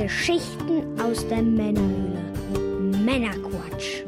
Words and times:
Geschichten 0.00 0.98
aus 0.98 1.28
der 1.28 1.42
Männerhöhle. 1.42 2.22
Männerquatsch. 3.04 4.02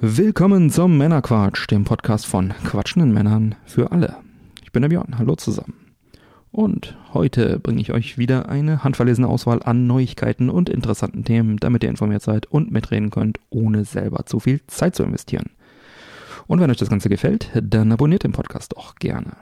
Willkommen 0.00 0.70
zum 0.70 0.96
Männerquatsch, 0.96 1.68
dem 1.68 1.82
Podcast 1.82 2.26
von 2.26 2.54
quatschenden 2.64 3.12
Männern 3.12 3.56
für 3.64 3.90
alle. 3.90 4.18
Ich 4.62 4.70
bin 4.70 4.82
der 4.82 4.90
Björn, 4.90 5.18
hallo 5.18 5.34
zusammen. 5.34 5.74
Und 6.52 6.96
heute 7.12 7.58
bringe 7.58 7.80
ich 7.80 7.92
euch 7.92 8.16
wieder 8.16 8.48
eine 8.48 8.84
handverlesene 8.84 9.26
Auswahl 9.26 9.60
an 9.64 9.88
Neuigkeiten 9.88 10.50
und 10.50 10.68
interessanten 10.68 11.24
Themen, 11.24 11.56
damit 11.56 11.82
ihr 11.82 11.90
informiert 11.90 12.22
seid 12.22 12.46
und 12.46 12.70
mitreden 12.70 13.10
könnt, 13.10 13.40
ohne 13.50 13.84
selber 13.84 14.24
zu 14.26 14.38
viel 14.38 14.60
Zeit 14.68 14.94
zu 14.94 15.02
investieren. 15.02 15.50
Und 16.46 16.60
wenn 16.60 16.70
euch 16.70 16.76
das 16.76 16.90
Ganze 16.90 17.08
gefällt, 17.08 17.50
dann 17.62 17.92
abonniert 17.92 18.24
den 18.24 18.32
Podcast 18.32 18.72
doch 18.76 18.96
gerne. 18.96 19.36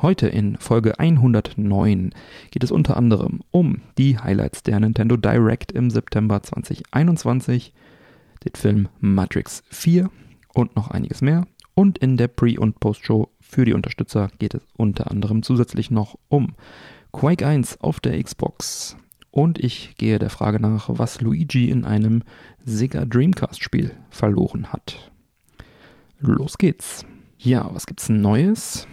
Heute 0.00 0.28
in 0.28 0.56
Folge 0.58 0.98
109 1.00 2.10
geht 2.50 2.62
es 2.62 2.70
unter 2.70 2.96
anderem 2.96 3.40
um 3.50 3.82
die 3.98 4.16
Highlights 4.16 4.62
der 4.62 4.78
Nintendo 4.78 5.16
Direct 5.16 5.72
im 5.72 5.90
September 5.90 6.40
2021, 6.40 7.72
den 8.44 8.54
Film 8.54 8.88
Matrix 9.00 9.64
4 9.70 10.08
und 10.54 10.76
noch 10.76 10.90
einiges 10.92 11.20
mehr. 11.20 11.46
Und 11.74 11.98
in 11.98 12.16
der 12.16 12.28
Pre- 12.28 12.60
und 12.60 12.78
Post-Show 12.78 13.28
für 13.40 13.64
die 13.64 13.72
Unterstützer 13.72 14.30
geht 14.38 14.54
es 14.54 14.62
unter 14.76 15.10
anderem 15.10 15.42
zusätzlich 15.42 15.90
noch 15.90 16.16
um 16.28 16.54
Quake 17.12 17.46
1 17.46 17.80
auf 17.80 17.98
der 17.98 18.22
Xbox. 18.22 18.96
Und 19.30 19.58
ich 19.58 19.96
gehe 19.96 20.18
der 20.18 20.30
Frage 20.30 20.60
nach, 20.60 20.88
was 20.92 21.20
Luigi 21.20 21.70
in 21.70 21.84
einem 21.84 22.22
Sega 22.64 23.04
Dreamcast 23.04 23.62
Spiel 23.62 23.92
verloren 24.10 24.72
hat. 24.72 25.10
Los 26.20 26.58
geht's. 26.58 27.04
Ja, 27.38 27.70
was 27.72 27.86
gibt's 27.86 28.08
Neues? 28.08 28.88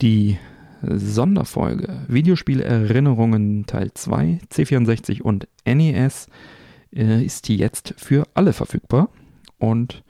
Die 0.00 0.38
Sonderfolge 0.82 2.06
Videospielerinnerungen 2.08 3.66
Teil 3.66 3.92
2, 3.92 4.38
C64 4.50 5.20
und 5.20 5.48
NES 5.66 6.28
äh, 6.94 7.22
ist 7.24 7.48
jetzt 7.48 7.94
für 7.98 8.24
alle 8.34 8.52
verfügbar. 8.52 9.10
Und 9.58 10.02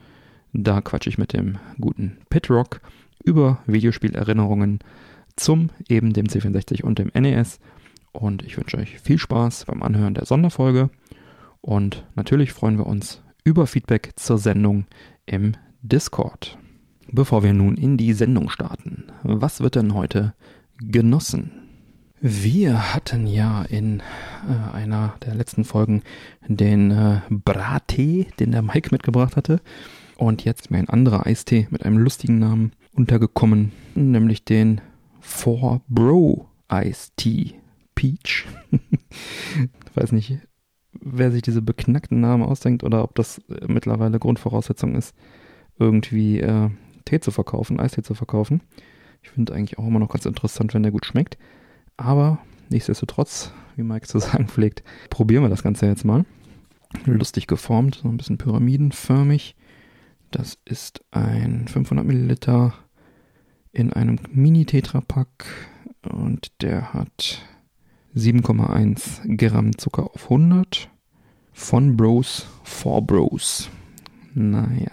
da 0.53 0.81
quatsche 0.81 1.11
ich 1.11 1.19
mit 1.19 1.33
dem 1.33 1.59
guten 1.81 2.19
Pitrock 2.31 2.83
über 3.25 3.63
Videospielerinnerungen 3.67 4.79
zum 5.35 5.71
eben 5.89 6.13
dem 6.13 6.27
C64 6.27 6.85
und 6.85 6.99
dem 6.99 7.11
NES. 7.15 7.59
Und 8.13 8.45
ich 8.45 8.57
wünsche 8.57 8.79
euch 8.79 9.01
viel 9.01 9.19
Spaß 9.19 9.65
beim 9.65 9.83
Anhören 9.83 10.15
der 10.15 10.27
Sonderfolge. 10.27 10.91
Und 11.61 12.07
natürlich 12.15 12.53
freuen 12.53 12.79
wir 12.79 12.87
uns 12.87 13.23
über 13.43 13.67
Feedback 13.67 14.13
zur 14.17 14.39
Sendung 14.39 14.87
im 15.27 15.55
Discord. 15.83 16.59
Bevor 17.11 17.43
wir 17.43 17.55
nun 17.55 17.77
in 17.77 17.97
die 17.97 18.13
Sendung 18.13 18.51
starten, 18.51 19.05
was 19.23 19.61
wird 19.61 19.77
denn 19.77 19.95
heute 19.95 20.35
genossen? 20.79 21.53
Wir 22.21 22.95
hatten 22.95 23.27
ja 23.27 23.63
in 23.63 24.01
äh, 24.01 24.75
einer 24.75 25.15
der 25.25 25.35
letzten 25.35 25.65
Folgen 25.65 26.03
den 26.47 26.91
äh, 26.91 27.21
Brattee, 27.31 28.27
den 28.41 28.51
der 28.51 28.63
Mike 28.63 28.89
mitgebracht 28.91 29.37
hatte. 29.37 29.61
Und 30.17 30.45
jetzt 30.45 30.63
ist 30.63 30.71
mir 30.71 30.79
ein 30.79 30.89
anderer 30.89 31.27
Eistee 31.27 31.69
mit 31.71 31.85
einem 31.85 31.99
lustigen 31.99 32.41
Namen 32.41 32.73
untergekommen, 32.93 33.71
nämlich 33.95 34.45
den 34.45 34.81
Four 35.21 35.81
Bro 35.89 36.49
Tea 37.17 37.55
Peach. 37.95 38.47
ich 38.73 38.81
weiß 39.95 40.13
nicht, 40.13 40.39
wer 40.93 41.31
sich 41.31 41.43
diese 41.43 41.63
beknackten 41.63 42.21
Namen 42.21 42.43
ausdenkt 42.43 42.83
oder 42.83 43.05
ob 43.05 43.15
das 43.15 43.41
mittlerweile 43.67 44.19
Grundvoraussetzung 44.19 44.97
ist, 44.97 45.15
irgendwie 45.79 46.41
äh, 46.41 46.71
Tee 47.05 47.21
zu 47.21 47.31
verkaufen, 47.31 47.81
Eistee 47.81 48.03
zu 48.03 48.15
verkaufen. 48.15 48.63
Ich 49.23 49.31
finde 49.31 49.55
eigentlich 49.55 49.79
auch 49.79 49.87
immer 49.87 49.99
noch 49.99 50.11
ganz 50.11 50.27
interessant, 50.27 50.75
wenn 50.75 50.83
der 50.83 50.93
gut 50.93 51.07
schmeckt. 51.07 51.39
Aber 51.97 52.39
nichtsdestotrotz, 52.69 53.53
wie 53.77 53.83
Mike 53.83 54.07
zu 54.07 54.19
sagen 54.21 54.49
pflegt, 54.49 54.83
probieren 55.11 55.43
wir 55.43 55.49
das 55.51 55.63
Ganze 55.63 55.87
jetzt 55.87 56.05
mal. 56.05 56.25
Lustig 57.05 57.47
geformt, 57.47 58.01
so 58.03 58.09
ein 58.09 58.17
bisschen 58.17 58.39
pyramidenförmig. 58.39 59.57
Das 60.31 60.59
ist 60.65 61.05
ein 61.11 61.69
500 61.69 62.07
Milliliter 62.07 62.75
in 63.73 63.93
einem 63.93 64.19
Mini-Tetra-Pack 64.31 65.45
und 66.11 66.63
der 66.63 66.93
hat 66.93 67.43
7,1 68.15 69.37
Gramm 69.37 69.77
Zucker 69.77 70.11
auf 70.15 70.25
100 70.25 70.91
von 71.53 71.97
Bros 71.97 72.47
for 72.63 73.03
Bros. 73.03 73.71
Naja. 74.35 74.93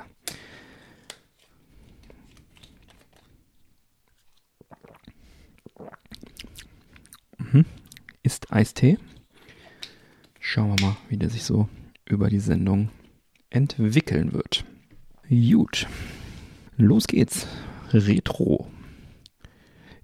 Mhm. 7.37 7.65
Ist 8.25 8.51
Eistee. 8.51 8.97
Schauen 10.39 10.75
wir 10.75 10.83
mal, 10.83 10.97
wie 11.09 11.17
der 11.17 11.29
sich 11.29 11.43
so 11.43 11.69
über 12.05 12.27
die 12.27 12.39
Sendung 12.39 12.89
entwickeln 13.51 14.33
wird. 14.33 14.65
Gut, 15.29 15.85
los 16.75 17.05
geht's. 17.05 17.47
Retro. 17.91 18.67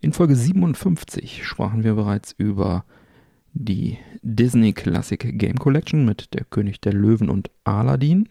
In 0.02 0.14
Folge 0.14 0.36
57 0.36 1.44
sprachen 1.44 1.84
wir 1.84 1.96
bereits 1.96 2.36
über 2.38 2.86
die 3.54 3.98
Disney 4.22 4.74
Classic 4.74 5.40
Game 5.40 5.58
Collection 5.58 6.06
mit 6.06 6.36
der 6.36 6.46
König 6.46 6.80
der 6.80 6.94
Löwen 6.94 7.28
und 7.28 7.50
Aladdin. 7.64 8.30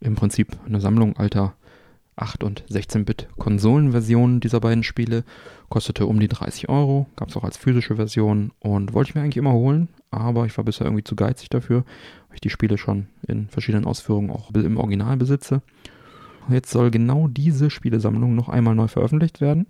Im 0.00 0.14
Prinzip 0.14 0.58
eine 0.66 0.82
Sammlung 0.82 1.16
alter 1.16 1.56
8 2.16 2.44
und 2.44 2.64
16-Bit 2.70 3.28
Konsolenversionen 3.38 4.40
dieser 4.40 4.60
beiden 4.60 4.82
Spiele. 4.82 5.24
Kostete 5.68 6.06
um 6.06 6.20
die 6.20 6.28
30 6.28 6.68
Euro, 6.68 7.06
gab 7.16 7.30
es 7.30 7.36
auch 7.36 7.44
als 7.44 7.56
physische 7.56 7.96
Version 7.96 8.52
und 8.60 8.92
wollte 8.92 9.10
ich 9.10 9.14
mir 9.14 9.22
eigentlich 9.22 9.38
immer 9.38 9.52
holen, 9.52 9.88
aber 10.10 10.44
ich 10.44 10.56
war 10.56 10.64
bisher 10.64 10.86
irgendwie 10.86 11.04
zu 11.04 11.16
geizig 11.16 11.48
dafür, 11.48 11.84
weil 12.28 12.34
ich 12.34 12.40
die 12.42 12.50
Spiele 12.50 12.76
schon 12.76 13.06
in 13.26 13.48
verschiedenen 13.48 13.86
Ausführungen 13.86 14.30
auch 14.30 14.50
im 14.50 14.76
Original 14.76 15.16
besitze. 15.16 15.62
Jetzt 16.48 16.70
soll 16.70 16.90
genau 16.90 17.28
diese 17.28 17.70
Spielesammlung 17.70 18.34
noch 18.34 18.48
einmal 18.48 18.74
neu 18.74 18.88
veröffentlicht 18.88 19.40
werden, 19.40 19.66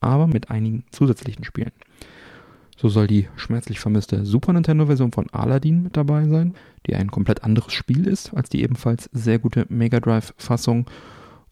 aber 0.00 0.26
mit 0.26 0.50
einigen 0.50 0.84
zusätzlichen 0.90 1.44
Spielen. 1.44 1.72
So 2.76 2.88
soll 2.88 3.06
die 3.06 3.28
schmerzlich 3.36 3.78
vermisste 3.78 4.24
Super 4.26 4.52
Nintendo-Version 4.52 5.12
von 5.12 5.30
Aladdin 5.30 5.84
mit 5.84 5.96
dabei 5.96 6.26
sein, 6.26 6.54
die 6.86 6.96
ein 6.96 7.10
komplett 7.10 7.44
anderes 7.44 7.72
Spiel 7.72 8.06
ist 8.06 8.34
als 8.34 8.48
die 8.48 8.62
ebenfalls 8.62 9.08
sehr 9.12 9.38
gute 9.38 9.66
Mega 9.68 10.00
Drive-Fassung. 10.00 10.86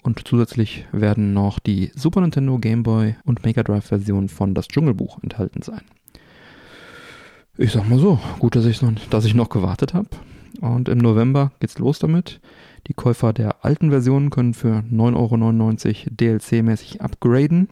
Und 0.02 0.26
zusätzlich 0.26 0.84
werden 0.90 1.32
noch 1.32 1.60
die 1.60 1.92
Super 1.94 2.20
Nintendo, 2.20 2.58
Game 2.58 2.82
Boy 2.82 3.16
und 3.24 3.44
Mega 3.44 3.62
Drive-Version 3.62 4.28
von 4.28 4.54
Das 4.54 4.66
Dschungelbuch 4.66 5.22
enthalten 5.22 5.62
sein. 5.62 5.82
Ich 7.56 7.72
sag 7.72 7.88
mal 7.88 7.98
so, 7.98 8.18
gut, 8.38 8.56
dass 8.56 8.64
ich 8.64 8.82
noch, 8.82 8.92
dass 9.10 9.24
ich 9.24 9.34
noch 9.34 9.48
gewartet 9.48 9.94
habe. 9.94 10.08
Und 10.60 10.88
im 10.88 10.98
November 10.98 11.52
geht's 11.60 11.78
los 11.78 11.98
damit. 11.98 12.41
Die 12.88 12.94
Käufer 12.94 13.32
der 13.32 13.64
alten 13.64 13.91
Version 13.91 14.30
können 14.30 14.54
für 14.54 14.82
9,99 14.91 15.14
Euro 15.16 16.14
DLC-mäßig 16.16 17.00
upgraden, 17.00 17.68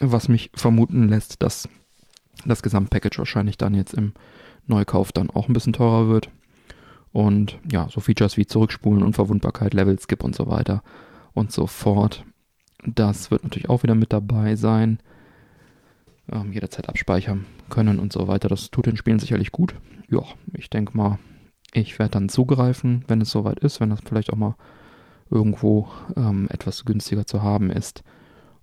was 0.00 0.28
mich 0.28 0.50
vermuten 0.54 1.08
lässt, 1.08 1.42
dass 1.42 1.68
das 2.46 2.62
Gesamtpackage 2.62 3.18
wahrscheinlich 3.18 3.58
dann 3.58 3.74
jetzt 3.74 3.92
im 3.94 4.12
Neukauf 4.66 5.12
dann 5.12 5.30
auch 5.30 5.48
ein 5.48 5.52
bisschen 5.52 5.74
teurer 5.74 6.08
wird. 6.08 6.30
Und 7.12 7.58
ja, 7.70 7.88
so 7.90 8.00
Features 8.00 8.36
wie 8.36 8.46
Zurückspulen, 8.46 9.02
Unverwundbarkeit, 9.02 9.74
Level 9.74 9.98
Skip 9.98 10.24
und 10.24 10.34
so 10.34 10.46
weiter 10.46 10.82
und 11.36 11.52
so 11.52 11.66
fort. 11.66 12.24
Das 12.84 13.30
wird 13.30 13.44
natürlich 13.44 13.68
auch 13.68 13.82
wieder 13.82 13.94
mit 13.94 14.12
dabei 14.12 14.56
sein. 14.56 14.98
Ähm, 16.32 16.52
jederzeit 16.52 16.88
abspeichern 16.88 17.46
können 17.70 17.98
und 18.00 18.12
so 18.12 18.26
weiter. 18.26 18.48
Das 18.48 18.70
tut 18.70 18.86
den 18.86 18.96
Spielen 18.96 19.18
sicherlich 19.18 19.52
gut. 19.52 19.74
Ja, 20.08 20.22
ich 20.54 20.70
denke 20.70 20.96
mal, 20.96 21.18
ich 21.72 21.98
werde 21.98 22.12
dann 22.12 22.28
zugreifen, 22.28 23.04
wenn 23.06 23.20
es 23.20 23.30
soweit 23.30 23.60
ist, 23.60 23.80
wenn 23.80 23.90
das 23.90 24.00
vielleicht 24.04 24.32
auch 24.32 24.36
mal 24.36 24.56
irgendwo 25.30 25.88
ähm, 26.16 26.48
etwas 26.50 26.84
günstiger 26.84 27.26
zu 27.26 27.42
haben 27.42 27.70
ist. 27.70 28.02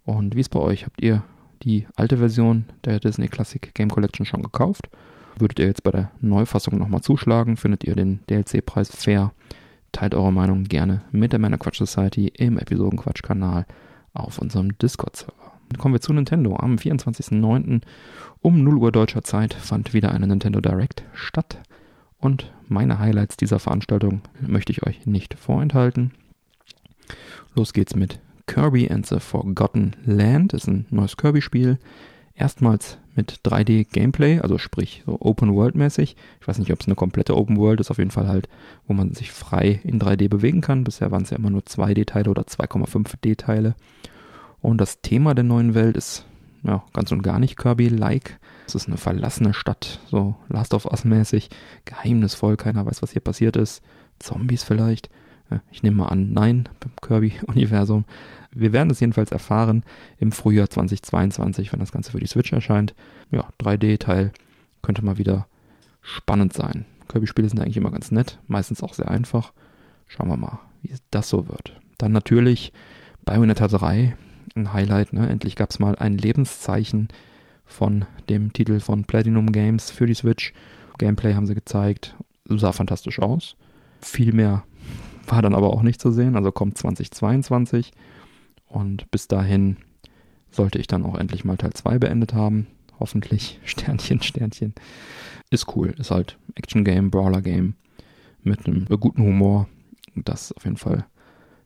Und 0.04 0.36
wie 0.36 0.42
ist 0.42 0.50
bei 0.50 0.60
euch? 0.60 0.86
Habt 0.86 1.02
ihr 1.02 1.24
die 1.62 1.88
alte 1.96 2.18
Version 2.18 2.66
der 2.86 3.00
Disney 3.00 3.28
Classic 3.28 3.74
Game 3.74 3.90
Collection 3.90 4.26
schon 4.26 4.42
gekauft? 4.42 4.90
Würdet 5.38 5.60
ihr 5.60 5.68
jetzt 5.68 5.84
bei 5.84 5.92
der 5.92 6.12
Neufassung 6.22 6.78
nochmal 6.78 7.02
zuschlagen? 7.02 7.58
Findet 7.58 7.84
ihr 7.84 7.96
den 7.96 8.20
DLC-Preis 8.30 8.90
fair? 8.96 9.32
Teilt 9.94 10.16
eure 10.16 10.34
Meinung 10.34 10.66
gerne 10.66 11.04
mit 11.12 11.32
der 11.32 11.40
Männer 11.40 11.58
Quatsch 11.58 11.78
Society 11.78 12.28
im 12.28 12.58
Episodenquatsch-Kanal 12.58 13.66
auf 14.14 14.40
unserem 14.40 14.78
Discord-Server. 14.78 15.54
Kommen 15.78 15.94
wir 15.94 16.02
zu 16.02 16.14
Nintendo. 16.14 16.56
Am 16.58 16.76
24.09. 16.76 17.82
um 18.42 18.64
0 18.64 18.78
Uhr 18.78 18.92
deutscher 18.92 19.24
Zeit 19.24 19.54
fand 19.54 19.94
wieder 19.94 20.12
eine 20.12 20.28
Nintendo 20.28 20.60
Direct 20.62 21.04
statt. 21.14 21.60
Und 22.18 22.52
meine 22.68 23.00
Highlights 23.00 23.38
dieser 23.38 23.60
Veranstaltung 23.60 24.22
möchte 24.42 24.72
ich 24.72 24.84
euch 24.86 25.06
nicht 25.06 25.36
vorenthalten. 25.36 26.12
Los 27.56 27.74
geht's 27.74 27.96
mit 27.96 28.20
Kirby 28.48 28.90
and 28.90 29.06
the 29.06 29.20
Forgotten 29.20 29.96
Land. 30.06 30.54
Das 30.54 30.64
ist 30.64 30.68
ein 30.68 30.86
neues 30.90 31.18
Kirby-Spiel. 31.18 31.78
Erstmals 32.36 32.98
mit 33.16 33.42
3D-Gameplay, 33.46 34.40
also 34.40 34.58
sprich 34.58 35.04
so 35.06 35.18
Open-World-mäßig. 35.20 36.16
Ich 36.42 36.48
weiß 36.48 36.58
nicht, 36.58 36.72
ob 36.72 36.82
es 36.82 36.88
eine 36.88 36.96
komplette 36.96 37.36
Open-World 37.36 37.80
ist, 37.80 37.92
auf 37.92 38.00
jeden 38.00 38.12
Fall 38.12 38.28
halt, 38.28 38.50
wo 38.88 38.94
man 38.94 39.14
sich 39.14 39.32
frei 39.32 39.80
in 39.84 40.00
3D 40.00 40.30
bewegen 40.30 40.62
kann. 40.62 40.84
Bisher 40.84 41.12
waren 41.12 41.24
es 41.24 41.30
ja 41.30 41.38
immer 41.38 41.50
nur 41.50 41.62
2D-Teile 41.62 42.30
oder 42.30 42.44
2,5D-Teile. 42.44 43.76
Und 44.62 44.80
das 44.80 45.02
Thema 45.02 45.36
der 45.36 45.44
neuen 45.44 45.76
Welt 45.76 45.98
ist 45.98 46.26
ja 46.64 46.84
ganz 46.94 47.12
und 47.12 47.22
gar 47.22 47.40
nicht 47.40 47.58
Kirby-like. 47.58 48.40
Es 48.66 48.76
ist 48.76 48.88
eine 48.88 48.98
verlassene 48.98 49.54
Stadt, 49.54 50.00
so 50.10 50.36
Last 50.48 50.74
of 50.74 50.86
Us-mäßig, 50.86 51.50
geheimnisvoll, 51.86 52.56
keiner 52.56 52.86
weiß, 52.86 53.02
was 53.02 53.12
hier 53.12 53.22
passiert 53.22 53.58
ist. 53.58 53.84
Zombies 54.20 54.64
vielleicht. 54.64 55.10
Ich 55.72 55.84
nehme 55.84 55.98
mal 55.98 56.08
an, 56.08 56.32
nein, 56.32 56.70
beim 56.80 56.94
Kirby-Universum. 57.02 58.06
Wir 58.56 58.74
werden 58.74 58.90
es 58.90 59.00
jedenfalls 59.00 59.32
erfahren 59.32 59.84
im 60.20 60.32
Frühjahr 60.32 60.70
2022, 60.70 61.72
wenn 61.72 61.80
das 61.80 61.92
Ganze 61.92 62.12
für 62.12 62.20
die 62.20 62.28
Switch 62.28 62.54
erscheint. 62.54 62.94
Ja, 63.32 63.50
3D-Teil 63.60 64.32
könnte 64.82 65.04
mal 65.04 65.18
wieder 65.18 65.48
spannend 66.02 66.54
sein. 66.54 66.86
Kirby-Spiele 67.08 67.50
sind 67.50 67.60
eigentlich 67.60 67.78
immer 67.78 67.92
ganz 67.92 68.12
nett, 68.12 68.40
meistens 68.48 68.84
auch 68.84 68.94
sehr 68.94 69.10
einfach. 69.10 69.54
Schauen 70.08 70.30
wir 70.30 70.38
mal, 70.38 70.60
wie 70.82 70.94
das 71.12 71.30
so 71.30 71.48
wird. 71.48 71.80
Dann 71.98 72.12
natürlich 72.12 72.74
Bayonetta 73.26 73.68
3, 73.68 74.16
ein 74.56 74.74
Highlight. 74.74 75.14
Ne? 75.14 75.28
Endlich 75.28 75.56
gab 75.56 75.70
es 75.70 75.80
mal 75.80 75.96
ein 75.96 76.18
Lebenszeichen 76.18 77.08
von 77.66 78.06
dem 78.30 78.54
Titel 78.54 78.80
von 78.80 79.06
Platinum 79.06 79.52
Games 79.52 79.90
für 79.90 80.06
die 80.06 80.14
Switch. 80.14 80.54
Gameplay 80.98 81.34
haben 81.34 81.48
sie 81.48 81.56
gezeigt, 81.56 82.16
sah 82.46 82.72
fantastisch 82.72 83.20
aus. 83.20 83.56
Viel 84.02 84.34
mehr 84.34 84.64
war 85.28 85.42
dann 85.42 85.56
aber 85.56 85.72
auch 85.72 85.82
nicht 85.82 86.02
zu 86.02 86.12
sehen, 86.12 86.36
also 86.36 86.52
kommt 86.52 86.78
2022. 86.78 87.92
Und 88.74 89.10
bis 89.12 89.28
dahin 89.28 89.78
sollte 90.50 90.80
ich 90.80 90.88
dann 90.88 91.06
auch 91.06 91.16
endlich 91.16 91.46
mal 91.46 91.58
Teil 91.58 91.74
2 91.74 92.00
beendet 92.00 92.34
haben. 92.34 92.66
Hoffentlich. 93.00 93.60
Sternchen, 93.66 94.22
Sternchen. 94.22 94.74
Ist 95.52 95.76
cool. 95.76 95.94
Ist 96.00 96.10
halt 96.10 96.40
Action-Game, 96.56 97.12
Brawler-Game 97.12 97.76
mit 98.42 98.66
einem 98.66 98.88
guten 99.00 99.22
Humor. 99.22 99.70
Das 100.16 100.46
ist 100.46 100.58
auf 100.58 100.66
jeden 100.66 100.78
Fall 100.78 101.06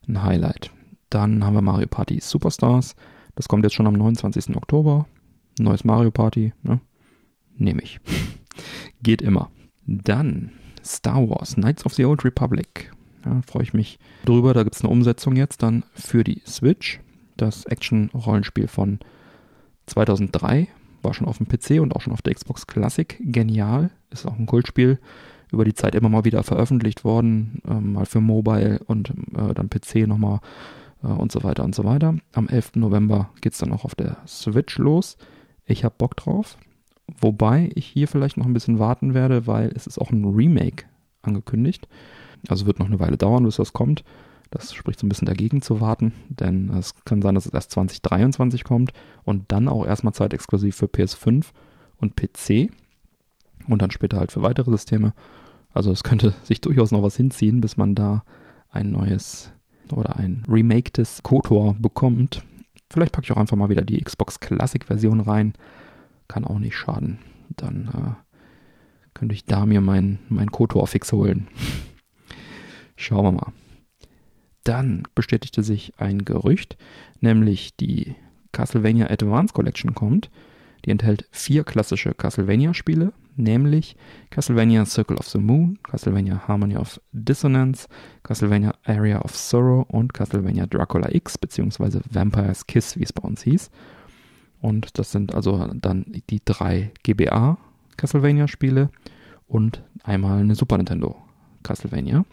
ein 0.07 0.21
Highlight. 0.21 0.69
Dann 1.09 1.45
haben 1.45 1.53
wir 1.53 1.61
Mario 1.61 1.87
Party 1.87 2.19
Superstars. 2.19 2.95
Das 3.35 3.47
kommt 3.47 3.63
jetzt 3.63 3.75
schon 3.75 3.87
am 3.87 3.93
29. 3.93 4.57
Oktober. 4.57 5.07
Neues 5.59 5.85
Mario 5.85 6.11
Party. 6.11 6.53
Ne? 6.61 6.81
Nehme 7.55 7.81
ich. 7.81 8.01
Geht 9.01 9.21
immer. 9.21 9.49
Dann 9.85 10.51
Star 10.83 11.29
Wars 11.29 11.55
Knights 11.55 11.85
of 11.85 11.93
the 11.93 12.03
Old 12.03 12.25
Republic. 12.25 12.91
Ja, 13.27 13.41
freue 13.45 13.63
ich 13.63 13.73
mich 13.73 13.99
drüber. 14.25 14.53
Da 14.53 14.63
gibt 14.63 14.75
es 14.75 14.81
eine 14.81 14.91
Umsetzung 14.91 15.35
jetzt 15.35 15.61
dann 15.61 15.83
für 15.93 16.23
die 16.23 16.41
Switch. 16.47 17.01
Das 17.35 17.65
Action-Rollenspiel 17.65 18.67
von 18.67 18.99
2003 19.87 20.67
war 21.01 21.13
schon 21.13 21.27
auf 21.27 21.37
dem 21.37 21.47
PC 21.47 21.81
und 21.81 21.95
auch 21.95 22.01
schon 22.01 22.13
auf 22.13 22.21
der 22.21 22.33
Xbox 22.33 22.67
Classic 22.67 23.17
genial. 23.19 23.91
Ist 24.11 24.25
auch 24.25 24.37
ein 24.37 24.45
Kultspiel. 24.45 24.99
Über 25.51 25.65
die 25.65 25.73
Zeit 25.73 25.95
immer 25.95 26.09
mal 26.09 26.25
wieder 26.25 26.43
veröffentlicht 26.43 27.03
worden. 27.03 27.61
Äh, 27.67 27.73
mal 27.73 28.05
für 28.05 28.21
Mobile 28.21 28.79
und 28.85 29.09
äh, 29.09 29.53
dann 29.53 29.69
PC 29.69 30.07
nochmal 30.07 30.39
äh, 31.03 31.07
und 31.07 31.31
so 31.31 31.43
weiter 31.43 31.63
und 31.63 31.75
so 31.75 31.83
weiter. 31.83 32.15
Am 32.33 32.47
11. 32.47 32.75
November 32.75 33.29
geht 33.41 33.53
es 33.53 33.59
dann 33.59 33.73
auch 33.73 33.83
auf 33.83 33.95
der 33.95 34.17
Switch 34.25 34.77
los. 34.77 35.17
Ich 35.65 35.83
habe 35.83 35.95
Bock 35.97 36.15
drauf. 36.15 36.57
Wobei 37.19 37.69
ich 37.75 37.85
hier 37.85 38.07
vielleicht 38.07 38.37
noch 38.37 38.45
ein 38.45 38.53
bisschen 38.53 38.79
warten 38.79 39.13
werde, 39.13 39.47
weil 39.47 39.71
es 39.75 39.87
ist 39.87 39.97
auch 39.97 40.11
ein 40.11 40.25
Remake 40.25 40.85
angekündigt. 41.21 41.87
Also 42.47 42.65
wird 42.65 42.79
noch 42.79 42.87
eine 42.87 42.99
Weile 42.99 43.17
dauern, 43.17 43.43
bis 43.43 43.57
das 43.57 43.73
kommt. 43.73 44.03
Das 44.49 44.73
spricht 44.73 44.99
so 44.99 45.05
ein 45.05 45.09
bisschen 45.09 45.25
dagegen 45.25 45.61
zu 45.61 45.81
warten, 45.81 46.13
denn 46.29 46.69
es 46.69 46.93
kann 47.03 47.21
sein, 47.21 47.35
dass 47.35 47.45
es 47.45 47.53
erst 47.53 47.71
2023 47.71 48.63
kommt 48.63 48.93
und 49.23 49.51
dann 49.51 49.67
auch 49.67 49.85
erstmal 49.85 50.13
zeitexklusiv 50.13 50.75
für 50.75 50.85
PS5 50.85 51.47
und 51.97 52.15
PC 52.15 52.71
und 53.67 53.81
dann 53.81 53.91
später 53.91 54.17
halt 54.17 54.31
für 54.31 54.41
weitere 54.41 54.71
Systeme. 54.71 55.13
Also 55.73 55.91
es 55.91 56.03
könnte 56.03 56.33
sich 56.43 56.61
durchaus 56.61 56.91
noch 56.91 57.03
was 57.03 57.17
hinziehen, 57.17 57.61
bis 57.61 57.77
man 57.77 57.95
da 57.95 58.23
ein 58.69 58.91
neues 58.91 59.51
oder 59.91 60.17
ein 60.17 60.43
remakedes 60.47 61.23
KOTOR 61.23 61.75
bekommt. 61.79 62.43
Vielleicht 62.89 63.11
packe 63.11 63.25
ich 63.25 63.31
auch 63.31 63.37
einfach 63.37 63.57
mal 63.57 63.69
wieder 63.69 63.83
die 63.83 64.01
Xbox 64.01 64.39
Classic 64.39 64.83
Version 64.83 65.19
rein. 65.19 65.53
Kann 66.27 66.45
auch 66.45 66.59
nicht 66.59 66.75
schaden. 66.75 67.19
Dann 67.55 67.87
äh, 67.87 68.33
könnte 69.13 69.33
ich 69.33 69.45
da 69.45 69.65
mir 69.65 69.81
mein, 69.81 70.19
mein 70.29 70.51
KOTOR-Fix 70.51 71.11
holen. 71.11 71.47
Schauen 72.97 73.23
wir 73.23 73.31
mal. 73.31 73.53
Dann 74.65 75.03
bestätigte 75.15 75.63
sich 75.63 75.93
ein 75.97 76.25
Gerücht, 76.25 76.77
nämlich 77.21 77.77
die 77.77 78.15
Castlevania 78.51 79.09
Advance 79.09 79.53
Collection 79.53 79.95
kommt. 79.95 80.29
Die 80.83 80.91
enthält 80.91 81.27
vier 81.31 81.63
klassische 81.63 82.13
Castlevania-Spiele, 82.13 83.13
nämlich 83.35 83.95
Castlevania 84.29 84.85
Circle 84.85 85.17
of 85.17 85.27
the 85.27 85.37
Moon, 85.37 85.79
Castlevania 85.83 86.47
Harmony 86.47 86.75
of 86.75 86.99
Dissonance, 87.11 87.87
Castlevania 88.23 88.73
Area 88.83 89.21
of 89.21 89.35
Sorrow 89.35 89.85
und 89.89 90.13
Castlevania 90.13 90.65
Dracula 90.65 91.09
X 91.13 91.37
bzw. 91.37 91.99
Vampire's 92.09 92.67
Kiss, 92.67 92.97
wie 92.97 93.03
es 93.03 93.13
bei 93.13 93.23
uns 93.23 93.43
hieß. 93.43 93.69
Und 94.59 94.97
das 94.97 95.11
sind 95.11 95.33
also 95.35 95.65
dann 95.75 96.05
die 96.29 96.41
drei 96.43 96.91
GBA 97.03 97.57
Castlevania-Spiele 97.95 98.89
und 99.47 99.83
einmal 100.03 100.39
eine 100.39 100.55
Super 100.55 100.77
Nintendo 100.77 101.15
Castlevania. 101.63 102.25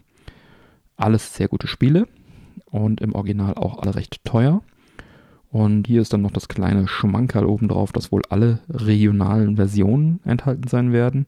Alles 0.97 1.33
sehr 1.33 1.47
gute 1.47 1.67
Spiele 1.67 2.07
und 2.65 3.01
im 3.01 3.13
Original 3.13 3.55
auch 3.55 3.79
alle 3.79 3.95
recht 3.95 4.23
teuer. 4.23 4.61
Und 5.51 5.87
hier 5.87 6.01
ist 6.01 6.11
dann 6.11 6.21
noch 6.21 6.31
das 6.31 6.47
kleine 6.47 6.87
Schmankerl 6.87 7.45
obendrauf, 7.45 7.93
dass 7.93 8.11
wohl 8.11 8.23
alle 8.29 8.59
regionalen 8.69 9.55
Versionen 9.55 10.19
enthalten 10.25 10.67
sein 10.67 10.91
werden. 10.91 11.27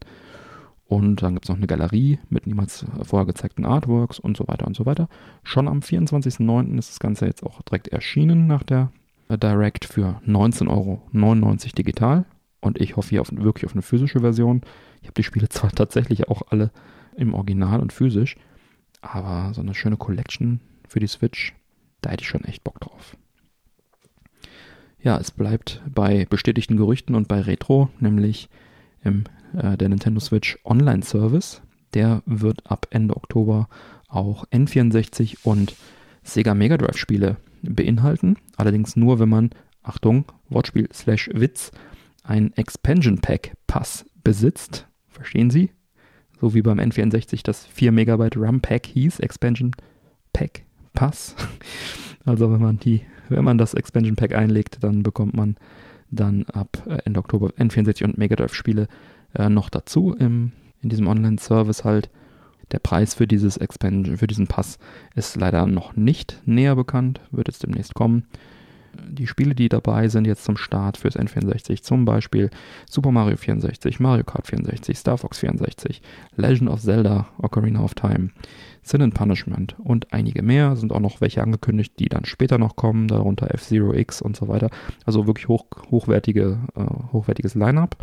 Und 0.86 1.22
dann 1.22 1.34
gibt 1.34 1.46
es 1.46 1.50
noch 1.50 1.58
eine 1.58 1.68
Galerie 1.68 2.20
mit 2.30 2.48
niemals 2.48 2.86
vorher 3.04 3.26
gezeigten 3.26 3.66
Artworks 3.66 4.20
und 4.20 4.38
so 4.38 4.48
weiter 4.48 4.68
und 4.68 4.76
so 4.76 4.86
weiter. 4.86 5.10
Schon 5.44 5.68
am 5.68 5.80
24.09. 5.80 6.78
ist 6.78 6.92
das 6.92 7.00
Ganze 7.00 7.26
jetzt 7.26 7.44
auch 7.44 7.62
direkt 7.62 7.90
erschienen 7.90 8.48
nach 8.48 8.64
der 8.64 8.92
Direct 9.30 9.86
für 9.86 10.22
19,99 10.26 10.70
Euro 10.70 11.02
digital. 11.78 12.26
Und 12.62 12.80
ich 12.80 12.96
hoffe 12.96 13.10
hier 13.10 13.22
auf, 13.22 13.32
wirklich 13.32 13.66
auf 13.66 13.74
eine 13.74 13.82
physische 13.82 14.22
Version. 14.22 14.62
Ich 15.02 15.08
habe 15.08 15.16
die 15.16 15.24
Spiele 15.24 15.50
zwar 15.50 15.72
tatsächlich 15.72 16.30
auch 16.30 16.42
alle 16.50 16.72
im 17.16 17.34
Original 17.34 17.80
und 17.82 17.92
physisch, 17.92 18.36
aber 19.02 19.54
so 19.54 19.62
eine 19.62 19.76
schöne 19.76 19.98
Collection 19.98 20.60
für 20.88 21.00
die 21.00 21.08
Switch, 21.08 21.54
da 22.02 22.12
hätte 22.12 22.24
ich 22.24 22.30
schon 22.30 22.44
echt 22.44 22.64
Bock 22.64 22.80
drauf. 22.80 23.16
Ja, 25.00 25.18
es 25.18 25.32
bleibt 25.32 25.82
bei 25.94 26.26
bestätigten 26.26 26.78
Gerüchten 26.78 27.16
und 27.16 27.28
bei 27.28 27.42
Retro, 27.42 27.90
nämlich 28.00 28.50
im, 29.04 29.24
äh, 29.54 29.78
der 29.78 29.90
Nintendo 29.90 30.20
Switch 30.20 30.58
Online 30.66 31.04
Service. 31.04 31.62
Der 31.94 32.24
wird 32.26 32.70
ab 32.70 32.88
Ende 32.90 33.16
Oktober 33.16 33.70
auch 34.08 34.46
N64 34.48 35.38
und 35.44 35.76
Sega 36.24 36.54
Mega 36.54 36.78
Drive 36.78 36.98
Spiele 36.98 37.38
beinhalten. 37.62 38.38
Allerdings 38.56 38.96
nur, 38.96 39.20
wenn 39.20 39.30
man, 39.30 39.52
Achtung, 39.84 40.26
Wortspiel 40.50 40.90
slash 40.92 41.30
Witz, 41.34 41.72
ein 42.24 42.52
Expansion 42.58 43.20
Pack 43.20 43.54
Pass 43.68 44.06
besitzt. 44.24 44.88
Verstehen 45.08 45.50
Sie? 45.50 45.72
So 46.40 46.54
wie 46.54 46.62
beim 46.62 46.80
N64 46.80 47.44
das 47.44 47.66
4 47.66 47.92
Megabyte 47.92 48.38
RAM 48.38 48.62
Pack 48.62 48.86
hieß, 48.86 49.20
Expansion 49.20 49.72
Pack 50.34 50.64
Pass. 50.94 51.36
Also 52.26 52.52
wenn 52.52 52.60
man 52.60 52.78
die, 52.78 53.04
wenn 53.30 53.46
man 53.46 53.58
das 53.58 53.74
Expansion 53.74 54.18
Pack 54.18 54.36
einlegt, 54.36 54.84
dann 54.84 55.02
bekommt 55.02 55.34
man 55.34 55.56
dann 56.12 56.44
ab 56.52 56.84
äh, 56.86 56.98
Ende 57.06 57.22
Oktober 57.22 57.52
N64 57.58 58.04
und 58.04 58.18
Mega 58.18 58.36
Drive 58.36 58.54
Spiele 58.54 58.90
äh, 59.34 59.48
noch 59.48 59.70
dazu 59.70 60.14
im, 60.14 60.52
in 60.82 60.90
diesem 60.90 61.08
Online-Service 61.08 61.86
halt. 61.86 62.10
Der 62.74 62.80
Preis 62.80 63.14
für 63.14 63.28
dieses 63.28 63.56
Expansion, 63.56 64.18
für 64.18 64.28
diesen 64.28 64.48
Pass 64.48 64.78
ist 65.16 65.38
leider 65.38 65.66
noch 65.68 65.96
nicht 65.96 66.42
näher 66.46 66.76
bekannt, 66.76 67.22
wird 67.32 67.48
jetzt 67.48 67.64
demnächst 67.64 67.94
kommen 67.94 68.26
die 69.10 69.28
Spiele, 69.28 69.56
die 69.56 69.70
dabei 69.70 70.08
sind 70.08 70.26
jetzt 70.26 70.44
zum 70.44 70.58
Start 70.58 70.98
fürs 70.98 71.18
N64, 71.18 71.82
zum 71.82 72.06
Beispiel 72.06 72.50
Super 72.90 73.12
Mario 73.12 73.38
64, 73.38 74.00
Mario 74.00 74.24
Kart 74.24 74.48
64, 74.48 74.98
Star 74.98 75.18
Fox 75.18 75.40
64, 75.40 76.02
Legend 76.36 76.70
of 76.70 76.82
Zelda, 76.82 77.28
Ocarina 77.38 77.84
of 77.84 77.94
Time, 77.94 78.30
Sin 78.82 79.02
and 79.02 79.14
Punishment 79.14 79.76
und 79.80 80.14
einige 80.14 80.42
mehr. 80.42 80.76
Sind 80.76 80.94
auch 80.94 81.00
noch 81.00 81.22
welche 81.22 81.44
angekündigt, 81.44 81.94
die 82.00 82.10
dann 82.10 82.26
später 82.26 82.58
noch 82.58 82.76
kommen, 82.76 83.08
darunter 83.08 83.54
F-Zero 83.54 83.94
X 83.94 84.22
und 84.22 84.36
so 84.36 84.48
weiter. 84.48 84.70
Also 85.06 85.28
wirklich 85.28 85.48
hoch, 85.48 85.66
hochwertige, 85.92 86.58
äh, 86.76 87.12
hochwertiges 87.12 87.56
Line-Up. 87.56 87.98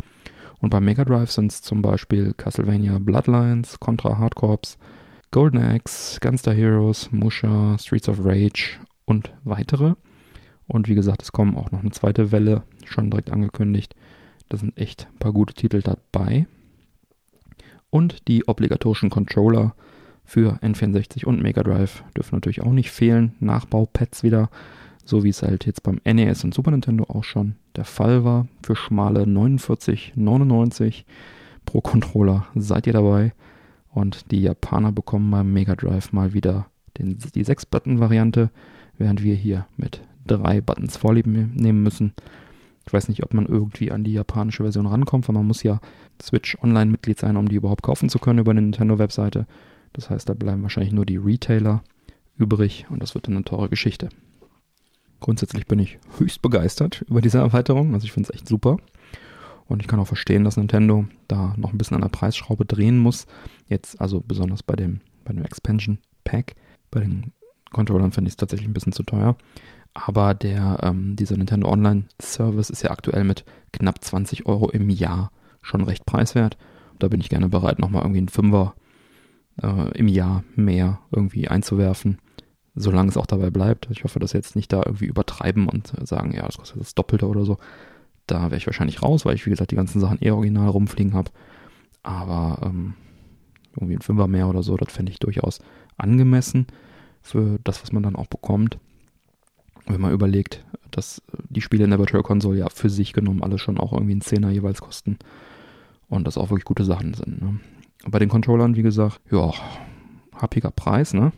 Und 0.59 0.69
beim 0.69 0.85
Mega 0.85 1.03
Drive 1.03 1.31
sind 1.31 1.51
es 1.51 1.61
zum 1.61 1.81
Beispiel 1.81 2.33
Castlevania 2.33 2.99
Bloodlines, 2.99 3.79
Contra 3.79 4.17
Hard 4.17 4.35
Corps, 4.35 4.77
Golden 5.31 5.57
Axe, 5.57 6.19
Gunster 6.21 6.53
Heroes, 6.53 7.11
Musha, 7.11 7.77
Streets 7.77 8.07
of 8.07 8.23
Rage 8.23 8.79
und 9.05 9.33
weitere. 9.43 9.95
Und 10.67 10.87
wie 10.87 10.95
gesagt, 10.95 11.21
es 11.21 11.31
kommen 11.31 11.55
auch 11.55 11.71
noch 11.71 11.81
eine 11.81 11.91
zweite 11.91 12.31
Welle, 12.31 12.63
schon 12.85 13.11
direkt 13.11 13.31
angekündigt. 13.31 13.95
Da 14.49 14.57
sind 14.57 14.77
echt 14.77 15.07
ein 15.11 15.19
paar 15.19 15.33
gute 15.33 15.53
Titel 15.53 15.81
dabei. 15.81 16.47
Und 17.89 18.27
die 18.27 18.47
obligatorischen 18.47 19.09
Controller 19.09 19.75
für 20.23 20.59
N64 20.61 21.25
und 21.25 21.41
Mega 21.41 21.63
Drive 21.63 22.03
dürfen 22.15 22.35
natürlich 22.35 22.61
auch 22.61 22.71
nicht 22.71 22.91
fehlen. 22.91 23.35
Nachbaupads 23.39 24.23
wieder, 24.23 24.49
so 25.05 25.23
wie 25.23 25.29
es 25.29 25.43
halt 25.43 25.65
jetzt 25.65 25.83
beim 25.83 26.01
NES 26.03 26.43
und 26.43 26.53
Super 26.53 26.71
Nintendo 26.71 27.05
auch 27.05 27.23
schon 27.23 27.55
der 27.75 27.85
Fall 27.85 28.23
war. 28.23 28.47
Für 28.63 28.75
schmale 28.75 29.23
49,99 29.23 31.03
pro 31.65 31.81
Controller 31.81 32.47
seid 32.55 32.87
ihr 32.87 32.93
dabei. 32.93 33.33
Und 33.91 34.31
die 34.31 34.41
Japaner 34.41 34.91
bekommen 34.91 35.31
beim 35.31 35.53
Mega 35.53 35.75
Drive 35.75 36.11
mal 36.11 36.33
wieder 36.33 36.67
den, 36.97 37.17
die 37.17 37.45
6-Button-Variante, 37.45 38.49
während 38.97 39.23
wir 39.23 39.35
hier 39.35 39.67
mit 39.77 40.01
drei 40.25 40.61
Buttons 40.61 40.97
Vorlieb 40.97 41.27
nehmen 41.27 41.83
müssen. 41.83 42.13
Ich 42.87 42.93
weiß 42.93 43.09
nicht, 43.09 43.23
ob 43.23 43.33
man 43.33 43.47
irgendwie 43.47 43.91
an 43.91 44.03
die 44.03 44.13
japanische 44.13 44.63
Version 44.63 44.85
rankommt, 44.85 45.27
weil 45.27 45.33
man 45.33 45.47
muss 45.47 45.63
ja 45.63 45.79
Switch 46.21 46.57
Online-Mitglied 46.61 47.19
sein, 47.19 47.35
um 47.35 47.47
die 47.47 47.55
überhaupt 47.55 47.81
kaufen 47.81 48.09
zu 48.09 48.19
können 48.19 48.39
über 48.39 48.51
eine 48.51 48.61
Nintendo-Webseite. 48.61 49.47
Das 49.93 50.09
heißt, 50.09 50.29
da 50.29 50.33
bleiben 50.33 50.61
wahrscheinlich 50.61 50.93
nur 50.93 51.05
die 51.05 51.17
Retailer 51.17 51.83
übrig 52.37 52.85
und 52.89 53.01
das 53.01 53.15
wird 53.15 53.27
dann 53.27 53.35
eine 53.35 53.45
teure 53.45 53.69
Geschichte. 53.69 54.09
Grundsätzlich 55.19 55.65
bin 55.65 55.79
ich 55.79 55.97
höchst 56.17 56.41
begeistert 56.41 57.03
über 57.09 57.21
diese 57.21 57.39
Erweiterung. 57.39 57.93
Also 57.93 58.05
ich 58.05 58.11
finde 58.11 58.29
es 58.29 58.35
echt 58.35 58.47
super. 58.47 58.77
Und 59.67 59.81
ich 59.81 59.87
kann 59.87 59.99
auch 59.99 60.07
verstehen, 60.07 60.43
dass 60.43 60.57
Nintendo 60.57 61.05
da 61.27 61.55
noch 61.57 61.71
ein 61.71 61.77
bisschen 61.77 61.95
an 61.95 62.01
der 62.01 62.09
Preisschraube 62.09 62.65
drehen 62.65 62.99
muss. 62.99 63.25
Jetzt, 63.67 63.99
also 63.99 64.21
besonders 64.21 64.61
bei 64.61 64.75
dem, 64.75 65.01
bei 65.23 65.33
dem 65.33 65.43
Expansion 65.43 65.97
Pack. 66.23 66.55
Bei 66.91 66.99
den 66.99 67.31
Controllern 67.71 68.11
finde 68.11 68.27
ich 68.27 68.33
es 68.33 68.37
tatsächlich 68.37 68.67
ein 68.67 68.73
bisschen 68.73 68.93
zu 68.93 69.03
teuer. 69.03 69.35
Aber 69.95 70.33
der, 70.33 70.79
ähm, 70.83 71.15
dieser 71.15 71.37
Nintendo 71.37 71.69
Online 71.69 72.03
Service 72.21 72.69
ist 72.69 72.83
ja 72.83 72.91
aktuell 72.91 73.23
mit 73.23 73.45
knapp 73.71 74.03
20 74.03 74.45
Euro 74.45 74.69
im 74.69 74.89
Jahr 74.89 75.31
schon 75.61 75.81
recht 75.81 76.05
preiswert. 76.05 76.57
Da 76.99 77.07
bin 77.07 77.21
ich 77.21 77.29
gerne 77.29 77.47
bereit, 77.47 77.79
nochmal 77.79 78.03
irgendwie 78.03 78.19
einen 78.19 78.27
Fünfer 78.27 78.75
äh, 79.63 79.97
im 79.97 80.09
Jahr 80.09 80.43
mehr 80.55 80.99
irgendwie 81.11 81.47
einzuwerfen, 81.47 82.19
solange 82.75 83.09
es 83.09 83.15
auch 83.15 83.25
dabei 83.25 83.49
bleibt. 83.49 83.87
Ich 83.89 84.03
hoffe, 84.03 84.19
dass 84.19 84.33
jetzt 84.33 84.57
nicht 84.57 84.71
da 84.73 84.83
irgendwie 84.85 85.05
übertreiben 85.05 85.69
und 85.69 85.93
sagen, 86.05 86.33
ja, 86.33 86.45
das 86.45 86.57
kostet 86.57 86.81
das 86.81 86.93
Doppelte 86.93 87.27
oder 87.27 87.45
so. 87.45 87.57
Da 88.27 88.43
wäre 88.43 88.57
ich 88.57 88.67
wahrscheinlich 88.67 89.01
raus, 89.01 89.23
weil 89.25 89.35
ich, 89.35 89.45
wie 89.45 89.49
gesagt, 89.49 89.71
die 89.71 89.77
ganzen 89.77 90.01
Sachen 90.01 90.19
eher 90.19 90.35
original 90.35 90.67
rumfliegen 90.67 91.13
habe. 91.13 91.31
Aber 92.03 92.59
ähm, 92.65 92.95
irgendwie 93.75 93.95
ein 93.95 94.01
Fünfer 94.01 94.27
mehr 94.27 94.49
oder 94.49 94.61
so, 94.61 94.75
das 94.75 94.91
fände 94.91 95.13
ich 95.13 95.19
durchaus 95.19 95.59
angemessen 95.95 96.67
für 97.21 97.59
das, 97.63 97.81
was 97.81 97.93
man 97.93 98.03
dann 98.03 98.17
auch 98.17 98.27
bekommt 98.27 98.77
wenn 99.87 100.01
man 100.01 100.13
überlegt, 100.13 100.63
dass 100.91 101.21
die 101.49 101.61
Spiele 101.61 101.83
in 101.83 101.89
der 101.89 101.99
Virtual 101.99 102.23
Console 102.23 102.59
ja 102.59 102.69
für 102.69 102.89
sich 102.89 103.13
genommen 103.13 103.43
alle 103.43 103.57
schon 103.57 103.77
auch 103.77 103.93
irgendwie 103.93 104.13
einen 104.13 104.21
Zehner 104.21 104.49
jeweils 104.49 104.81
kosten 104.81 105.17
und 106.09 106.25
das 106.25 106.37
auch 106.37 106.49
wirklich 106.49 106.65
gute 106.65 106.85
Sachen 106.85 107.13
sind. 107.13 107.41
Ne? 107.41 107.59
Bei 108.07 108.19
den 108.19 108.29
Controllern, 108.29 108.75
wie 108.75 108.81
gesagt, 108.81 109.19
ja, 109.31 109.51
happiger 110.35 110.71
Preis, 110.71 111.13
ne? 111.13 111.31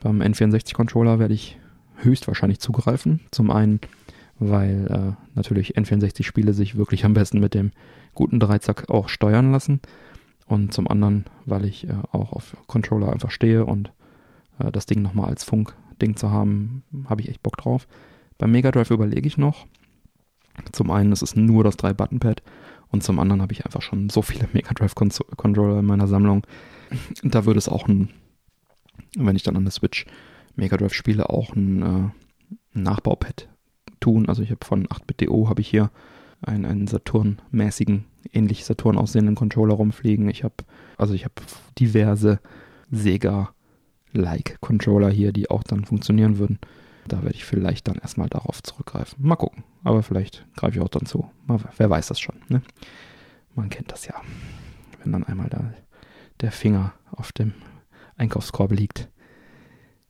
Beim 0.00 0.20
N64-Controller 0.22 1.18
werde 1.18 1.34
ich 1.34 1.58
höchstwahrscheinlich 1.96 2.60
zugreifen. 2.60 3.20
Zum 3.30 3.50
einen, 3.50 3.80
weil 4.38 4.86
äh, 4.90 5.22
natürlich 5.34 5.76
N64-Spiele 5.76 6.52
sich 6.52 6.76
wirklich 6.76 7.04
am 7.04 7.14
besten 7.14 7.40
mit 7.40 7.54
dem 7.54 7.72
guten 8.14 8.38
Dreizack 8.38 8.90
auch 8.90 9.08
steuern 9.08 9.50
lassen. 9.50 9.80
Und 10.46 10.72
zum 10.72 10.88
anderen, 10.88 11.24
weil 11.46 11.64
ich 11.64 11.88
äh, 11.88 11.94
auch 12.12 12.32
auf 12.32 12.56
Controller 12.66 13.12
einfach 13.12 13.30
stehe 13.30 13.64
und 13.64 13.90
äh, 14.60 14.70
das 14.70 14.86
Ding 14.86 15.02
nochmal 15.02 15.30
als 15.30 15.42
Funk 15.42 15.74
Ding 15.98 16.16
zu 16.16 16.30
haben, 16.30 16.82
habe 17.08 17.20
ich 17.22 17.28
echt 17.28 17.42
Bock 17.42 17.56
drauf. 17.56 17.86
Beim 18.38 18.52
Mega 18.52 18.70
Drive 18.70 18.90
überlege 18.90 19.26
ich 19.26 19.38
noch. 19.38 19.66
Zum 20.72 20.90
einen 20.90 21.12
ist 21.12 21.22
es 21.22 21.36
nur 21.36 21.64
das 21.64 21.78
3-Button-Pad 21.78 22.42
und 22.90 23.02
zum 23.02 23.18
anderen 23.18 23.42
habe 23.42 23.52
ich 23.52 23.64
einfach 23.64 23.82
schon 23.82 24.08
so 24.08 24.22
viele 24.22 24.48
Mega 24.52 24.72
Drive-Controller 24.72 25.80
in 25.80 25.84
meiner 25.84 26.08
Sammlung. 26.08 26.46
Da 27.22 27.44
würde 27.44 27.58
es 27.58 27.68
auch 27.68 27.86
ein, 27.88 28.10
wenn 29.16 29.36
ich 29.36 29.42
dann 29.42 29.56
an 29.56 29.64
der 29.64 29.72
Switch 29.72 30.06
Mega 30.56 30.76
Drive 30.76 30.94
spiele, 30.94 31.30
auch 31.30 31.54
ein, 31.54 31.82
äh, 31.82 31.84
ein 32.74 32.82
Nachbaupad 32.82 33.48
tun. 34.00 34.28
Also 34.28 34.42
ich 34.42 34.50
habe 34.50 34.64
von 34.64 34.86
8-Bit.do 34.86 35.48
habe 35.48 35.60
ich 35.60 35.68
hier 35.68 35.90
einen, 36.42 36.64
einen 36.64 36.86
Saturn-mäßigen, 36.86 38.04
ähnlich 38.32 38.64
Saturn 38.64 38.98
aussehenden 38.98 39.34
Controller 39.34 39.74
rumfliegen. 39.74 40.28
Ich 40.28 40.44
habe, 40.44 40.54
also 40.96 41.14
ich 41.14 41.24
habe 41.24 41.34
diverse 41.78 42.40
Sega 42.90 43.50
Like-Controller 44.12 45.10
hier, 45.10 45.32
die 45.32 45.50
auch 45.50 45.62
dann 45.62 45.84
funktionieren 45.84 46.38
würden. 46.38 46.58
Da 47.06 47.22
werde 47.22 47.34
ich 47.34 47.44
vielleicht 47.44 47.88
dann 47.88 47.96
erstmal 47.96 48.28
darauf 48.28 48.62
zurückgreifen. 48.62 49.24
Mal 49.26 49.36
gucken. 49.36 49.64
Aber 49.82 50.02
vielleicht 50.02 50.46
greife 50.56 50.76
ich 50.76 50.82
auch 50.82 50.88
dann 50.88 51.06
zu. 51.06 51.30
Mal, 51.46 51.58
wer 51.76 51.90
weiß 51.90 52.08
das 52.08 52.20
schon. 52.20 52.36
Ne? 52.48 52.62
Man 53.54 53.70
kennt 53.70 53.90
das 53.92 54.06
ja. 54.06 54.14
Wenn 55.02 55.12
dann 55.12 55.24
einmal 55.24 55.48
da 55.48 55.72
der 56.40 56.52
Finger 56.52 56.92
auf 57.10 57.32
dem 57.32 57.54
Einkaufskorb 58.16 58.72
liegt. 58.72 59.08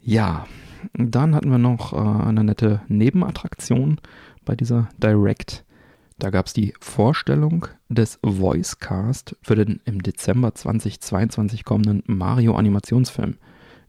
Ja, 0.00 0.46
dann 0.94 1.34
hatten 1.34 1.50
wir 1.50 1.58
noch 1.58 1.92
äh, 1.92 1.96
eine 1.96 2.44
nette 2.44 2.82
Nebenattraktion 2.88 4.00
bei 4.44 4.56
dieser 4.56 4.88
Direct. 4.98 5.64
Da 6.18 6.30
gab 6.30 6.46
es 6.46 6.52
die 6.52 6.74
Vorstellung 6.80 7.68
des 7.88 8.18
Voicecast 8.22 9.36
für 9.42 9.54
den 9.54 9.80
im 9.84 10.02
Dezember 10.02 10.54
2022 10.54 11.64
kommenden 11.64 12.02
Mario 12.06 12.56
Animationsfilm. 12.56 13.36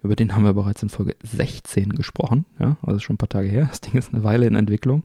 Über 0.01 0.15
den 0.15 0.34
haben 0.34 0.46
wir 0.46 0.53
bereits 0.53 0.82
in 0.84 0.89
Folge 0.89 1.15
16 1.24 1.89
gesprochen. 1.89 2.46
Ja, 2.60 2.77
also 2.82 3.00
schon 3.00 3.15
ein 3.15 3.18
paar 3.18 3.29
Tage 3.29 3.50
her. 3.50 3.68
Das 3.70 3.82
Ding 3.82 3.96
ist 3.96 4.13
eine 4.13 4.24
Weile 4.24 4.48
in 4.48 4.56
Entwicklung. 4.56 5.03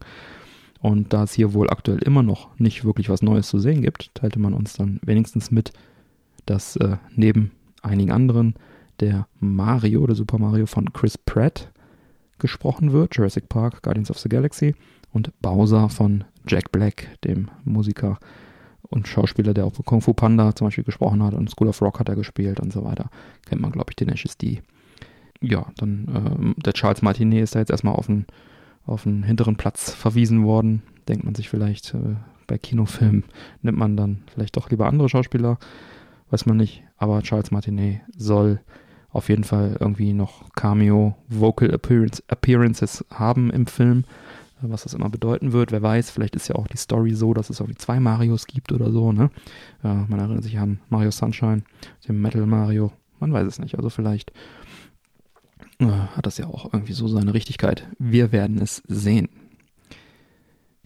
Und 0.81 1.13
da 1.13 1.25
es 1.25 1.33
hier 1.33 1.55
wohl 1.55 1.71
aktuell 1.71 1.99
immer 1.99 2.23
noch 2.23 2.49
nicht 2.59 2.85
wirklich 2.85 3.09
was 3.09 3.23
Neues 3.23 3.49
zu 3.49 3.59
sehen 3.59 3.83
gibt, 3.83 4.15
teilte 4.15 4.39
man 4.39 4.53
uns 4.53 4.75
dann 4.75 5.01
wenigstens 5.03 5.51
mit, 5.51 5.73
dass 6.47 6.77
äh, 6.77 6.99
neben 7.17 7.53
einigen 7.83 8.13
anderen 8.13 8.55
der 9.01 9.27
Mario, 9.41 10.07
der 10.07 10.15
Super 10.15 10.39
Mario 10.39 10.67
von 10.67 10.93
Chris 10.93 11.19
Pratt 11.19 11.73
gesprochen 12.39 12.93
wird, 12.93 13.17
Jurassic 13.17 13.49
Park, 13.49 13.83
Guardians 13.83 14.11
of 14.11 14.19
the 14.19 14.29
Galaxy 14.29 14.75
und 15.13 15.33
Bowser 15.41 15.89
von 15.89 16.25
Jack 16.47 16.71
Black, 16.71 17.09
dem 17.25 17.51
Musiker 17.65 18.19
und 18.83 19.09
Schauspieler, 19.09 19.55
der 19.55 19.65
auch 19.65 19.73
Kung 19.85 20.03
Fu 20.03 20.13
Panda 20.13 20.55
zum 20.55 20.67
Beispiel 20.67 20.85
gesprochen 20.85 21.23
hat 21.23 21.35
und 21.35 21.51
School 21.51 21.69
of 21.69 21.81
Rock 21.81 22.01
hat 22.01 22.09
er 22.09 22.17
gespielt 22.17 22.61
und 22.61 22.73
so 22.73 22.85
weiter. 22.85 23.11
Kennt 23.47 23.63
man, 23.63 23.73
glaube 23.73 23.91
ich, 23.91 23.97
den 23.97 24.11
HSD 24.11 24.63
ja, 25.41 25.67
dann 25.77 26.55
äh, 26.57 26.63
der 26.63 26.73
Charles 26.73 27.03
Martinet 27.03 27.43
ist 27.43 27.55
da 27.55 27.59
jetzt 27.59 27.71
erstmal 27.71 27.95
auf 27.95 28.09
einen, 28.09 28.27
auf 28.87 29.07
einen 29.07 29.23
hinteren 29.23 29.57
Platz 29.57 29.93
verwiesen 29.93 30.45
worden. 30.45 30.83
Denkt 31.09 31.25
man 31.25 31.35
sich 31.35 31.49
vielleicht, 31.49 31.95
äh, 31.95 32.17
bei 32.47 32.59
Kinofilmen 32.59 33.25
nimmt 33.63 33.79
man 33.79 33.97
dann 33.97 34.23
vielleicht 34.33 34.57
doch 34.57 34.71
lieber 34.71 34.87
andere 34.87 35.09
Schauspieler, 35.09 35.59
weiß 36.31 36.47
man 36.47 36.57
nicht. 36.57 36.83
Aber 36.97 37.23
Charles 37.23 37.51
Martinet 37.51 38.01
soll 38.17 38.61
auf 39.11 39.29
jeden 39.29 39.45
Fall 39.45 39.77
irgendwie 39.79 40.13
noch 40.13 40.51
Cameo 40.55 41.17
Vocal 41.29 41.73
Appearance, 41.73 42.23
Appearances 42.27 43.05
haben 43.11 43.51
im 43.51 43.67
Film, 43.67 44.05
äh, 44.63 44.69
was 44.69 44.83
das 44.83 44.95
immer 44.95 45.09
bedeuten 45.09 45.53
wird. 45.53 45.73
Wer 45.73 45.83
weiß, 45.83 46.11
vielleicht 46.11 46.37
ist 46.37 46.49
ja 46.49 46.57
auch 46.57 46.67
die 46.67 46.77
Story 46.77 47.15
so, 47.15 47.33
dass 47.33 47.51
es 47.51 47.61
irgendwie 47.61 47.79
zwei 47.79 48.01
Marios 48.01 48.47
gibt 48.47 48.73
oder 48.73 48.91
so. 48.91 49.13
Ne? 49.13 49.31
Äh, 49.83 49.95
man 49.95 50.19
erinnert 50.19 50.43
sich 50.43 50.59
an 50.59 50.81
Mario 50.89 51.11
Sunshine, 51.11 51.63
dem 52.09 52.21
Metal 52.21 52.45
Mario. 52.47 52.93
Man 53.21 53.33
weiß 53.33 53.47
es 53.47 53.59
nicht. 53.59 53.77
Also 53.77 53.89
vielleicht 53.89 54.33
hat 56.17 56.27
das 56.27 56.39
ja 56.39 56.47
auch 56.47 56.73
irgendwie 56.73 56.93
so 56.93 57.09
seine 57.09 57.35
Richtigkeit. 57.35 57.89
Wir 57.99 58.33
werden 58.33 58.61
es 58.61 58.83
sehen. 58.87 59.29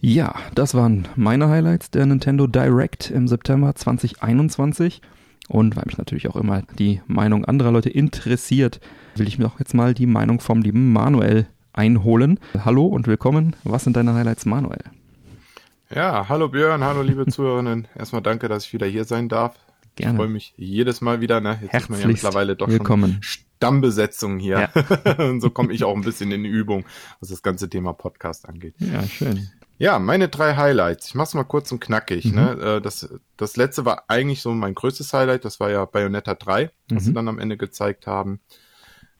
Ja, 0.01 0.33
das 0.55 0.75
waren 0.75 1.07
meine 1.15 1.49
Highlights 1.49 1.91
der 1.91 2.05
Nintendo 2.05 2.47
Direct 2.47 3.11
im 3.11 3.27
September 3.27 3.75
2021. 3.75 5.01
Und 5.49 5.75
weil 5.75 5.83
mich 5.87 5.97
natürlich 5.97 6.29
auch 6.29 6.35
immer 6.35 6.61
die 6.77 7.01
Meinung 7.07 7.43
anderer 7.43 7.71
Leute 7.71 7.89
interessiert, 7.89 8.79
will 9.15 9.27
ich 9.27 9.39
mir 9.39 9.47
auch 9.47 9.59
jetzt 9.59 9.73
mal 9.73 9.93
die 9.93 10.05
Meinung 10.05 10.39
vom 10.39 10.61
lieben 10.61 10.93
Manuel 10.93 11.47
einholen. 11.73 12.39
Hallo 12.63 12.85
und 12.85 13.07
willkommen. 13.07 13.55
Was 13.63 13.83
sind 13.83 13.97
deine 13.97 14.13
Highlights, 14.13 14.45
Manuel? 14.45 14.83
Ja, 15.93 16.29
hallo 16.29 16.49
Björn, 16.49 16.83
hallo 16.83 17.01
liebe 17.01 17.25
Zuhörerinnen. 17.27 17.87
Erstmal 17.95 18.21
danke, 18.21 18.47
dass 18.47 18.65
ich 18.65 18.73
wieder 18.73 18.85
hier 18.85 19.05
sein 19.05 19.27
darf. 19.27 19.55
Gerne. 19.99 20.13
Ich 20.13 20.17
freue 20.17 20.29
mich 20.29 20.53
jedes 20.55 21.01
Mal 21.01 21.19
wieder. 21.19 21.41
Ne? 21.41 21.59
Jetzt 21.61 21.73
ist 21.73 21.89
man 21.89 21.99
ja 21.99 22.07
mittlerweile 22.07 22.55
doch 22.55 22.69
willkommen. 22.69 23.19
schon 23.21 23.43
Stammbesetzung 23.57 24.39
hier. 24.39 24.69
Ja. 24.73 25.13
und 25.29 25.41
so 25.41 25.49
komme 25.49 25.73
ich 25.73 25.83
auch 25.83 25.93
ein 25.93 26.03
bisschen 26.03 26.31
in 26.31 26.43
die 26.43 26.49
Übung, 26.49 26.85
was 27.19 27.29
das 27.29 27.43
ganze 27.43 27.69
Thema 27.69 27.91
Podcast 27.91 28.47
angeht. 28.47 28.75
Ja, 28.79 29.03
schön. 29.03 29.49
Ja, 29.77 29.99
meine 29.99 30.29
drei 30.29 30.55
Highlights. 30.55 31.09
Ich 31.09 31.15
mach's 31.15 31.33
mal 31.33 31.43
kurz 31.43 31.71
und 31.73 31.81
knackig. 31.81 32.25
Mhm. 32.25 32.35
Ne? 32.35 32.51
Äh, 32.51 32.81
das, 32.81 33.13
das 33.35 33.57
letzte 33.57 33.83
war 33.83 34.05
eigentlich 34.07 34.41
so 34.41 34.53
mein 34.53 34.73
größtes 34.73 35.11
Highlight. 35.11 35.43
Das 35.43 35.59
war 35.59 35.69
ja 35.69 35.83
Bayonetta 35.83 36.33
3, 36.33 36.71
was 36.89 37.03
mhm. 37.03 37.05
sie 37.05 37.13
dann 37.13 37.27
am 37.27 37.39
Ende 37.39 37.57
gezeigt 37.57 38.07
haben. 38.07 38.39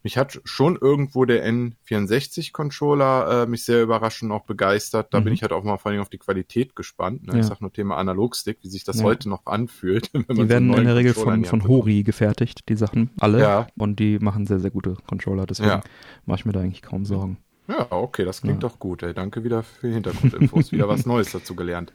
Mich 0.01 0.17
hat 0.17 0.39
schon 0.45 0.77
irgendwo 0.77 1.25
der 1.25 1.45
N64-Controller 1.45 3.43
äh, 3.43 3.45
mich 3.47 3.65
sehr 3.65 3.83
überrascht 3.83 4.23
und 4.23 4.31
auch 4.31 4.45
begeistert. 4.45 5.13
Da 5.13 5.19
mhm. 5.19 5.25
bin 5.25 5.33
ich 5.33 5.41
halt 5.41 5.51
auch 5.51 5.63
mal 5.63 5.77
vor 5.77 5.91
allem 5.91 5.99
auf 5.99 6.09
die 6.09 6.17
Qualität 6.17 6.75
gespannt. 6.75 7.27
Ne? 7.27 7.33
Ja. 7.33 7.39
Ich 7.39 7.45
sag 7.45 7.59
nur 7.59 7.73
Thema 7.73 7.97
Analogstick, 7.97 8.59
wie 8.61 8.69
sich 8.69 8.85
das 8.85 8.99
ja. 8.99 9.03
heute 9.03 9.27
noch 9.27 9.45
anfühlt. 9.45 10.09
die 10.13 10.49
werden 10.49 10.73
in 10.73 10.85
der 10.85 10.95
Regel 10.95 11.13
von, 11.13 11.43
von 11.43 11.67
Hori 11.67 12.03
gefertigt, 12.03 12.69
die 12.69 12.75
Sachen 12.75 13.09
alle. 13.19 13.41
Ja. 13.41 13.67
Und 13.77 13.99
die 13.99 14.19
machen 14.19 14.45
sehr, 14.45 14.59
sehr 14.59 14.71
gute 14.71 14.95
Controller. 15.07 15.45
Deswegen 15.45 15.69
ja. 15.69 15.81
mache 16.25 16.39
ich 16.39 16.45
mir 16.45 16.53
da 16.53 16.61
eigentlich 16.61 16.81
kaum 16.81 17.05
Sorgen. 17.05 17.37
Ja, 17.67 17.91
okay, 17.91 18.25
das 18.25 18.41
klingt 18.41 18.63
doch 18.63 18.79
gut. 18.79 19.03
Ey. 19.03 19.13
Danke 19.13 19.43
wieder 19.43 19.63
für 19.63 19.89
Hintergrundinfos. 19.89 20.71
wieder 20.71 20.87
was 20.87 21.05
Neues 21.05 21.31
dazu 21.31 21.55
gelernt. 21.55 21.93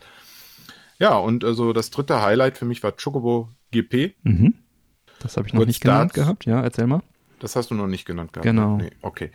Ja, 0.99 1.17
und 1.17 1.43
also 1.43 1.73
das 1.73 1.91
dritte 1.91 2.23
Highlight 2.23 2.59
für 2.59 2.65
mich 2.65 2.83
war 2.83 2.93
Chocobo 2.93 3.49
GP. 3.73 4.15
Mhm. 4.23 4.55
Das 5.19 5.37
habe 5.37 5.47
ich 5.49 5.55
noch 5.55 5.61
Kurz 5.61 5.69
nicht 5.69 5.81
genannt 5.81 6.15
gehabt. 6.15 6.45
Ja, 6.45 6.61
erzähl 6.61 6.87
mal. 6.87 7.03
Das 7.39 7.57
hast 7.57 7.71
du 7.71 7.75
noch 7.75 7.87
nicht 7.87 8.05
genannt 8.05 8.33
gehabt. 8.33 8.45
Genau. 8.45 8.77
Nee, 8.77 8.91
okay. 9.03 9.31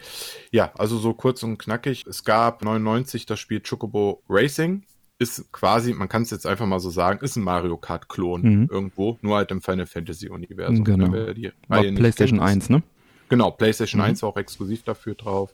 Ja, 0.51 0.71
also 0.77 0.97
so 0.97 1.13
kurz 1.13 1.43
und 1.43 1.57
knackig. 1.57 2.05
Es 2.07 2.23
gab 2.23 2.63
99 2.63 3.25
das 3.25 3.39
Spiel 3.39 3.61
Chocobo 3.61 4.23
Racing. 4.29 4.83
Ist 5.21 5.51
quasi, 5.51 5.93
man 5.93 6.07
kann 6.07 6.21
es 6.21 6.31
jetzt 6.31 6.47
einfach 6.47 6.65
mal 6.65 6.79
so 6.79 6.89
sagen, 6.89 7.23
ist 7.23 7.35
ein 7.35 7.43
Mario 7.43 7.75
Kart-Klon 7.75 8.41
mhm. 8.41 8.69
irgendwo, 8.71 9.17
nur 9.21 9.35
halt 9.35 9.51
im 9.51 9.61
Final 9.61 9.85
Fantasy-Universum. 9.85 10.85
Genau. 10.85 11.33
Die 11.33 11.51
PlayStation 11.67 12.39
kennt, 12.39 12.49
1, 12.49 12.69
ne? 12.69 12.83
Genau, 13.27 13.51
PlayStation 13.51 13.99
mhm. 13.99 14.07
1 14.07 14.21
war 14.21 14.29
auch 14.29 14.37
exklusiv 14.37 14.83
dafür 14.83 15.15
drauf. 15.15 15.53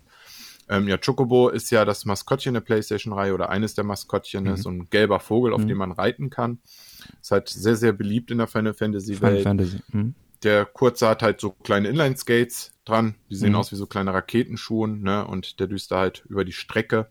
Ähm, 0.67 0.87
ja, 0.87 0.97
Chocobo 0.97 1.49
ist 1.49 1.71
ja 1.71 1.85
das 1.85 2.05
Maskottchen 2.05 2.53
der 2.53 2.61
PlayStation-Reihe 2.61 3.33
oder 3.33 3.49
eines 3.49 3.75
der 3.75 3.83
Maskottchen, 3.83 4.45
mhm. 4.45 4.55
so 4.57 4.69
ein 4.69 4.89
gelber 4.89 5.19
Vogel, 5.19 5.53
auf 5.53 5.61
mhm. 5.61 5.67
dem 5.67 5.77
man 5.77 5.91
reiten 5.91 6.29
kann. 6.29 6.59
Ist 7.21 7.31
halt 7.31 7.49
sehr, 7.49 7.75
sehr 7.75 7.93
beliebt 7.93 8.31
in 8.31 8.39
der 8.39 8.47
Final 8.47 8.73
Fantasy-Welt. 8.73 9.39
Final 9.39 9.43
Fantasy. 9.43 9.79
Mhm. 9.91 10.15
Der 10.43 10.65
kurze 10.65 11.07
hat 11.07 11.21
halt 11.21 11.39
so 11.39 11.51
kleine 11.51 11.87
Inline-Skates 11.89 12.73
dran, 12.85 13.15
die 13.29 13.35
sehen 13.35 13.51
mhm. 13.51 13.55
aus 13.57 13.71
wie 13.71 13.75
so 13.75 13.87
kleine 13.87 14.13
Raketenschuhen, 14.13 15.01
ne? 15.01 15.25
Und 15.25 15.59
der 15.59 15.67
düst 15.67 15.91
da 15.91 15.99
halt 15.99 16.23
über 16.27 16.45
die 16.45 16.51
Strecke. 16.51 17.09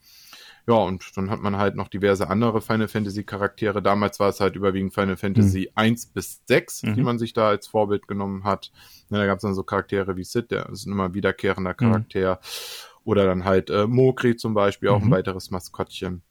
Ja, 0.67 0.75
und 0.77 1.05
dann 1.17 1.31
hat 1.31 1.41
man 1.41 1.59
halt 1.59 1.77
noch 1.77 1.89
diverse 1.89 2.29
andere 2.31 2.63
Final 2.63 2.89
Fantasy 2.89 3.23
Charaktere. 3.25 3.83
Damals 3.83 4.19
war 4.19 4.31
es 4.31 4.41
halt 4.41 4.57
überwiegend 4.57 4.95
Final 4.95 5.17
Fantasy 5.17 5.69
mhm. 5.71 5.73
1 5.75 6.07
bis 6.07 6.41
6, 6.47 6.85
mhm. 6.85 6.95
die 6.95 7.03
man 7.03 7.19
sich 7.19 7.35
da 7.35 7.49
als 7.49 7.67
Vorbild 7.67 8.09
genommen 8.09 8.45
hat. 8.45 8.73
Ja, 9.11 9.19
da 9.19 9.27
gab 9.27 9.37
es 9.37 9.43
dann 9.43 9.55
so 9.55 9.63
Charaktere 9.63 10.17
wie 10.17 10.25
Sid, 10.25 10.51
der 10.51 10.71
ist 10.71 10.87
ein 10.87 10.93
immer 10.93 11.13
wiederkehrender 11.13 11.73
mhm. 11.73 11.77
Charakter. 11.77 12.41
Mhm. 12.41 13.01
Oder 13.05 13.27
dann 13.27 13.45
halt 13.45 13.69
äh, 13.69 13.87
Mokri 13.87 14.37
zum 14.37 14.55
Beispiel, 14.55 14.89
auch 14.89 15.03
ein 15.03 15.09
mhm. 15.09 15.13
weiteres 15.13 15.51
Maskottchen. 15.51 16.23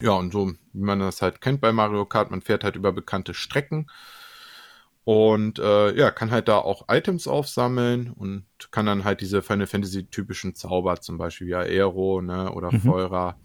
Ja, 0.00 0.12
und 0.12 0.32
so, 0.32 0.52
wie 0.74 0.82
man 0.82 1.00
das 1.00 1.22
halt 1.22 1.40
kennt 1.40 1.62
bei 1.62 1.72
Mario 1.72 2.04
Kart, 2.04 2.30
man 2.30 2.42
fährt 2.42 2.64
halt 2.64 2.76
über 2.76 2.92
bekannte 2.92 3.32
Strecken. 3.32 3.90
Und 5.08 5.58
äh, 5.58 5.96
ja, 5.96 6.10
kann 6.10 6.30
halt 6.30 6.48
da 6.48 6.58
auch 6.58 6.84
Items 6.90 7.28
aufsammeln 7.28 8.12
und 8.12 8.44
kann 8.70 8.84
dann 8.84 9.04
halt 9.04 9.22
diese 9.22 9.40
Final 9.40 9.66
Fantasy 9.66 10.04
typischen 10.04 10.54
Zauber, 10.54 11.00
zum 11.00 11.16
Beispiel 11.16 11.46
wie 11.46 11.54
Aero, 11.54 12.20
ne, 12.20 12.52
oder 12.52 12.70
mhm. 12.70 12.80
Feuer, 12.80 13.40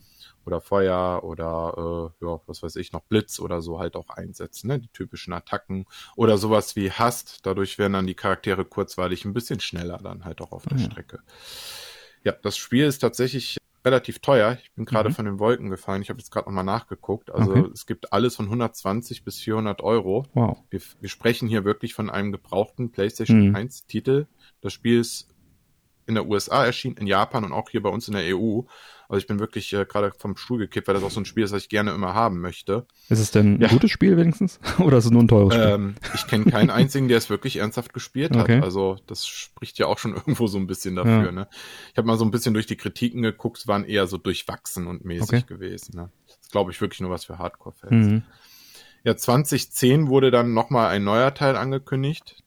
oder 0.45 0.59
Feuer 0.59 1.23
oder 1.23 2.11
äh, 2.19 2.25
ja, 2.25 2.41
was 2.47 2.63
weiß 2.63 2.75
ich, 2.75 2.91
noch 2.91 3.03
Blitz 3.03 3.39
oder 3.39 3.61
so 3.61 3.79
halt 3.79 3.95
auch 3.95 4.09
einsetzen, 4.09 4.67
ne? 4.67 4.79
Die 4.79 4.89
typischen 4.89 5.31
Attacken 5.31 5.85
oder 6.17 6.37
sowas 6.37 6.75
wie 6.75 6.91
Hast. 6.91 7.45
Dadurch 7.45 7.77
werden 7.79 7.93
dann 7.93 8.07
die 8.07 8.13
Charaktere 8.13 8.65
kurzweilig 8.65 9.23
ein 9.23 9.33
bisschen 9.33 9.61
schneller 9.61 9.99
dann 10.03 10.25
halt 10.25 10.41
auch 10.41 10.51
auf 10.51 10.65
der 10.65 10.77
mhm. 10.77 10.91
Strecke. 10.91 11.19
Ja, 12.25 12.33
das 12.33 12.57
Spiel 12.57 12.83
ist 12.83 12.99
tatsächlich 12.99 13.55
relativ 13.85 14.19
teuer. 14.19 14.57
Ich 14.61 14.71
bin 14.73 14.85
gerade 14.85 15.09
mhm. 15.09 15.13
von 15.13 15.25
den 15.25 15.39
Wolken 15.39 15.69
gefallen. 15.69 16.01
Ich 16.01 16.09
habe 16.09 16.19
jetzt 16.19 16.31
gerade 16.31 16.47
nochmal 16.47 16.63
nachgeguckt. 16.63 17.31
Also 17.31 17.51
okay. 17.51 17.69
es 17.73 17.85
gibt 17.85 18.13
alles 18.13 18.35
von 18.35 18.45
120 18.45 19.23
bis 19.23 19.39
400 19.39 19.81
Euro. 19.81 20.25
Wow. 20.33 20.57
Wir, 20.69 20.81
wir 20.99 21.09
sprechen 21.09 21.47
hier 21.47 21.65
wirklich 21.65 21.93
von 21.93 22.09
einem 22.09 22.31
gebrauchten 22.31 22.91
PlayStation 22.91 23.49
mhm. 23.49 23.55
1 23.55 23.85
Titel. 23.85 24.27
Das 24.61 24.73
Spiel 24.73 24.99
ist 24.99 25.29
in 26.05 26.15
der 26.15 26.27
USA 26.27 26.65
erschienen, 26.65 26.97
in 26.97 27.07
Japan 27.07 27.45
und 27.45 27.53
auch 27.53 27.69
hier 27.69 27.81
bei 27.81 27.89
uns 27.89 28.07
in 28.07 28.13
der 28.13 28.35
EU. 28.35 28.61
Also 29.13 29.21
ich 29.21 29.27
bin 29.27 29.39
wirklich 29.39 29.71
äh, 29.73 29.85
gerade 29.85 30.11
vom 30.17 30.35
Stuhl 30.37 30.57
gekippt, 30.57 30.87
weil 30.87 30.95
das 30.95 31.03
auch 31.03 31.11
so 31.11 31.21
ein 31.21 31.25
Spiel 31.25 31.43
ist, 31.43 31.53
das 31.53 31.61
ich 31.61 31.69
gerne 31.69 31.91
immer 31.91 32.15
haben 32.15 32.41
möchte. 32.41 32.87
Ist 33.09 33.19
es 33.19 33.29
denn 33.29 33.57
ein 33.57 33.61
ja. 33.61 33.67
gutes 33.67 33.91
Spiel 33.91 34.17
wenigstens? 34.17 34.59
Oder 34.79 34.97
ist 34.97 35.05
es 35.05 35.11
nur 35.11 35.21
ein 35.21 35.27
teures 35.27 35.53
Spiel? 35.53 35.67
Ähm, 35.67 35.95
ich 36.15 36.25
kenne 36.25 36.45
keinen 36.45 36.69
einzigen, 36.71 37.07
der 37.09 37.19
es 37.19 37.29
wirklich 37.29 37.57
ernsthaft 37.57 37.93
gespielt 37.93 38.35
hat. 38.35 38.45
Okay. 38.45 38.61
Also 38.61 38.97
das 39.05 39.27
spricht 39.27 39.77
ja 39.77 39.85
auch 39.85 39.99
schon 39.99 40.13
irgendwo 40.15 40.47
so 40.47 40.57
ein 40.57 40.65
bisschen 40.65 40.95
dafür. 40.95 41.25
Ja. 41.25 41.31
Ne? 41.31 41.47
Ich 41.91 41.97
habe 41.99 42.07
mal 42.07 42.17
so 42.17 42.25
ein 42.25 42.31
bisschen 42.31 42.55
durch 42.55 42.65
die 42.65 42.75
Kritiken 42.75 43.21
geguckt, 43.21 43.67
waren 43.67 43.85
eher 43.85 44.07
so 44.07 44.17
durchwachsen 44.17 44.87
und 44.87 45.05
mäßig 45.05 45.43
okay. 45.43 45.43
gewesen. 45.47 45.95
Ne? 45.95 46.09
Das 46.25 46.39
ist, 46.41 46.51
glaube 46.51 46.71
ich, 46.71 46.81
wirklich 46.81 47.01
nur 47.01 47.11
was 47.11 47.25
für 47.25 47.37
Hardcore-Fans. 47.37 48.07
Mhm. 48.07 48.23
Ja, 49.03 49.15
2010 49.15 50.07
wurde 50.07 50.31
dann 50.31 50.55
nochmal 50.55 50.89
ein 50.89 51.03
neuer 51.03 51.35
Teil 51.35 51.55
angekündigt. 51.55 52.41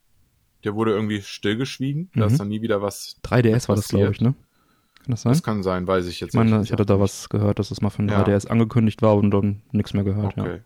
Der 0.64 0.75
wurde 0.75 0.90
irgendwie 0.90 1.23
stillgeschwiegen. 1.23 2.11
Mhm. 2.12 2.18
Da 2.18 2.26
ist 2.26 2.40
dann 2.40 2.49
nie 2.49 2.61
wieder 2.61 2.82
was. 2.82 3.20
3DS 3.23 3.68
war 3.68 3.76
das, 3.76 3.87
glaube 3.87 4.11
ich, 4.11 4.20
ne? 4.20 4.35
Kann 5.07 5.13
das 5.13 5.23
sein? 5.23 5.33
Das 5.33 5.43
kann 5.45 5.63
sein, 5.63 5.87
weiß 5.87 6.07
ich 6.09 6.19
jetzt 6.19 6.35
ich 6.35 6.35
meine, 6.35 6.59
nicht. 6.59 6.67
Ich 6.67 6.73
hatte 6.73 6.85
da 6.85 6.99
was 6.99 7.29
gehört, 7.29 7.61
dass 7.61 7.71
es 7.71 7.81
mal 7.81 7.91
von 7.91 8.09
ja. 8.09 8.25
3DS 8.25 8.49
angekündigt 8.49 9.03
war 9.03 9.15
und 9.15 9.31
dann 9.31 9.63
nichts 9.71 9.95
mehr 9.95 10.03
gehört. 10.03 10.37
Okay. 10.37 10.63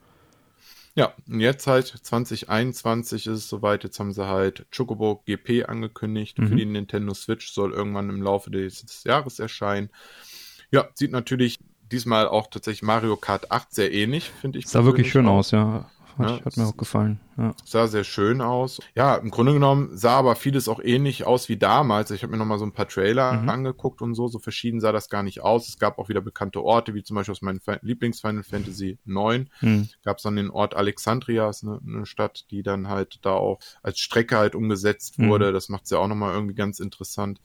Ja. 0.95 1.05
ja, 1.05 1.15
und 1.29 1.41
jetzt 1.41 1.67
halt 1.67 1.89
2021 1.89 3.27
ist 3.27 3.37
es 3.37 3.49
soweit. 3.51 3.85
Jetzt 3.85 4.01
haben 4.01 4.13
sie 4.13 4.27
halt 4.27 4.65
Chocobo 4.75 5.23
GP 5.27 5.69
angekündigt 5.69 6.39
mhm. 6.39 6.49
für 6.49 6.57
die 6.57 6.65
Nintendo 6.65 7.13
Switch. 7.13 7.53
Soll 7.53 7.73
irgendwann 7.73 8.09
im 8.09 8.23
Laufe 8.23 8.51
des 8.51 9.05
Jahres 9.05 9.41
erscheinen. 9.41 9.91
Ja, 10.71 10.89
sieht 10.95 11.11
natürlich 11.11 11.59
diesmal 11.93 12.27
auch 12.27 12.47
tatsächlich 12.47 12.83
Mario 12.83 13.17
Kart 13.17 13.53
8 13.53 13.75
sehr 13.75 13.93
ähnlich, 13.93 14.31
finde 14.31 14.59
ich. 14.59 14.69
Sah 14.69 14.87
wirklich 14.87 15.11
schön 15.11 15.29
aus, 15.29 15.51
ja. 15.51 15.91
Hat, 16.19 16.41
ja, 16.41 16.45
hat 16.45 16.57
mir 16.57 16.67
auch 16.67 16.77
gefallen. 16.77 17.21
Ja. 17.37 17.55
Sah 17.65 17.87
sehr 17.87 18.05
schön 18.05 18.41
aus. 18.41 18.81
Ja, 18.95 19.17
im 19.17 19.31
Grunde 19.31 19.53
genommen 19.53 19.97
sah 19.97 20.19
aber 20.19 20.37
vieles 20.37 20.69
auch 20.69 20.81
ähnlich 20.83 21.25
aus 21.25 21.49
wie 21.49 21.57
damals. 21.57 22.11
Ich 22.11 22.23
habe 22.23 22.33
mir 22.33 22.39
noch 22.39 22.45
mal 22.45 22.59
so 22.59 22.67
ein 22.67 22.73
paar 22.73 22.89
Trailer 22.89 23.33
mhm. 23.33 23.49
angeguckt 23.49 24.03
und 24.03 24.15
so. 24.15 24.29
So 24.29 24.39
verschieden 24.39 24.81
sah 24.81 24.93
das 24.93 25.09
gar 25.09 25.23
nicht 25.23 25.41
aus. 25.41 25.69
Es 25.69 25.79
gab 25.79 25.99
auch 25.99 26.09
wieder 26.09 26.21
bekannte 26.21 26.63
Orte, 26.63 26.95
wie 26.95 27.03
zum 27.03 27.15
Beispiel 27.17 27.33
aus 27.33 27.43
meinem 27.43 27.61
Lieblings-Final 27.83 28.43
Fantasy 28.43 28.99
9. 29.05 29.49
Mhm. 29.61 29.89
Gab 30.05 30.19
es 30.19 30.23
dann 30.23 30.37
den 30.37 30.51
Ort 30.51 30.75
Alexandria, 30.75 31.49
ist 31.49 31.65
eine, 31.65 31.81
eine, 31.87 32.07
Stadt, 32.07 32.47
die 32.51 32.63
dann 32.63 32.89
halt 32.89 33.21
da 33.23 33.33
auch 33.33 33.59
als 33.83 34.01
Strecke 34.01 34.37
halt 34.37 34.55
umgesetzt 34.55 35.19
mhm. 35.19 35.29
wurde. 35.29 35.51
Mhm. 35.51 35.55
Das 35.55 35.69
macht 35.69 35.85
es 35.85 35.91
ja 35.91 35.99
auch 35.99 36.09
noch 36.09 36.17
mal 36.17 36.35
irgendwie 36.35 36.55
ganz 36.55 36.81
interessant. 36.81 37.41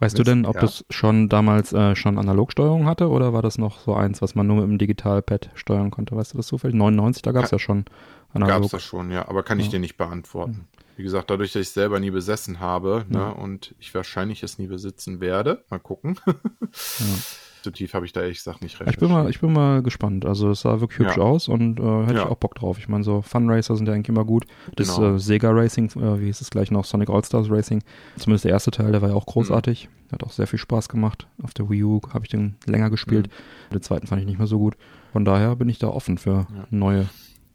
Weißt 0.00 0.18
du 0.18 0.22
denn, 0.22 0.46
ob 0.46 0.54
ja. 0.56 0.60
das 0.60 0.84
schon 0.90 1.28
damals 1.28 1.72
äh, 1.72 1.96
schon 1.96 2.18
Analogsteuerung 2.18 2.86
hatte 2.86 3.08
oder 3.08 3.32
war 3.32 3.42
das 3.42 3.58
noch 3.58 3.80
so 3.80 3.94
eins, 3.94 4.22
was 4.22 4.36
man 4.36 4.46
nur 4.46 4.56
mit 4.56 4.64
dem 4.66 4.78
Digitalpad 4.78 5.50
steuern 5.54 5.90
konnte? 5.90 6.14
Weißt 6.14 6.34
du 6.34 6.36
das 6.36 6.46
zufällig? 6.46 6.76
99, 6.76 7.22
da 7.22 7.32
gab 7.32 7.44
es 7.44 7.50
ja 7.50 7.58
schon 7.58 7.84
analog. 8.32 8.54
Gab 8.54 8.64
es 8.64 8.70
das 8.70 8.82
schon, 8.82 9.10
ja, 9.10 9.28
aber 9.28 9.42
kann 9.42 9.58
ich 9.58 9.66
ja. 9.66 9.72
dir 9.72 9.80
nicht 9.80 9.96
beantworten. 9.96 10.68
Wie 10.96 11.02
gesagt, 11.02 11.30
dadurch, 11.30 11.52
dass 11.52 11.62
ich 11.62 11.70
selber 11.70 12.00
nie 12.00 12.10
besessen 12.10 12.60
habe 12.60 13.06
ne, 13.08 13.18
ja. 13.18 13.28
und 13.28 13.74
ich 13.78 13.94
wahrscheinlich 13.94 14.42
es 14.42 14.58
nie 14.58 14.66
besitzen 14.66 15.20
werde, 15.20 15.64
mal 15.70 15.78
gucken. 15.78 16.18
So 17.62 17.70
tief 17.70 17.94
habe 17.94 18.06
ich 18.06 18.12
da 18.12 18.20
ehrlich 18.20 18.38
gesagt 18.38 18.62
nicht 18.62 18.78
recht. 18.80 18.90
Ich 18.90 18.98
bin 18.98 19.10
mal, 19.10 19.28
ich 19.28 19.40
bin 19.40 19.52
mal 19.52 19.82
gespannt. 19.82 20.24
Also 20.24 20.50
es 20.50 20.60
sah 20.60 20.80
wirklich 20.80 20.98
hübsch 21.00 21.16
ja. 21.16 21.22
aus 21.22 21.48
und 21.48 21.80
äh, 21.80 21.82
hätte 22.02 22.14
ja. 22.14 22.24
ich 22.24 22.28
auch 22.28 22.36
Bock 22.36 22.54
drauf. 22.54 22.78
Ich 22.78 22.88
meine, 22.88 23.04
so 23.04 23.22
Fun 23.22 23.50
Racer 23.50 23.76
sind 23.76 23.86
ja 23.86 23.94
eigentlich 23.94 24.08
immer 24.08 24.24
gut. 24.24 24.44
Das 24.76 24.96
genau. 24.96 25.14
äh, 25.14 25.18
Sega 25.18 25.50
Racing, 25.50 25.86
äh, 25.96 26.20
wie 26.20 26.26
hieß 26.26 26.40
es 26.40 26.50
gleich 26.50 26.70
noch, 26.70 26.84
Sonic 26.84 27.10
All-Stars 27.10 27.50
Racing, 27.50 27.82
zumindest 28.16 28.44
der 28.44 28.52
erste 28.52 28.70
Teil, 28.70 28.92
der 28.92 29.02
war 29.02 29.10
ja 29.10 29.14
auch 29.14 29.26
großartig. 29.26 29.88
Mhm. 29.88 30.12
Hat 30.12 30.24
auch 30.24 30.32
sehr 30.32 30.46
viel 30.46 30.58
Spaß 30.58 30.88
gemacht. 30.88 31.26
Auf 31.42 31.52
der 31.52 31.68
Wii 31.68 31.84
U 31.84 32.00
habe 32.12 32.24
ich 32.24 32.30
den 32.30 32.56
länger 32.66 32.90
gespielt. 32.90 33.28
Mhm. 33.28 33.74
Den 33.74 33.82
zweiten 33.82 34.06
fand 34.06 34.20
ich 34.20 34.26
nicht 34.26 34.38
mehr 34.38 34.46
so 34.46 34.58
gut. 34.58 34.76
Von 35.12 35.24
daher 35.24 35.56
bin 35.56 35.68
ich 35.68 35.78
da 35.78 35.88
offen 35.88 36.18
für 36.18 36.46
ja. 36.54 36.66
neue 36.70 37.08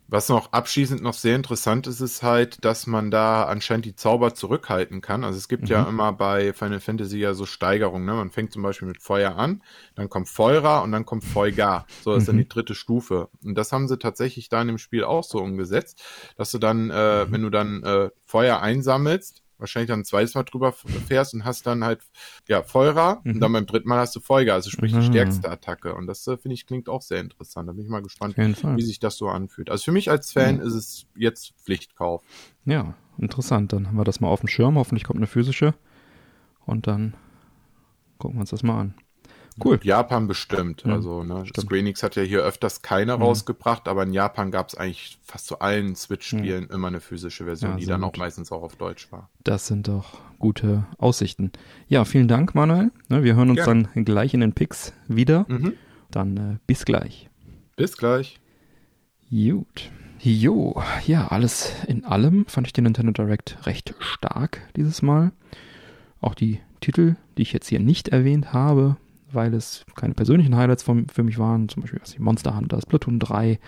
was 0.08 0.30
noch 0.30 0.52
abschließend 0.52 1.02
noch 1.02 1.14
sehr 1.14 1.36
interessant 1.36 1.88
ist, 1.88 2.00
ist 2.00 2.24
halt, 2.24 2.64
dass 2.64 2.88
man 2.88 3.12
da 3.12 3.46
anscheinend 3.46 3.86
die 3.86 3.96
Zauber 3.96 4.34
zurückhalten 4.34 5.02
kann. 5.02 5.24
Also 5.24 5.38
es 5.38 5.48
gibt 5.48 5.64
mhm. 5.64 5.70
ja 5.70 5.84
immer 5.84 6.14
bei 6.14 6.54
Final 6.54 6.80
Fantasy 6.80 7.20
ja 7.20 7.34
so 7.34 7.46
Steigerungen. 7.46 8.06
Ne? 8.06 8.14
Man 8.14 8.30
fängt 8.30 8.54
zum 8.54 8.64
Beispiel 8.64 8.88
mit 8.88 9.02
Feuer 9.02 9.36
an, 9.36 9.64
dann 9.96 10.10
kommt 10.10 10.30
Feurer 10.30 10.84
und 10.84 10.92
dann 10.92 11.06
kommt 11.06 11.24
Feugar. 11.24 11.86
So 12.04 12.14
ist 12.14 12.28
dann 12.28 12.36
mhm. 12.36 12.42
die 12.42 12.50
dritte 12.50 12.76
Stufe. 12.76 13.30
Und 13.44 13.56
das 13.56 13.72
haben 13.72 13.88
sie 13.88 13.98
tatsächlich 13.98 14.50
da 14.50 14.62
in 14.62 14.68
dem 14.68 14.78
Spiel 14.78 15.04
auch 15.04 15.24
so 15.24 15.40
umgesetzt, 15.40 16.04
dass 16.38 16.52
du 16.52 16.60
dann, 16.60 16.90
äh, 16.90 17.26
mhm. 17.26 17.32
wenn 17.32 17.42
du 17.42 17.50
dann 17.50 17.84
äh, 17.84 18.10
Feuer 18.26 18.62
einsammelst, 18.62 19.43
wahrscheinlich 19.64 19.88
dann 19.88 20.02
ein 20.02 20.06
zweites 20.06 20.36
Mal 20.36 20.44
drüber 20.44 20.74
fährst 20.74 21.34
und 21.34 21.46
hast 21.46 21.66
dann 21.66 21.84
halt, 21.84 22.02
ja, 22.48 22.62
Feurer 22.62 23.22
mhm. 23.24 23.36
und 23.36 23.40
dann 23.40 23.54
beim 23.54 23.66
dritten 23.66 23.88
Mal 23.88 24.00
hast 24.00 24.16
du 24.16 24.20
Folger, 24.20 24.54
also 24.54 24.70
sprich 24.70 24.94
mhm. 24.94 25.00
die 25.00 25.06
stärkste 25.08 25.50
Attacke. 25.50 25.96
Und 25.96 26.06
das, 26.06 26.28
äh, 26.28 26.38
finde 26.38 26.54
ich, 26.54 26.68
klingt 26.68 26.90
auch 26.90 27.02
sehr 27.02 27.22
interessant. 27.22 27.70
Da 27.70 27.74
bin 27.74 27.84
ich 27.84 27.90
mal 27.90 28.02
gespannt, 28.02 28.38
wie 28.38 28.82
sich 28.82 29.00
das 29.00 29.18
so 29.18 29.30
anfühlt. 29.30 29.72
Also 29.72 29.86
für 29.86 29.92
mich 29.92 30.12
als 30.12 30.34
Fan 30.34 30.58
mhm. 30.58 30.62
ist 30.62 30.74
es 30.74 31.06
jetzt 31.16 31.54
Pflichtkauf. 31.64 32.22
Ja, 32.66 32.94
interessant. 33.18 33.74
Dann 33.74 33.88
haben 33.88 33.98
wir 33.98 34.04
das 34.04 34.20
mal 34.20 34.28
auf 34.28 34.42
dem 34.42 34.50
Schirm. 34.50 34.78
Hoffentlich 34.78 35.06
kommt 35.06 35.18
eine 35.18 35.28
physische. 35.28 35.74
Und 36.66 36.88
dann 36.88 37.14
gucken 38.18 38.38
wir 38.38 38.42
uns 38.42 38.52
das 38.52 38.64
mal 38.64 38.80
an. 38.80 38.94
Cool. 39.64 39.80
Japan 39.84 40.28
bestimmt. 40.28 40.84
Ja, 40.86 40.94
also, 40.94 41.24
ne, 41.24 41.44
Square 41.58 41.80
Enix 41.80 42.04
hat 42.04 42.16
ja 42.16 42.24
hier 42.24 42.42
öfters 42.42 42.82
keine 42.82 43.18
mhm. 43.18 43.24
rausgebracht, 43.24 43.88
aber 43.88 44.04
in 44.04 44.14
Japan 44.14 44.52
gab 44.52 44.70
es 44.70 44.76
eigentlich 44.76 45.18
fast 45.24 45.48
zu 45.48 45.60
allen 45.60 45.96
Switch-Spielen 45.96 46.66
mhm. 46.66 46.72
immer 46.72 46.88
eine 46.88 47.02
physische 47.02 47.46
Version, 47.46 47.72
ja, 47.72 47.78
die 47.78 47.86
dann 47.86 48.04
auch 48.04 48.16
meistens 48.18 48.52
auch 48.52 48.64
auf 48.64 48.76
Deutsch 48.76 49.12
war. 49.12 49.30
Das 49.44 49.68
sind 49.68 49.88
doch 49.88 50.20
gute 50.40 50.86
Aussichten. 50.98 51.52
Ja, 51.88 52.06
vielen 52.06 52.28
Dank, 52.28 52.56
Manuel. 52.56 52.92
Ne, 53.10 53.24
wir 53.24 53.36
hören 53.36 53.50
uns 53.50 53.64
Gerne. 53.64 53.90
dann 53.94 54.06
gleich 54.06 54.34
in 54.34 54.42
den 54.42 54.54
Picks 54.54 54.94
wieder. 55.08 55.46
Mhm. 55.48 55.74
Dann 56.12 56.38
äh, 56.38 56.58
bis 56.68 56.86
gleich. 56.86 57.30
Bis 57.76 57.98
gleich. 57.98 58.40
Gut. 59.30 59.92
Jo, 60.20 60.82
ja, 61.06 61.28
alles 61.28 61.74
in 61.88 62.06
allem 62.06 62.46
fand 62.46 62.68
ich 62.68 62.74
den 62.74 62.86
Nintendo 62.86 63.12
Direct 63.12 63.58
recht 63.66 63.94
stark 64.00 64.62
dieses 64.78 65.02
Mal. 65.02 65.34
Auch 66.22 66.34
die 66.34 66.62
Titel, 66.80 67.16
die 67.38 67.42
ich 67.42 67.52
jetzt 67.52 67.68
hier 67.68 67.82
nicht 67.82 68.08
erwähnt 68.10 68.54
habe, 68.54 68.96
weil 69.34 69.54
es 69.54 69.86
keine 69.96 70.14
persönlichen 70.14 70.56
Highlights 70.56 70.84
von, 70.84 71.08
für 71.08 71.24
mich 71.24 71.38
waren, 71.38 71.70
zum 71.70 71.82
Beispiel 71.82 72.00
was 72.02 72.18
Monster 72.20 72.56
Hunter, 72.56 72.80
Splatoon 72.82 73.20
3, 73.20 73.52
äh, 73.52 73.60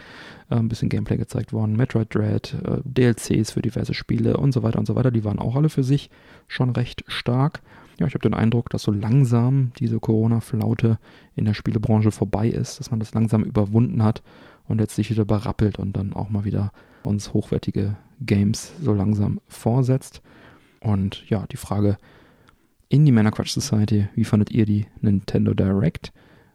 ein 0.49 0.69
bisschen 0.69 0.89
Gameplay 0.89 1.17
gezeigt 1.17 1.53
worden, 1.53 1.75
Metroid 1.75 2.13
Dread, 2.13 2.55
äh, 2.63 2.81
DLCs 2.83 3.51
für 3.51 3.61
diverse 3.61 3.93
Spiele 3.93 4.37
und 4.37 4.51
so 4.51 4.63
weiter 4.63 4.79
und 4.79 4.85
so 4.85 4.95
weiter, 4.95 5.11
die 5.11 5.23
waren 5.23 5.39
auch 5.39 5.55
alle 5.55 5.69
für 5.69 5.83
sich 5.83 6.09
schon 6.47 6.69
recht 6.71 7.03
stark. 7.07 7.61
Ja, 7.99 8.07
ich 8.07 8.13
habe 8.13 8.27
den 8.27 8.33
Eindruck, 8.33 8.69
dass 8.69 8.83
so 8.83 8.91
langsam 8.91 9.71
diese 9.79 9.99
Corona-Flaute 9.99 10.99
in 11.35 11.45
der 11.45 11.53
Spielebranche 11.53 12.11
vorbei 12.11 12.49
ist, 12.49 12.79
dass 12.79 12.91
man 12.91 12.99
das 12.99 13.13
langsam 13.13 13.43
überwunden 13.43 14.03
hat 14.03 14.21
und 14.67 14.79
jetzt 14.81 14.95
sich 14.95 15.09
wieder 15.09 15.25
berappelt 15.25 15.79
und 15.79 15.95
dann 15.95 16.13
auch 16.13 16.29
mal 16.29 16.43
wieder 16.43 16.71
uns 17.03 17.33
hochwertige 17.33 17.95
Games 18.19 18.73
so 18.81 18.93
langsam 18.93 19.39
vorsetzt. 19.47 20.21
Und 20.81 21.27
ja, 21.29 21.45
die 21.51 21.57
Frage, 21.57 21.97
in 22.89 23.05
die 23.05 23.11
Männerquatsch 23.11 23.51
Society. 23.51 24.07
Wie 24.15 24.23
fandet 24.23 24.51
ihr 24.51 24.65
die 24.65 24.85
Nintendo 25.01 25.53
Direct? 25.53 26.11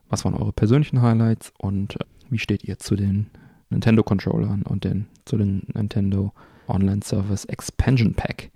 Was 0.08 0.24
waren 0.24 0.34
eure 0.34 0.52
persönlichen 0.52 1.02
Highlights 1.02 1.52
und 1.58 1.96
äh, 1.96 2.04
wie 2.30 2.38
steht 2.38 2.64
ihr 2.64 2.78
zu 2.78 2.96
den 2.96 3.26
Nintendo 3.68 4.02
Controllern 4.02 4.62
und 4.62 4.84
den, 4.84 5.06
zu 5.24 5.36
den 5.36 5.62
Nintendo 5.74 6.32
Online 6.68 7.00
Service 7.02 7.44
Expansion 7.44 8.14
Pack? 8.14 8.50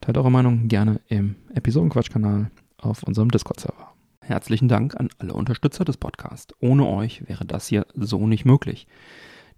Teilt 0.00 0.16
eure 0.16 0.30
Meinung 0.30 0.68
gerne 0.68 1.00
im 1.08 1.36
Episodenquatsch-Kanal 1.54 2.50
auf 2.78 3.02
unserem 3.02 3.30
Discord-Server. 3.30 3.92
herzlichen 4.20 4.68
Dank 4.68 4.94
an 4.98 5.08
alle 5.18 5.32
Unterstützer 5.34 5.84
des 5.84 5.96
Podcasts. 5.96 6.54
Ohne 6.60 6.86
euch 6.86 7.26
wäre 7.26 7.44
das 7.44 7.66
hier 7.66 7.86
so 7.94 8.26
nicht 8.26 8.44
möglich. 8.44 8.86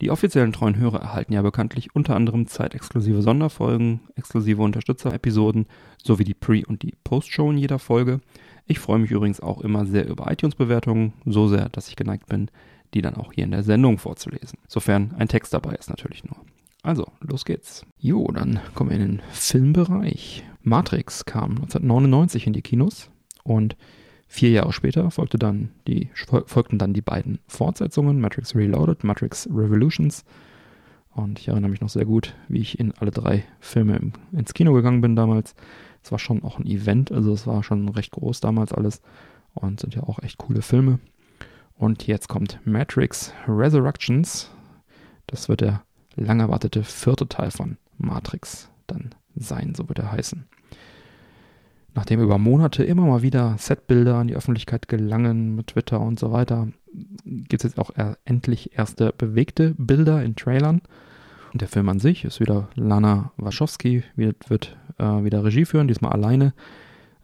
Die 0.01 0.11
offiziellen 0.11 0.53
treuen 0.53 0.79
Hörer 0.79 1.01
erhalten 1.01 1.35
ja 1.35 1.43
bekanntlich 1.43 1.95
unter 1.95 2.17
anderem 2.17 2.47
zeitexklusive 2.47 3.21
Sonderfolgen, 3.21 4.01
exklusive 4.17 4.63
Unterstützer-Episoden 4.63 5.67
sowie 6.03 6.25
die 6.25 6.35
Pre- 6.35 6.65
und 6.67 6.83
die 6.83 6.95
Post-Show 7.05 7.51
in 7.51 7.59
jeder 7.59 7.79
Folge. 7.79 8.21
Ich 8.67 8.79
freue 8.79 8.99
mich 8.99 9.11
übrigens 9.11 9.41
auch 9.41 9.61
immer 9.61 9.85
sehr 9.85 10.09
über 10.09 10.31
iTunes-Bewertungen, 10.31 11.13
so 11.27 11.49
sehr, 11.49 11.69
dass 11.69 11.89
ich 11.89 11.97
geneigt 11.97 12.27
bin, 12.27 12.51
die 12.95 13.03
dann 13.03 13.17
auch 13.17 13.33
hier 13.33 13.45
in 13.45 13.51
der 13.51 13.63
Sendung 13.63 13.99
vorzulesen. 13.99 14.59
Sofern 14.69 15.15
ein 15.19 15.29
Text 15.29 15.53
dabei 15.53 15.75
ist 15.75 15.91
natürlich 15.91 16.25
nur. 16.25 16.37
Also, 16.83 17.07
los 17.21 17.45
geht's. 17.45 17.85
Jo, 17.99 18.27
dann 18.29 18.61
kommen 18.75 18.91
wir 18.91 18.97
in 18.97 19.19
den 19.19 19.23
Filmbereich. 19.33 20.45
Matrix 20.63 21.27
kam 21.27 21.51
1999 21.51 22.47
in 22.47 22.53
die 22.55 22.63
Kinos 22.63 23.11
und 23.45 23.77
Vier 24.33 24.51
Jahre 24.51 24.73
später 24.73 25.11
folgte 25.11 25.41
dann 25.41 25.71
die, 25.89 26.09
folgten 26.47 26.79
dann 26.79 26.93
die 26.93 27.01
beiden 27.01 27.41
Fortsetzungen, 27.49 28.21
Matrix 28.21 28.55
Reloaded, 28.55 29.03
Matrix 29.03 29.49
Revolutions. 29.53 30.25
Und 31.11 31.41
ich 31.41 31.49
erinnere 31.49 31.69
mich 31.69 31.81
noch 31.81 31.89
sehr 31.89 32.05
gut, 32.05 32.37
wie 32.47 32.61
ich 32.61 32.79
in 32.79 32.93
alle 32.93 33.11
drei 33.11 33.43
Filme 33.59 33.97
im, 33.97 34.13
ins 34.31 34.55
Kino 34.55 34.73
gegangen 34.73 35.01
bin 35.01 35.17
damals. 35.17 35.57
Es 36.05 36.13
war 36.13 36.21
schon 36.21 36.45
auch 36.45 36.61
ein 36.61 36.67
Event, 36.67 37.11
also 37.11 37.33
es 37.33 37.49
war 37.49 37.65
schon 37.65 37.89
recht 37.89 38.13
groß 38.13 38.39
damals 38.39 38.73
alles 38.73 39.03
und 39.55 39.81
sind 39.81 39.97
ja 39.97 40.05
auch 40.05 40.23
echt 40.23 40.39
coole 40.39 40.63
Filme. 40.63 41.01
Und 41.77 42.07
jetzt 42.07 42.29
kommt 42.29 42.61
Matrix 42.65 43.35
Resurrections. 43.49 44.49
Das 45.27 45.49
wird 45.49 45.61
der 45.61 45.83
lang 46.15 46.39
erwartete 46.39 46.85
vierte 46.85 47.27
Teil 47.27 47.51
von 47.51 47.79
Matrix 47.99 48.71
dann 48.87 49.11
sein, 49.35 49.75
so 49.75 49.89
wird 49.89 49.99
er 49.99 50.13
heißen. 50.13 50.47
Nachdem 51.95 52.21
über 52.21 52.39
Monate 52.39 52.85
immer 52.85 53.05
mal 53.07 53.23
wieder 53.23 53.57
Setbilder 53.59 54.17
an 54.17 54.29
die 54.29 54.37
Öffentlichkeit 54.37 54.89
gelangen 54.89 55.57
mit 55.57 55.69
Twitter 55.69 56.01
und 56.01 56.19
so 56.19 56.31
weiter, 56.31 56.69
gibt 56.93 57.65
es 57.65 57.71
jetzt 57.71 57.79
auch 57.79 57.91
endlich 58.25 58.77
erste 58.79 59.13
bewegte 59.17 59.75
Bilder 59.77 60.23
in 60.23 60.37
Trailern. 60.37 60.83
Und 61.53 61.61
der 61.61 61.69
Film 61.69 61.89
an 61.89 61.99
sich 61.99 62.25
ist 62.25 62.39
wieder 62.39 62.69
Lana 62.77 63.33
Wachowski, 63.37 64.05
wird, 64.15 64.51
wird 64.51 64.77
äh, 64.99 65.25
wieder 65.25 65.45
Regie 65.45 65.65
führen, 65.65 65.89
diesmal 65.89 66.13
alleine. 66.13 66.55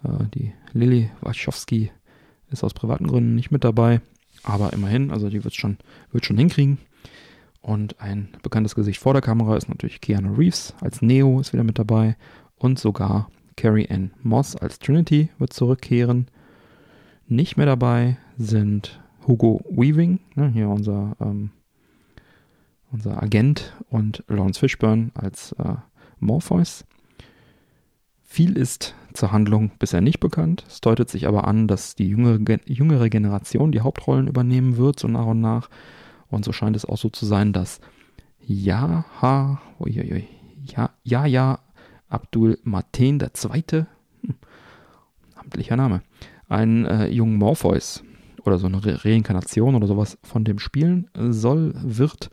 Äh, 0.02 0.24
die 0.34 0.52
Lily 0.72 1.10
Wachowski 1.20 1.92
ist 2.50 2.64
aus 2.64 2.74
privaten 2.74 3.06
Gründen 3.06 3.36
nicht 3.36 3.52
mit 3.52 3.62
dabei, 3.62 4.00
aber 4.42 4.72
immerhin, 4.72 5.12
also 5.12 5.28
die 5.28 5.44
wird 5.44 5.54
schon, 5.54 5.78
wird 6.10 6.26
schon 6.26 6.38
hinkriegen. 6.38 6.78
Und 7.60 8.00
ein 8.00 8.28
bekanntes 8.42 8.74
Gesicht 8.74 9.00
vor 9.00 9.12
der 9.12 9.22
Kamera 9.22 9.56
ist 9.56 9.68
natürlich 9.68 10.00
Keanu 10.00 10.34
Reeves 10.34 10.74
als 10.80 11.02
Neo 11.02 11.40
ist 11.40 11.52
wieder 11.52 11.64
mit 11.64 11.78
dabei 11.78 12.16
und 12.56 12.78
sogar 12.78 13.28
Carrie 13.56 13.88
Ann 13.90 14.12
Moss 14.22 14.54
als 14.56 14.78
Trinity 14.78 15.30
wird 15.38 15.52
zurückkehren. 15.52 16.28
Nicht 17.26 17.56
mehr 17.56 17.66
dabei 17.66 18.18
sind 18.36 19.00
Hugo 19.26 19.60
Weaving, 19.68 20.20
ne, 20.34 20.48
hier 20.48 20.68
unser, 20.68 21.16
ähm, 21.20 21.50
unser 22.92 23.22
Agent, 23.22 23.74
und 23.88 24.22
Lawrence 24.28 24.60
Fishburne 24.60 25.10
als 25.14 25.52
äh, 25.52 25.74
Morpheus. 26.20 26.84
Viel 28.22 28.56
ist 28.56 28.94
zur 29.14 29.32
Handlung 29.32 29.72
bisher 29.78 30.00
nicht 30.00 30.20
bekannt. 30.20 30.64
Es 30.68 30.80
deutet 30.80 31.08
sich 31.08 31.26
aber 31.26 31.48
an, 31.48 31.68
dass 31.68 31.94
die 31.94 32.08
jüngere, 32.08 32.38
jüngere 32.66 33.08
Generation 33.08 33.72
die 33.72 33.80
Hauptrollen 33.80 34.28
übernehmen 34.28 34.76
wird, 34.76 35.00
so 35.00 35.08
nach 35.08 35.26
und 35.26 35.40
nach. 35.40 35.70
Und 36.28 36.44
so 36.44 36.52
scheint 36.52 36.76
es 36.76 36.84
auch 36.84 36.98
so 36.98 37.08
zu 37.08 37.24
sein, 37.24 37.52
dass 37.52 37.80
Jaha, 38.40 39.60
ja, 39.84 40.90
ja, 41.02 41.26
ja, 41.26 41.58
Abdul 42.08 42.58
Mateen 42.62 43.20
II., 43.20 43.86
hm, 44.22 44.34
amtlicher 45.34 45.76
Name, 45.76 46.02
einen 46.48 46.84
äh, 46.84 47.08
jungen 47.08 47.36
Morpheus 47.36 48.02
oder 48.44 48.58
so 48.58 48.66
eine 48.66 48.84
Re 48.84 49.04
Reinkarnation 49.04 49.74
oder 49.74 49.86
sowas 49.86 50.18
von 50.22 50.44
dem 50.44 50.58
spielen 50.58 51.08
soll, 51.14 51.74
wird. 51.76 52.30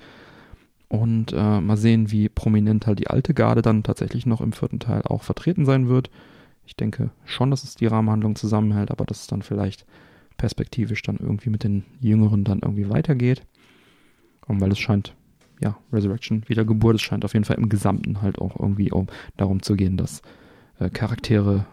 Und 0.88 1.34
äh, 1.34 1.60
mal 1.60 1.78
sehen, 1.78 2.12
wie 2.12 2.30
prominent 2.30 2.86
halt 2.86 3.00
die 3.00 3.08
alte 3.08 3.34
Garde 3.34 3.64
dann 3.64 3.82
tatsächlich 3.82 4.28
noch 4.28 4.42
im 4.42 4.54
vierten 4.54 4.80
Teil 4.80 5.02
auch 5.04 5.24
vertreten 5.24 5.66
sein 5.66 5.88
wird. 5.88 6.12
Ich 6.68 6.76
denke 6.76 7.10
schon, 7.26 7.50
dass 7.50 7.64
es 7.64 7.76
die 7.76 7.88
Rahmenhandlung 7.88 8.36
zusammenhält, 8.36 8.92
aber 8.92 9.06
dass 9.06 9.22
es 9.22 9.28
dann 9.28 9.42
vielleicht 9.42 9.86
perspektivisch 10.38 11.02
dann 11.02 11.18
irgendwie 11.18 11.50
mit 11.50 11.64
den 11.64 11.84
Jüngeren 12.00 12.44
dann 12.44 12.60
irgendwie 12.60 12.90
weitergeht. 12.90 13.42
Und 14.46 14.62
weil 14.62 14.72
es 14.72 14.80
scheint 14.80 15.16
ja, 15.64 15.78
Resurrection, 15.92 16.44
Wiedergeburt, 16.48 16.96
es 16.96 17.02
scheint 17.02 17.24
auf 17.24 17.34
jeden 17.34 17.46
Fall 17.46 17.58
im 17.58 17.70
Gesamten 17.70 18.22
halt 18.22 18.38
auch 18.40 18.60
irgendwie 18.60 18.92
um, 18.92 19.08
darum 19.38 19.62
zu 19.62 19.76
gehen, 19.76 19.98
dass 19.98 20.22
äh, 20.80 20.90
Charaktere 20.90 21.66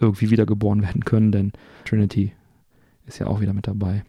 irgendwie 0.00 0.30
wiedergeboren 0.30 0.82
werden 0.82 1.04
können, 1.04 1.32
denn 1.32 1.52
Trinity 1.84 2.32
ist 3.06 3.18
ja 3.18 3.26
auch 3.26 3.40
wieder 3.40 3.52
mit 3.52 3.66
dabei. 3.66 4.04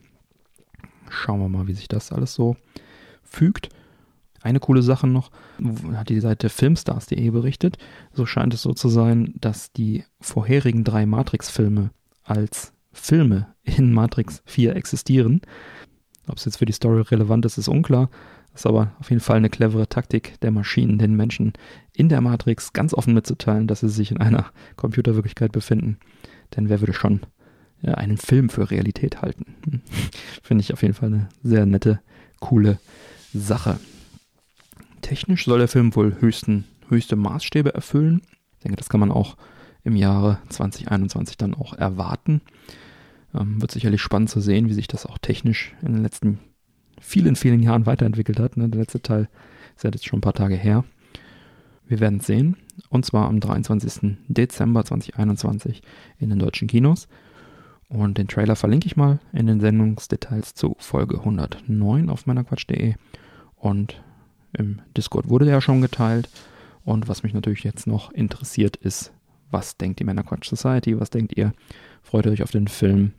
Schauen 1.09 1.39
wir 1.39 1.49
mal, 1.49 1.67
wie 1.67 1.73
sich 1.73 1.87
das 1.87 2.11
alles 2.11 2.33
so 2.33 2.55
fügt. 3.23 3.69
Eine 4.41 4.59
coole 4.59 4.81
Sache 4.81 5.07
noch, 5.07 5.31
hat 5.93 6.09
die 6.09 6.19
Seite 6.19 6.49
filmstars.de 6.49 7.29
berichtet. 7.31 7.77
So 8.13 8.25
scheint 8.25 8.53
es 8.53 8.61
so 8.61 8.73
zu 8.73 8.87
sein, 8.87 9.33
dass 9.39 9.73
die 9.73 10.03
vorherigen 10.21 10.83
drei 10.83 11.05
Matrix-Filme 11.05 11.91
als 12.23 12.73
Filme 12.93 13.47
in 13.63 13.93
Matrix 13.93 14.41
4 14.45 14.75
existieren. 14.75 15.41
Ob 16.27 16.37
es 16.37 16.45
jetzt 16.45 16.57
für 16.57 16.65
die 16.65 16.73
Story 16.73 17.01
relevant 17.01 17.45
ist, 17.45 17.57
ist 17.57 17.67
unklar. 17.67 18.09
Ist 18.57 18.65
aber 18.65 18.91
auf 18.99 19.11
jeden 19.11 19.21
Fall 19.21 19.37
eine 19.37 19.51
clevere 19.51 19.87
Taktik 19.87 20.39
der 20.39 20.49
Maschinen, 20.49 20.97
den 20.97 21.15
Menschen 21.15 21.53
in 21.93 22.09
der 22.09 22.21
Matrix 22.21 22.73
ganz 22.73 22.91
offen 22.91 23.13
mitzuteilen, 23.13 23.67
dass 23.67 23.81
sie 23.81 23.89
sich 23.89 24.09
in 24.09 24.17
einer 24.17 24.47
Computerwirklichkeit 24.77 25.51
befinden. 25.51 25.99
Denn 26.55 26.67
wer 26.67 26.81
würde 26.81 26.93
schon 26.93 27.21
ja, 27.83 27.93
einen 27.93 28.17
Film 28.17 28.49
für 28.49 28.71
Realität 28.71 29.21
halten? 29.21 29.55
Hm. 29.69 29.81
Finde 30.41 30.63
ich 30.63 30.73
auf 30.73 30.81
jeden 30.81 30.95
Fall 30.95 31.09
eine 31.09 31.29
sehr 31.43 31.67
nette, 31.67 31.99
coole 32.39 32.79
Sache. 33.31 33.79
Technisch 35.01 35.45
soll 35.45 35.59
der 35.59 35.67
Film 35.67 35.95
wohl 35.95 36.19
höchsten, 36.19 36.63
höchste 36.89 37.15
Maßstäbe 37.15 37.75
erfüllen. 37.75 38.23
Ich 38.57 38.63
denke, 38.63 38.77
das 38.77 38.89
kann 38.89 38.99
man 38.99 39.11
auch 39.11 39.37
im 39.83 39.95
Jahre 39.95 40.39
2021 40.49 41.37
dann 41.37 41.53
auch 41.53 41.75
erwarten. 41.75 42.41
Ähm, 43.35 43.61
wird 43.61 43.69
sicherlich 43.69 44.01
spannend 44.01 44.31
zu 44.31 44.39
sehen, 44.39 44.67
wie 44.67 44.73
sich 44.73 44.87
das 44.87 45.05
auch 45.05 45.19
technisch 45.19 45.75
in 45.83 45.93
den 45.93 46.01
letzten 46.01 46.39
vielen, 46.99 47.35
vielen 47.35 47.61
Jahren 47.61 47.85
weiterentwickelt 47.85 48.39
hat. 48.39 48.57
Ne? 48.57 48.69
Der 48.69 48.81
letzte 48.81 49.01
Teil 49.01 49.29
ist 49.75 49.83
ja 49.83 49.91
jetzt 49.91 50.05
schon 50.05 50.19
ein 50.19 50.21
paar 50.21 50.33
Tage 50.33 50.55
her. 50.55 50.83
Wir 51.87 51.99
werden 51.99 52.19
es 52.19 52.27
sehen. 52.27 52.57
Und 52.89 53.05
zwar 53.05 53.27
am 53.27 53.39
23. 53.39 54.17
Dezember 54.27 54.83
2021 54.85 55.81
in 56.19 56.29
den 56.29 56.39
deutschen 56.39 56.67
Kinos. 56.67 57.07
Und 57.89 58.17
den 58.17 58.27
Trailer 58.27 58.55
verlinke 58.55 58.87
ich 58.87 58.97
mal 58.97 59.19
in 59.31 59.47
den 59.47 59.61
Sendungsdetails 59.61 60.53
zu 60.53 60.75
Folge 60.79 61.19
109 61.19 62.09
auf 62.09 62.25
meinerquatsch.de. 62.25 62.95
Und 63.55 64.01
im 64.53 64.81
Discord 64.95 65.29
wurde 65.29 65.45
der 65.45 65.55
ja 65.55 65.61
schon 65.61 65.81
geteilt. 65.81 66.29
Und 66.83 67.07
was 67.07 67.23
mich 67.23 67.33
natürlich 67.33 67.63
jetzt 67.63 67.87
noch 67.87 68.11
interessiert 68.11 68.75
ist, 68.75 69.13
was 69.49 69.77
denkt 69.77 69.99
die 69.99 70.03
Männerquatsch 70.03 70.49
Society? 70.49 70.99
Was 70.99 71.09
denkt 71.09 71.37
ihr? 71.37 71.53
Freut 72.03 72.25
ihr 72.25 72.31
euch 72.31 72.43
auf 72.43 72.51
den 72.51 72.67
Film? 72.67 73.13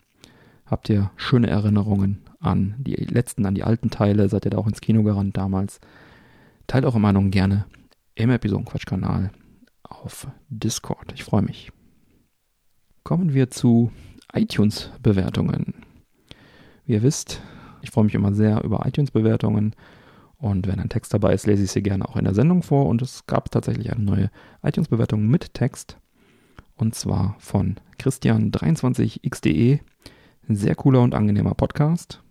Habt 0.66 0.90
ihr 0.90 1.10
schöne 1.16 1.48
Erinnerungen 1.48 2.18
an 2.40 2.74
die 2.78 2.94
letzten, 2.94 3.46
an 3.46 3.54
die 3.54 3.64
alten 3.64 3.90
Teile? 3.90 4.28
Seid 4.28 4.44
ihr 4.44 4.50
da 4.50 4.58
auch 4.58 4.66
ins 4.66 4.80
Kino 4.80 5.02
gerannt 5.02 5.36
damals? 5.36 5.80
Teilt 6.66 6.84
eure 6.84 7.00
Meinung 7.00 7.30
gerne 7.30 7.66
im 8.14 8.30
Episodenquatsch-Kanal 8.30 9.30
auf 9.82 10.28
Discord. 10.48 11.12
Ich 11.14 11.24
freue 11.24 11.42
mich. 11.42 11.72
Kommen 13.04 13.32
wir 13.32 13.50
zu 13.50 13.90
iTunes-Bewertungen. 14.32 15.74
Wie 16.84 16.92
ihr 16.92 17.02
wisst, 17.02 17.40
ich 17.80 17.90
freue 17.90 18.04
mich 18.04 18.14
immer 18.14 18.34
sehr 18.34 18.62
über 18.64 18.84
iTunes-Bewertungen. 18.86 19.74
Und 20.36 20.66
wenn 20.66 20.78
ein 20.78 20.88
Text 20.88 21.14
dabei 21.14 21.34
ist, 21.34 21.46
lese 21.46 21.64
ich 21.64 21.70
sie 21.72 21.82
gerne 21.82 22.08
auch 22.08 22.16
in 22.16 22.24
der 22.24 22.34
Sendung 22.34 22.62
vor. 22.62 22.86
Und 22.86 23.02
es 23.02 23.26
gab 23.26 23.50
tatsächlich 23.50 23.90
eine 23.92 24.04
neue 24.04 24.30
iTunes-Bewertung 24.62 25.26
mit 25.26 25.54
Text. 25.54 25.98
Und 26.76 26.94
zwar 26.94 27.36
von 27.38 27.76
Christian23xde. 27.98 29.80
Sehr 30.48 30.74
cooler 30.76 31.02
und 31.02 31.14
angenehmer 31.14 31.54
Podcast. 31.54 32.22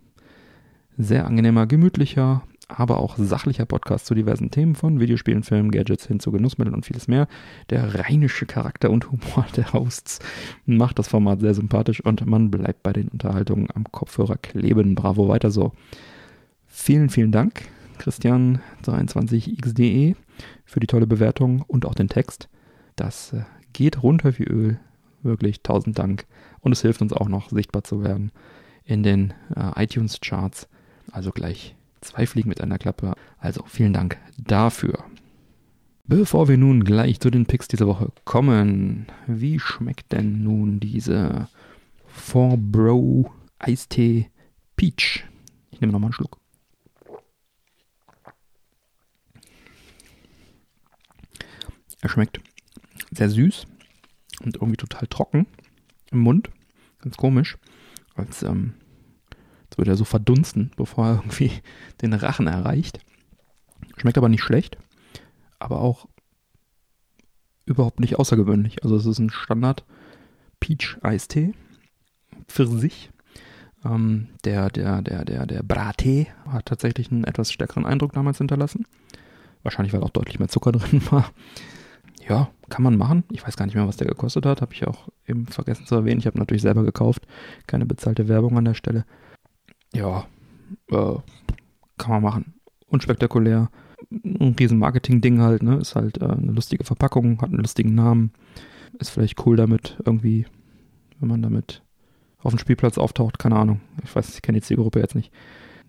Sehr 1.00 1.26
angenehmer, 1.26 1.68
gemütlicher, 1.68 2.42
aber 2.66 2.98
auch 2.98 3.16
sachlicher 3.16 3.66
Podcast 3.66 4.06
zu 4.06 4.16
diversen 4.16 4.50
Themen 4.50 4.74
von 4.74 4.98
Videospielen, 4.98 5.44
Filmen, 5.44 5.70
Gadgets 5.70 6.08
hin 6.08 6.18
zu 6.18 6.32
Genussmitteln 6.32 6.74
und 6.74 6.84
vieles 6.84 7.06
mehr. 7.06 7.28
Der 7.70 7.94
rheinische 7.94 8.46
Charakter 8.46 8.90
und 8.90 9.12
Humor 9.12 9.46
der 9.56 9.72
Hosts 9.72 10.18
macht 10.66 10.98
das 10.98 11.06
Format 11.06 11.38
sehr 11.38 11.54
sympathisch 11.54 12.04
und 12.04 12.26
man 12.26 12.50
bleibt 12.50 12.82
bei 12.82 12.92
den 12.92 13.06
Unterhaltungen 13.10 13.68
am 13.72 13.84
Kopfhörer 13.84 14.38
kleben. 14.38 14.96
Bravo, 14.96 15.28
weiter 15.28 15.52
so. 15.52 15.70
Vielen, 16.66 17.10
vielen 17.10 17.30
Dank, 17.30 17.62
Christian23xde, 18.00 20.16
für 20.64 20.80
die 20.80 20.88
tolle 20.88 21.06
Bewertung 21.06 21.62
und 21.68 21.86
auch 21.86 21.94
den 21.94 22.08
Text. 22.08 22.48
Das 22.96 23.34
äh, 23.34 23.44
geht 23.72 24.02
runter 24.02 24.36
wie 24.36 24.46
Öl. 24.46 24.80
Wirklich 25.22 25.62
tausend 25.62 25.96
Dank. 25.96 26.26
Und 26.58 26.72
es 26.72 26.82
hilft 26.82 27.02
uns 27.02 27.12
auch 27.12 27.28
noch, 27.28 27.50
sichtbar 27.50 27.84
zu 27.84 28.02
werden 28.02 28.32
in 28.84 29.04
den 29.04 29.32
äh, 29.54 29.84
iTunes-Charts. 29.84 30.66
Also 31.12 31.30
gleich 31.30 31.74
zwei 32.00 32.26
Fliegen 32.26 32.48
mit 32.48 32.60
einer 32.60 32.78
Klappe. 32.78 33.14
Also 33.38 33.64
vielen 33.66 33.92
Dank 33.92 34.18
dafür. 34.36 35.04
Bevor 36.04 36.48
wir 36.48 36.56
nun 36.56 36.84
gleich 36.84 37.20
zu 37.20 37.30
den 37.30 37.46
Picks 37.46 37.68
dieser 37.68 37.86
Woche 37.86 38.10
kommen, 38.24 39.06
wie 39.26 39.58
schmeckt 39.58 40.12
denn 40.12 40.42
nun 40.42 40.80
diese 40.80 41.48
4 42.06 42.56
Bro 42.56 43.30
Eistee 43.58 44.30
Peach. 44.76 45.26
Ich 45.70 45.80
nehme 45.80 45.92
nochmal 45.92 46.08
einen 46.08 46.14
Schluck. 46.14 46.38
Er 52.00 52.08
schmeckt 52.08 52.40
sehr 53.10 53.28
süß 53.28 53.66
und 54.44 54.56
irgendwie 54.56 54.76
total 54.76 55.06
trocken 55.08 55.46
im 56.10 56.20
Mund. 56.20 56.50
Ganz 57.00 57.16
komisch. 57.16 57.58
Als, 58.14 58.42
ähm, 58.42 58.74
würde 59.78 59.92
er 59.92 59.96
so 59.96 60.04
verdunsten, 60.04 60.70
bevor 60.76 61.06
er 61.06 61.14
irgendwie 61.16 61.52
den 62.02 62.12
Rachen 62.12 62.46
erreicht. 62.46 63.00
Schmeckt 63.96 64.18
aber 64.18 64.28
nicht 64.28 64.42
schlecht, 64.42 64.76
aber 65.58 65.80
auch 65.80 66.08
überhaupt 67.64 68.00
nicht 68.00 68.18
außergewöhnlich. 68.18 68.82
Also 68.82 68.96
es 68.96 69.06
ist 69.06 69.18
ein 69.18 69.30
Standard 69.30 69.84
Peach-Eistee. 70.60 71.54
Pfirsich. 72.46 73.10
Ähm, 73.84 74.28
der, 74.44 74.70
der, 74.70 75.02
der, 75.02 75.24
der, 75.24 75.46
der 75.46 75.62
Brattee 75.62 76.28
hat 76.46 76.66
tatsächlich 76.66 77.12
einen 77.12 77.24
etwas 77.24 77.52
stärkeren 77.52 77.86
Eindruck 77.86 78.12
damals 78.12 78.38
hinterlassen. 78.38 78.86
Wahrscheinlich, 79.62 79.92
weil 79.92 80.02
auch 80.02 80.10
deutlich 80.10 80.38
mehr 80.38 80.48
Zucker 80.48 80.72
drin 80.72 81.02
war. 81.10 81.30
Ja, 82.28 82.50
kann 82.68 82.82
man 82.82 82.96
machen. 82.96 83.24
Ich 83.30 83.46
weiß 83.46 83.56
gar 83.56 83.66
nicht 83.66 83.74
mehr, 83.74 83.88
was 83.88 83.96
der 83.96 84.06
gekostet 84.06 84.44
hat. 84.46 84.60
Habe 84.60 84.74
ich 84.74 84.86
auch 84.86 85.08
eben 85.26 85.46
vergessen 85.46 85.86
zu 85.86 85.94
erwähnen. 85.94 86.18
Ich 86.18 86.26
habe 86.26 86.38
natürlich 86.38 86.62
selber 86.62 86.84
gekauft. 86.84 87.26
Keine 87.66 87.86
bezahlte 87.86 88.28
Werbung 88.28 88.56
an 88.58 88.64
der 88.64 88.74
Stelle. 88.74 89.04
Ja, 89.94 90.26
äh, 90.90 91.14
kann 91.96 92.10
man 92.10 92.22
machen. 92.22 92.54
Unspektakulär. 92.86 93.70
Ein 94.10 94.56
riesen 94.58 94.78
Marketing-Ding 94.78 95.40
halt, 95.40 95.62
ne? 95.62 95.76
Ist 95.76 95.94
halt 95.94 96.20
äh, 96.20 96.26
eine 96.26 96.52
lustige 96.52 96.84
Verpackung, 96.84 97.40
hat 97.40 97.50
einen 97.50 97.58
lustigen 97.58 97.94
Namen. 97.94 98.32
Ist 98.98 99.10
vielleicht 99.10 99.44
cool 99.46 99.56
damit 99.56 99.98
irgendwie, 100.04 100.46
wenn 101.18 101.28
man 101.28 101.42
damit 101.42 101.82
auf 102.38 102.52
dem 102.52 102.58
Spielplatz 102.58 102.98
auftaucht. 102.98 103.38
Keine 103.38 103.56
Ahnung. 103.56 103.80
Ich 104.04 104.14
weiß, 104.14 104.34
ich 104.34 104.42
kenne 104.42 104.58
die 104.58 104.64
Zielgruppe 104.64 105.00
jetzt 105.00 105.14
nicht. 105.14 105.32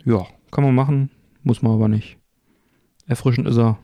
Ja, 0.04 0.26
kann 0.52 0.64
man 0.64 0.76
machen, 0.76 1.12
muss 1.44 1.62
man 1.62 1.74
aber 1.74 1.88
nicht. 1.88 2.18
Erfrischend 3.06 3.48
ist 3.48 3.58
er, 3.58 3.78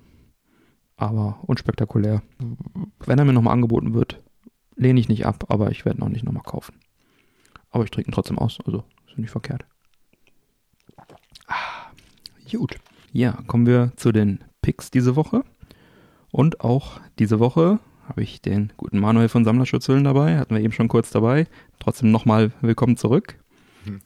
aber 0.98 1.40
unspektakulär. 1.44 2.22
Wenn 3.06 3.20
er 3.20 3.26
mir 3.26 3.34
nochmal 3.34 3.54
angeboten 3.54 3.94
wird, 3.94 4.22
lehne 4.76 5.00
ich 5.00 5.10
nicht 5.10 5.26
ab, 5.26 5.46
aber 5.50 5.72
ich 5.72 5.86
werde 5.86 6.00
ihn 6.00 6.04
auch 6.04 6.10
nicht 6.10 6.24
nochmal 6.26 6.44
kaufen. 6.44 6.80
Aber 7.70 7.84
ich 7.84 7.92
trinke 7.92 8.10
ihn 8.10 8.14
trotzdem 8.14 8.38
aus, 8.38 8.60
also 8.66 8.84
ist 9.08 9.18
nicht 9.18 9.32
verkehrt. 9.32 9.66
Gut. 12.52 12.76
Ja, 13.12 13.40
kommen 13.48 13.66
wir 13.66 13.92
zu 13.96 14.12
den 14.12 14.44
Picks 14.62 14.92
diese 14.92 15.16
Woche. 15.16 15.44
Und 16.32 16.62
auch 16.62 17.00
diese 17.18 17.40
Woche 17.40 17.80
habe 18.08 18.22
ich 18.24 18.42
den 18.42 18.74
guten 18.78 19.00
Manuel 19.00 19.30
von 19.30 19.46
Sammlerschutzhüllen 19.46 20.04
dabei. 20.04 20.38
Hatten 20.38 20.56
wir 20.56 20.62
eben 20.62 20.74
schon 20.74 20.88
kurz 20.88 21.10
dabei. 21.10 21.48
Trotzdem 21.80 22.12
nochmal 22.12 22.52
willkommen 22.62 22.98
zurück. 22.98 23.38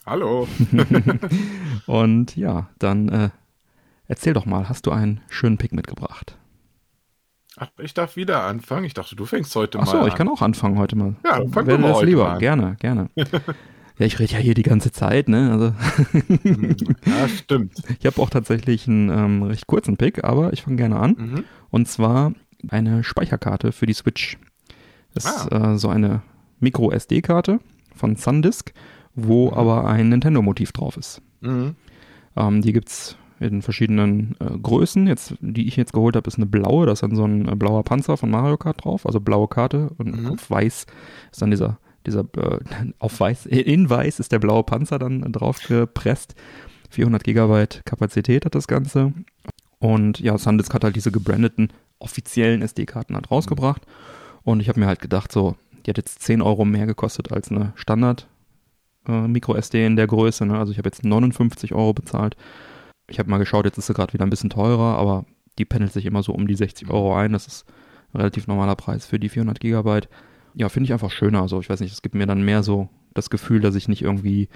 Hallo. 0.05 0.47
Und 1.85 2.35
ja, 2.35 2.69
dann 2.79 3.09
äh, 3.09 3.29
erzähl 4.07 4.33
doch 4.33 4.45
mal, 4.45 4.69
hast 4.69 4.85
du 4.85 4.91
einen 4.91 5.21
schönen 5.29 5.57
Pick 5.57 5.73
mitgebracht? 5.73 6.37
Ach, 7.57 7.69
ich 7.77 7.93
darf 7.93 8.15
wieder 8.15 8.43
anfangen. 8.43 8.85
Ich 8.85 8.93
dachte, 8.93 9.15
du 9.15 9.25
fängst 9.25 9.55
heute 9.55 9.79
Ach 9.79 9.85
mal 9.85 9.91
so, 9.91 9.97
an. 9.99 10.07
ich 10.07 10.15
kann 10.15 10.29
auch 10.29 10.41
anfangen 10.41 10.77
heute 10.77 10.95
mal. 10.95 11.15
Ja, 11.25 11.41
fang 11.47 11.65
Wäre 11.67 11.77
doch 11.77 11.79
mal 11.79 11.87
das 11.89 11.97
heute 11.97 12.05
lieber. 12.05 12.23
mal 12.25 12.33
an. 12.33 12.39
Gerne, 12.39 12.75
gerne. 12.79 13.09
ja, 13.99 14.05
ich 14.05 14.17
rede 14.19 14.33
ja 14.33 14.39
hier 14.39 14.53
die 14.55 14.63
ganze 14.63 14.91
Zeit, 14.91 15.27
ne? 15.29 15.51
Also 15.51 15.73
Ja, 17.05 17.27
stimmt. 17.27 17.81
ich 17.99 18.05
habe 18.05 18.21
auch 18.21 18.29
tatsächlich 18.29 18.87
einen 18.87 19.09
ähm, 19.09 19.43
recht 19.43 19.67
kurzen 19.67 19.97
Pick, 19.97 20.23
aber 20.23 20.53
ich 20.53 20.63
fange 20.63 20.77
gerne 20.77 20.97
an. 20.97 21.15
Mhm. 21.17 21.43
Und 21.69 21.87
zwar 21.87 22.33
eine 22.69 23.03
Speicherkarte 23.03 23.71
für 23.71 23.85
die 23.85 23.93
Switch. 23.93 24.37
Das 25.13 25.25
ist 25.25 25.51
Ah. 25.51 25.73
äh, 25.73 25.77
so 25.77 25.89
eine 25.89 26.21
Micro-SD-Karte 26.59 27.59
von 27.95 28.15
SanDisk, 28.15 28.73
wo 29.15 29.51
aber 29.53 29.85
ein 29.87 30.09
Nintendo-Motiv 30.09 30.71
drauf 30.71 30.97
ist. 30.97 31.21
Mhm. 31.41 31.75
Ähm, 32.35 32.61
die 32.61 32.73
gibt's 32.73 33.17
in 33.39 33.61
verschiedenen 33.61 34.35
äh, 34.39 34.57
Größen. 34.61 35.07
Jetzt, 35.07 35.35
die 35.39 35.67
ich 35.67 35.77
jetzt 35.77 35.93
geholt 35.93 36.15
habe, 36.17 36.27
ist 36.27 36.35
eine 36.37 36.45
blaue. 36.45 36.85
Da 36.85 36.91
ist 36.91 37.03
dann 37.03 37.15
so 37.15 37.23
ein 37.25 37.47
äh, 37.47 37.55
blauer 37.55 37.83
Panzer 37.83 38.17
von 38.17 38.29
Mario 38.29 38.57
Kart 38.57 38.83
drauf, 38.83 39.05
also 39.05 39.19
blaue 39.19 39.47
Karte 39.47 39.91
und 39.97 40.19
Mhm. 40.23 40.31
auf 40.31 40.49
weiß 40.49 40.85
ist 41.31 41.41
dann 41.41 41.51
dieser 41.51 41.79
dieser 42.05 42.25
äh, 42.37 42.59
auf 42.99 43.19
weiß 43.19 43.45
in 43.45 43.89
weiß 43.89 44.19
ist 44.19 44.31
der 44.31 44.39
blaue 44.39 44.63
Panzer 44.63 44.99
dann 44.99 45.21
drauf 45.31 45.61
gepresst. 45.67 46.35
400 46.91 47.23
Gigabyte 47.23 47.81
Kapazität 47.85 48.45
hat 48.45 48.55
das 48.55 48.67
Ganze. 48.67 49.13
Und 49.79 50.19
ja, 50.19 50.37
SanDisk 50.37 50.73
hat 50.73 50.83
halt 50.83 50.95
diese 50.95 51.11
gebrandeten 51.11 51.71
offiziellen 51.99 52.61
SD-Karten 52.61 53.15
halt 53.15 53.29
rausgebracht. 53.31 53.83
Und 54.43 54.59
ich 54.61 54.69
habe 54.69 54.79
mir 54.79 54.87
halt 54.87 55.01
gedacht, 55.01 55.31
so, 55.31 55.55
die 55.85 55.91
hat 55.91 55.97
jetzt 55.97 56.21
10 56.23 56.41
Euro 56.41 56.65
mehr 56.65 56.85
gekostet 56.85 57.31
als 57.31 57.51
eine 57.51 57.73
Standard 57.75 58.27
äh, 59.07 59.27
Micro 59.27 59.55
SD 59.55 59.85
in 59.85 59.95
der 59.95 60.07
Größe. 60.07 60.45
Ne? 60.45 60.57
Also 60.57 60.71
ich 60.71 60.77
habe 60.77 60.87
jetzt 60.87 61.03
59 61.03 61.73
Euro 61.73 61.93
bezahlt. 61.93 62.35
Ich 63.09 63.19
habe 63.19 63.29
mal 63.29 63.37
geschaut, 63.37 63.65
jetzt 63.65 63.77
ist 63.77 63.87
sie 63.87 63.93
gerade 63.93 64.13
wieder 64.13 64.25
ein 64.25 64.29
bisschen 64.29 64.49
teurer, 64.49 64.97
aber 64.97 65.25
die 65.57 65.65
pendelt 65.65 65.93
sich 65.93 66.05
immer 66.05 66.23
so 66.23 66.31
um 66.33 66.47
die 66.47 66.55
60 66.55 66.89
Euro 66.89 67.15
ein. 67.15 67.33
Das 67.33 67.47
ist 67.47 67.65
ein 68.13 68.17
relativ 68.17 68.47
normaler 68.47 68.75
Preis 68.75 69.05
für 69.05 69.19
die 69.19 69.29
400 69.29 69.59
Gigabyte. 69.59 70.09
Ja, 70.55 70.69
finde 70.69 70.85
ich 70.85 70.93
einfach 70.93 71.11
schöner. 71.11 71.41
Also 71.41 71.59
ich 71.59 71.69
weiß 71.69 71.79
nicht, 71.79 71.93
es 71.93 72.01
gibt 72.01 72.15
mir 72.15 72.25
dann 72.25 72.43
mehr 72.43 72.63
so 72.63 72.89
das 73.13 73.29
Gefühl, 73.29 73.59
dass 73.61 73.75
ich 73.75 73.87
nicht 73.87 74.01
irgendwie, 74.01 74.49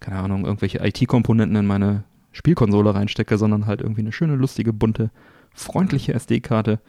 keine 0.00 0.18
Ahnung, 0.18 0.44
irgendwelche 0.44 0.78
IT-Komponenten 0.84 1.56
in 1.56 1.66
meine 1.66 2.04
Spielkonsole 2.32 2.94
reinstecke, 2.94 3.38
sondern 3.38 3.66
halt 3.66 3.80
irgendwie 3.80 4.00
eine 4.00 4.12
schöne, 4.12 4.34
lustige, 4.34 4.72
bunte, 4.72 5.10
freundliche 5.52 6.14
SD-Karte. 6.14 6.80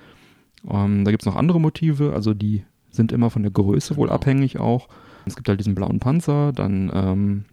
Ähm, 0.67 1.05
da 1.05 1.12
gibt's 1.12 1.25
noch 1.25 1.36
andere 1.36 1.60
Motive, 1.62 2.13
also 2.13 2.34
die 2.34 2.63
sind 2.89 3.12
immer 3.12 3.29
von 3.29 3.43
der 3.43 3.51
Größe 3.51 3.95
wohl 3.97 4.08
Genau. 4.08 4.15
abhängig 4.15 4.60
auch. 4.60 4.88
Es 5.25 5.36
gibt 5.36 5.47
halt 5.47 5.60
diesen 5.60 5.75
blauen 5.75 5.99
Panzer, 5.99 6.51
dann 6.53 6.91
ähm, 6.93 7.45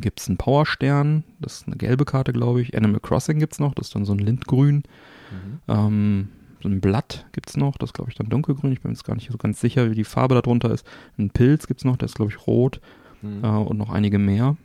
gibt's 0.00 0.28
einen 0.28 0.36
Powerstern, 0.36 1.24
das 1.40 1.60
ist 1.62 1.66
eine 1.66 1.76
gelbe 1.76 2.04
Karte, 2.04 2.32
glaube 2.32 2.60
ich. 2.62 2.76
Animal 2.76 3.00
Crossing 3.00 3.38
gibt's 3.38 3.58
noch, 3.58 3.74
das 3.74 3.88
ist 3.88 3.94
dann 3.96 4.04
so 4.04 4.12
ein 4.12 4.18
Lindgrün. 4.18 4.76
Mhm. 4.76 5.58
Ähm, 5.68 6.28
ein 6.68 6.80
Blatt 6.80 7.26
gibt's 7.32 7.56
noch, 7.56 7.76
das 7.76 7.90
ist, 7.90 7.94
glaube 7.94 8.10
ich, 8.10 8.16
dann 8.16 8.28
dunkelgrün. 8.28 8.72
Ich 8.72 8.80
bin 8.80 8.90
mir 8.90 8.94
jetzt 8.94 9.04
gar 9.04 9.14
nicht 9.14 9.30
so 9.30 9.38
ganz 9.38 9.60
sicher, 9.60 9.90
wie 9.90 9.94
die 9.94 10.04
Farbe 10.04 10.34
darunter 10.34 10.70
ist. 10.70 10.86
Ein 11.18 11.30
Pilz 11.30 11.66
gibt's 11.66 11.84
noch, 11.84 11.96
der 11.96 12.06
ist, 12.06 12.14
glaube 12.16 12.30
ich, 12.30 12.46
rot 12.46 12.80
Mhm. 13.22 13.44
äh, 13.44 13.48
und 13.48 13.78
noch 13.78 13.90
einige 13.90 14.18
mehr. 14.18 14.56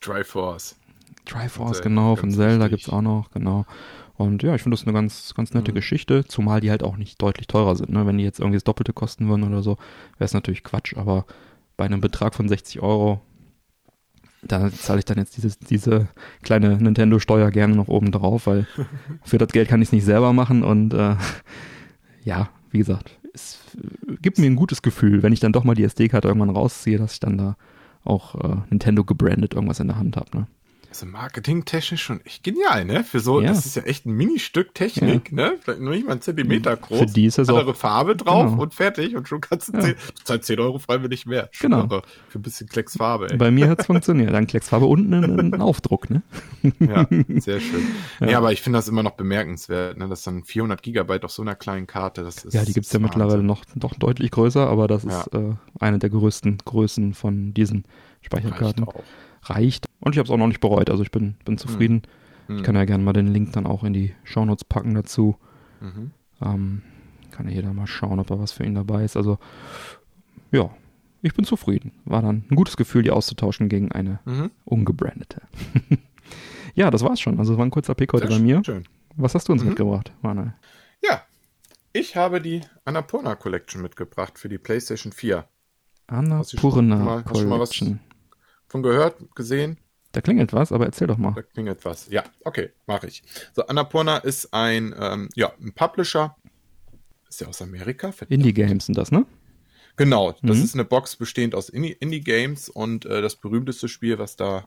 Triforce. 0.00 0.76
Triforce, 1.24 1.72
Zelda, 1.78 1.88
genau, 1.88 2.16
von 2.16 2.30
Zelda 2.30 2.64
wichtig. 2.64 2.70
gibt's 2.84 2.88
auch 2.88 3.02
noch, 3.02 3.30
genau. 3.30 3.66
Und 4.16 4.42
ja, 4.42 4.54
ich 4.54 4.62
finde 4.62 4.76
das 4.76 4.84
eine 4.84 4.92
ganz, 4.94 5.34
ganz 5.34 5.52
nette 5.54 5.70
Mhm. 5.70 5.76
Geschichte, 5.76 6.24
zumal 6.24 6.60
die 6.60 6.70
halt 6.70 6.82
auch 6.82 6.96
nicht 6.96 7.20
deutlich 7.22 7.46
teurer 7.46 7.76
sind. 7.76 7.90
Ne? 7.90 8.06
Wenn 8.06 8.18
die 8.18 8.24
jetzt 8.24 8.40
irgendwie 8.40 8.56
das 8.56 8.64
Doppelte 8.64 8.92
kosten 8.92 9.28
würden 9.28 9.44
oder 9.44 9.62
so, 9.62 9.72
wäre 10.16 10.24
es 10.24 10.32
natürlich 10.34 10.64
Quatsch, 10.64 10.96
aber 10.96 11.24
bei 11.76 11.84
einem 11.84 12.00
Betrag 12.00 12.34
von 12.34 12.48
60 12.48 12.80
Euro, 12.80 13.20
da 14.42 14.70
zahle 14.70 15.00
ich 15.00 15.04
dann 15.04 15.18
jetzt 15.18 15.36
dieses, 15.36 15.58
diese 15.58 16.08
kleine 16.42 16.76
Nintendo-Steuer 16.76 17.50
gerne 17.50 17.74
noch 17.74 17.88
oben 17.88 18.12
drauf, 18.12 18.46
weil 18.46 18.66
für 19.24 19.38
das 19.38 19.52
Geld 19.52 19.68
kann 19.68 19.82
ich 19.82 19.88
es 19.88 19.92
nicht 19.92 20.04
selber 20.04 20.32
machen 20.32 20.62
und 20.62 20.94
äh, 20.94 21.16
ja, 22.24 22.48
wie 22.70 22.78
gesagt, 22.78 23.18
es 23.34 23.58
gibt 24.20 24.38
mir 24.38 24.46
ein 24.46 24.56
gutes 24.56 24.82
Gefühl, 24.82 25.22
wenn 25.22 25.32
ich 25.32 25.40
dann 25.40 25.52
doch 25.52 25.64
mal 25.64 25.74
die 25.74 25.84
SD-Karte 25.84 26.28
irgendwann 26.28 26.50
rausziehe, 26.50 26.98
dass 26.98 27.14
ich 27.14 27.20
dann 27.20 27.38
da 27.38 27.56
auch 28.04 28.34
äh, 28.36 28.56
Nintendo 28.70 29.04
gebrandet 29.04 29.54
irgendwas 29.54 29.80
in 29.80 29.88
der 29.88 29.98
Hand 29.98 30.16
habe. 30.16 30.36
Ne? 30.36 30.46
Also 30.90 31.04
marketingtechnisch 31.04 32.02
schon 32.02 32.22
echt 32.24 32.42
genial, 32.42 32.84
ne? 32.86 33.04
Für 33.04 33.20
so, 33.20 33.42
Ja. 33.42 33.48
das 33.48 33.66
ist 33.66 33.76
ja 33.76 33.82
echt 33.82 34.06
ein 34.06 34.12
Ministück 34.12 34.74
Technik, 34.74 35.32
ne? 35.32 35.56
Vielleicht 35.60 35.80
nur 35.80 35.90
nicht 35.92 36.06
mal 36.06 36.12
einen 36.12 36.22
Zentimeter 36.22 36.76
groß. 36.76 36.98
Für 37.00 37.06
die 37.06 37.26
ist 37.26 37.36
das 37.36 37.50
auch- 37.50 37.76
Farbe 37.76 38.16
drauf 38.16 38.50
Genau. 38.52 38.62
und 38.62 38.72
fertig 38.72 39.14
und 39.14 39.28
schon 39.28 39.42
kannst 39.42 39.68
du 39.68 39.74
Ja. 39.74 39.80
10, 39.82 39.94
du 39.94 40.24
zahlst 40.24 40.46
10 40.46 40.58
Euro 40.60 40.78
freiwillig 40.78 41.26
mehr. 41.26 41.50
Schon 41.52 41.72
Genau. 41.72 41.84
irre. 41.84 42.02
Für 42.30 42.38
ein 42.38 42.42
bisschen 42.42 42.68
Klecks 42.68 42.96
Farbe, 42.96 43.30
ey. 43.30 43.36
Bei 43.36 43.50
mir 43.50 43.68
hat's 43.68 43.84
funktioniert. 43.84 44.32
Dann 44.32 44.46
Klecksfarbe 44.46 44.86
unten 44.86 45.12
ein, 45.12 45.52
ein 45.54 45.60
Aufdruck, 45.60 46.08
ne? 46.08 46.22
Ja, 46.80 47.06
sehr 47.36 47.60
schön. 47.60 47.86
Nee, 48.20 48.34
aber 48.34 48.52
ich 48.52 48.62
finde 48.62 48.78
das 48.78 48.88
immer 48.88 49.02
noch 49.02 49.12
bemerkenswert, 49.12 49.98
ne? 49.98 50.08
dass 50.08 50.22
dann 50.22 50.44
400 50.44 50.82
Gigabyte 50.82 51.24
auf 51.26 51.32
so 51.32 51.42
einer 51.42 51.54
kleinen 51.54 51.86
Karte, 51.86 52.22
das 52.24 52.44
ist 52.44 52.54
Ja, 52.54 52.64
die 52.64 52.72
gibt's 52.72 52.92
ja 52.92 52.98
ist 52.98 53.02
mittlerweile 53.02 53.42
noch 53.42 53.62
doch 53.74 53.94
deutlich 53.94 54.30
größer, 54.30 54.66
aber 54.66 54.88
das 54.88 55.04
Ja. 55.04 55.20
ist 55.20 55.34
äh, 55.34 55.52
eine 55.80 55.98
der 55.98 56.08
größten 56.10 56.58
Größen 56.64 57.12
von 57.12 57.52
diesen 57.52 57.84
Speicherkarten. 58.22 58.84
Reicht 58.84 58.96
auch. 58.96 59.04
Reicht. 59.50 59.87
Und 60.00 60.14
ich 60.14 60.18
habe 60.18 60.26
es 60.26 60.30
auch 60.30 60.36
noch 60.38 60.46
nicht 60.46 60.60
bereut. 60.60 60.90
Also 60.90 61.02
ich 61.02 61.10
bin, 61.10 61.34
bin 61.44 61.58
zufrieden. 61.58 62.02
Hm. 62.46 62.58
Ich 62.58 62.62
kann 62.62 62.74
ja 62.76 62.84
gerne 62.84 63.02
mal 63.04 63.12
den 63.12 63.26
Link 63.28 63.52
dann 63.52 63.66
auch 63.66 63.84
in 63.84 63.92
die 63.92 64.14
Shownotes 64.24 64.64
packen 64.64 64.94
dazu. 64.94 65.36
Mhm. 65.80 66.12
Ähm, 66.40 66.82
kann 67.30 67.48
ja 67.48 67.54
jeder 67.54 67.72
mal 67.72 67.86
schauen, 67.86 68.18
ob 68.20 68.26
da 68.28 68.38
was 68.38 68.52
für 68.52 68.64
ihn 68.64 68.74
dabei 68.74 69.04
ist. 69.04 69.16
Also 69.16 69.38
ja, 70.50 70.70
ich 71.22 71.34
bin 71.34 71.44
zufrieden. 71.44 71.92
War 72.04 72.22
dann 72.22 72.44
ein 72.50 72.54
gutes 72.56 72.76
Gefühl, 72.76 73.02
die 73.02 73.10
auszutauschen 73.10 73.68
gegen 73.68 73.92
eine 73.92 74.20
Mhm. 74.24 74.50
ungebrandete. 74.64 75.42
ja, 76.74 76.90
das 76.90 77.02
war's 77.02 77.20
schon. 77.20 77.38
Also 77.38 77.58
war 77.58 77.64
ein 77.66 77.70
kurzer 77.70 77.94
Pick 77.94 78.12
heute 78.12 78.28
Sehr 78.28 78.36
bei 78.36 78.42
mir. 78.42 78.62
Schön. 78.64 78.84
Was 79.16 79.34
hast 79.34 79.48
du 79.48 79.52
uns 79.52 79.62
Mhm. 79.62 79.68
mitgebracht, 79.70 80.12
Manuel? 80.22 80.54
Ja, 81.02 81.22
ich 81.92 82.16
habe 82.16 82.40
die 82.40 82.60
Annapurna 82.84 83.34
Collection 83.34 83.82
mitgebracht 83.82 84.38
für 84.38 84.48
die 84.48 84.58
PlayStation 84.58 85.12
4. 85.12 85.44
Hast 86.08 86.52
du 86.54 86.56
schon 86.58 86.92
Annapurna 86.92 87.22
hast 87.24 87.30
du 87.30 87.40
schon 87.40 87.48
mal 87.48 87.60
was- 87.60 87.70
Collection. 87.70 88.00
Von 88.68 88.82
gehört, 88.82 89.16
gesehen? 89.34 89.78
Da 90.18 90.22
klingelt 90.22 90.52
was, 90.52 90.72
aber 90.72 90.84
erzähl 90.86 91.06
doch 91.06 91.16
mal. 91.16 91.32
Da 91.36 91.42
klingelt 91.42 91.84
was. 91.84 92.08
Ja, 92.10 92.24
okay, 92.44 92.70
mache 92.88 93.06
ich. 93.06 93.22
So, 93.54 93.64
Annapurna 93.66 94.16
ist 94.16 94.52
ein, 94.52 94.92
ähm, 94.98 95.28
ja, 95.36 95.52
ein 95.60 95.72
Publisher. 95.72 96.34
Ist 97.28 97.40
ja 97.40 97.46
aus 97.46 97.62
Amerika. 97.62 98.12
Indie-Games 98.28 98.86
sind 98.86 98.98
das, 98.98 99.12
ne? 99.12 99.26
Genau, 99.96 100.32
das 100.42 100.56
Mhm. 100.58 100.64
ist 100.64 100.74
eine 100.74 100.84
Box 100.84 101.14
bestehend 101.14 101.54
aus 101.54 101.68
Indie- 101.72 101.96
Indie-Games 102.00 102.68
und 102.68 103.06
äh, 103.06 103.22
das 103.22 103.36
berühmteste 103.36 103.86
Spiel, 103.86 104.18
was 104.18 104.34
da 104.34 104.66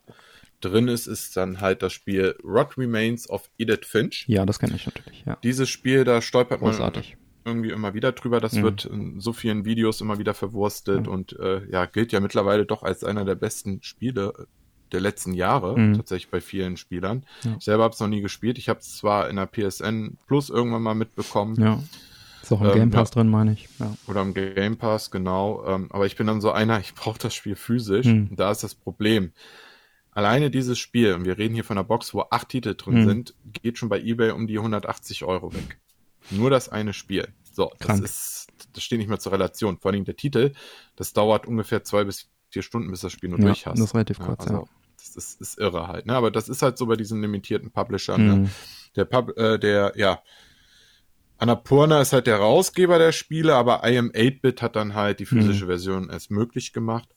drin 0.61 0.87
ist, 0.87 1.07
ist 1.07 1.35
dann 1.35 1.59
halt 1.59 1.81
das 1.83 1.91
Spiel 1.91 2.37
Rot 2.45 2.77
Remains 2.77 3.29
of 3.29 3.49
Edith 3.57 3.85
Finch. 3.85 4.23
Ja, 4.29 4.45
das 4.45 4.57
kenne 4.57 4.75
ich 4.77 4.85
natürlich, 4.85 5.25
ja. 5.25 5.37
Dieses 5.43 5.67
Spiel, 5.69 6.05
da 6.05 6.21
stolpert 6.21 6.61
man 6.61 6.71
Großartig. 6.71 7.17
irgendwie 7.43 7.71
immer 7.71 7.93
wieder 7.93 8.13
drüber. 8.13 8.39
Das 8.39 8.53
Mhm. 8.53 8.63
wird 8.63 8.85
in 8.85 9.19
so 9.19 9.33
vielen 9.33 9.65
Videos 9.65 9.99
immer 9.99 10.17
wieder 10.17 10.33
verwurstet 10.33 11.07
Mhm. 11.07 11.11
und 11.11 11.37
äh, 11.39 11.65
ja, 11.69 11.87
gilt 11.87 12.13
ja 12.13 12.21
mittlerweile 12.21 12.65
doch 12.65 12.83
als 12.83 13.03
einer 13.03 13.25
der 13.25 13.35
besten 13.35 13.83
Spiele 13.83 14.47
der 14.93 14.99
letzten 15.01 15.33
Jahre, 15.33 15.77
Mhm. 15.79 15.95
tatsächlich 15.95 16.29
bei 16.29 16.41
vielen 16.41 16.77
Spielern. 16.77 17.25
Ja. 17.43 17.55
Ich 17.59 17.65
selber 17.65 17.83
habe 17.83 17.93
es 17.93 17.99
noch 17.99 18.07
nie 18.07 18.21
gespielt. 18.21 18.57
Ich 18.57 18.69
habe 18.69 18.79
es 18.79 18.97
zwar 18.97 19.29
in 19.29 19.35
der 19.37 19.45
PSN 19.47 20.17
Plus 20.27 20.49
irgendwann 20.49 20.81
mal 20.83 20.95
mitbekommen 20.95 21.55
Ja. 21.61 21.81
Ist 22.41 22.51
auch 22.51 22.61
im 22.61 22.67
Ähm, 22.67 22.73
Game 22.73 22.89
Pass 22.91 23.09
ja. 23.09 23.13
drin, 23.15 23.29
meine 23.29 23.53
ich. 23.53 23.69
Ja. 23.79 23.95
oder 24.07 24.21
im 24.21 24.33
Game 24.33 24.77
Pass, 24.77 25.11
genau. 25.11 25.63
Ähm, 25.67 25.87
aber 25.91 26.05
ich 26.07 26.15
bin 26.15 26.25
dann 26.27 26.41
so 26.41 26.51
einer, 26.51 26.79
ich 26.79 26.95
brauche 26.95 27.19
das 27.19 27.33
Spiel 27.35 27.55
physisch. 27.55 28.07
Mhm. 28.07 28.27
Und 28.31 28.39
da 28.39 28.49
ist 28.51 28.63
das 28.63 28.73
Problem. 28.75 29.31
Alleine 30.13 30.49
dieses 30.51 30.77
Spiel, 30.77 31.13
und 31.13 31.23
wir 31.25 31.37
reden 31.37 31.53
hier 31.53 31.63
von 31.63 31.77
einer 31.77 31.85
Box, 31.85 32.13
wo 32.13 32.25
acht 32.31 32.49
Titel 32.49 32.75
drin 32.75 32.95
Mhm. 33.03 33.05
sind, 33.07 33.33
geht 33.61 33.77
schon 33.77 33.87
bei 33.89 33.99
eBay 34.01 34.31
um 34.31 34.45
die 34.47 34.59
180 34.59 35.23
Euro 35.23 35.53
weg. 35.53 35.79
Nur 36.31 36.49
das 36.49 36.67
eine 36.67 36.93
Spiel. 36.93 37.27
So, 37.53 37.71
das 37.79 37.87
Krank. 37.87 38.03
ist, 38.03 38.47
das 38.73 38.83
steht 38.83 38.99
nicht 38.99 39.07
mehr 39.07 39.19
zur 39.19 39.31
Relation. 39.31 39.77
Vor 39.77 39.91
allem 39.91 40.03
der 40.03 40.15
Titel, 40.15 40.51
das 40.95 41.13
dauert 41.13 41.45
ungefähr 41.47 41.83
zwei 41.83 42.03
bis 42.03 42.27
vier 42.49 42.61
Stunden, 42.61 42.91
bis 42.91 43.01
das 43.01 43.11
Spiel 43.13 43.29
nur 43.29 43.39
Ja, 43.39 43.45
durch 43.45 43.65
hast. 43.65 43.77
das 43.79 43.85
ist 43.87 43.93
relativ 43.93 44.19
kurz, 44.19 44.41
also, 44.41 44.53
ja. 44.53 44.59
Das 44.61 44.69
ist, 45.15 45.41
ist 45.41 45.59
irre 45.59 45.87
halt, 45.87 46.05
ne? 46.05 46.13
Aber 46.13 46.31
das 46.31 46.49
ist 46.49 46.61
halt 46.61 46.77
so 46.77 46.85
bei 46.85 46.95
diesen 46.95 47.21
limitierten 47.21 47.71
Publishern. 47.71 48.27
Ne? 48.27 48.35
Mhm. 48.35 48.49
Der 48.95 49.05
Pub, 49.05 49.37
äh, 49.37 49.57
der, 49.57 49.93
ja, 49.95 50.21
Annapurna 51.37 52.01
ist 52.01 52.13
halt 52.13 52.27
der 52.27 52.37
Herausgeber 52.37 52.99
der 52.99 53.11
Spiele, 53.11 53.55
aber 53.55 53.83
IM 53.83 54.11
8-Bit 54.11 54.61
hat 54.61 54.75
dann 54.75 54.93
halt 54.93 55.19
die 55.19 55.25
physische 55.25 55.65
Version 55.65 56.09
erst 56.11 56.29
möglich 56.29 56.71
gemacht. 56.71 57.09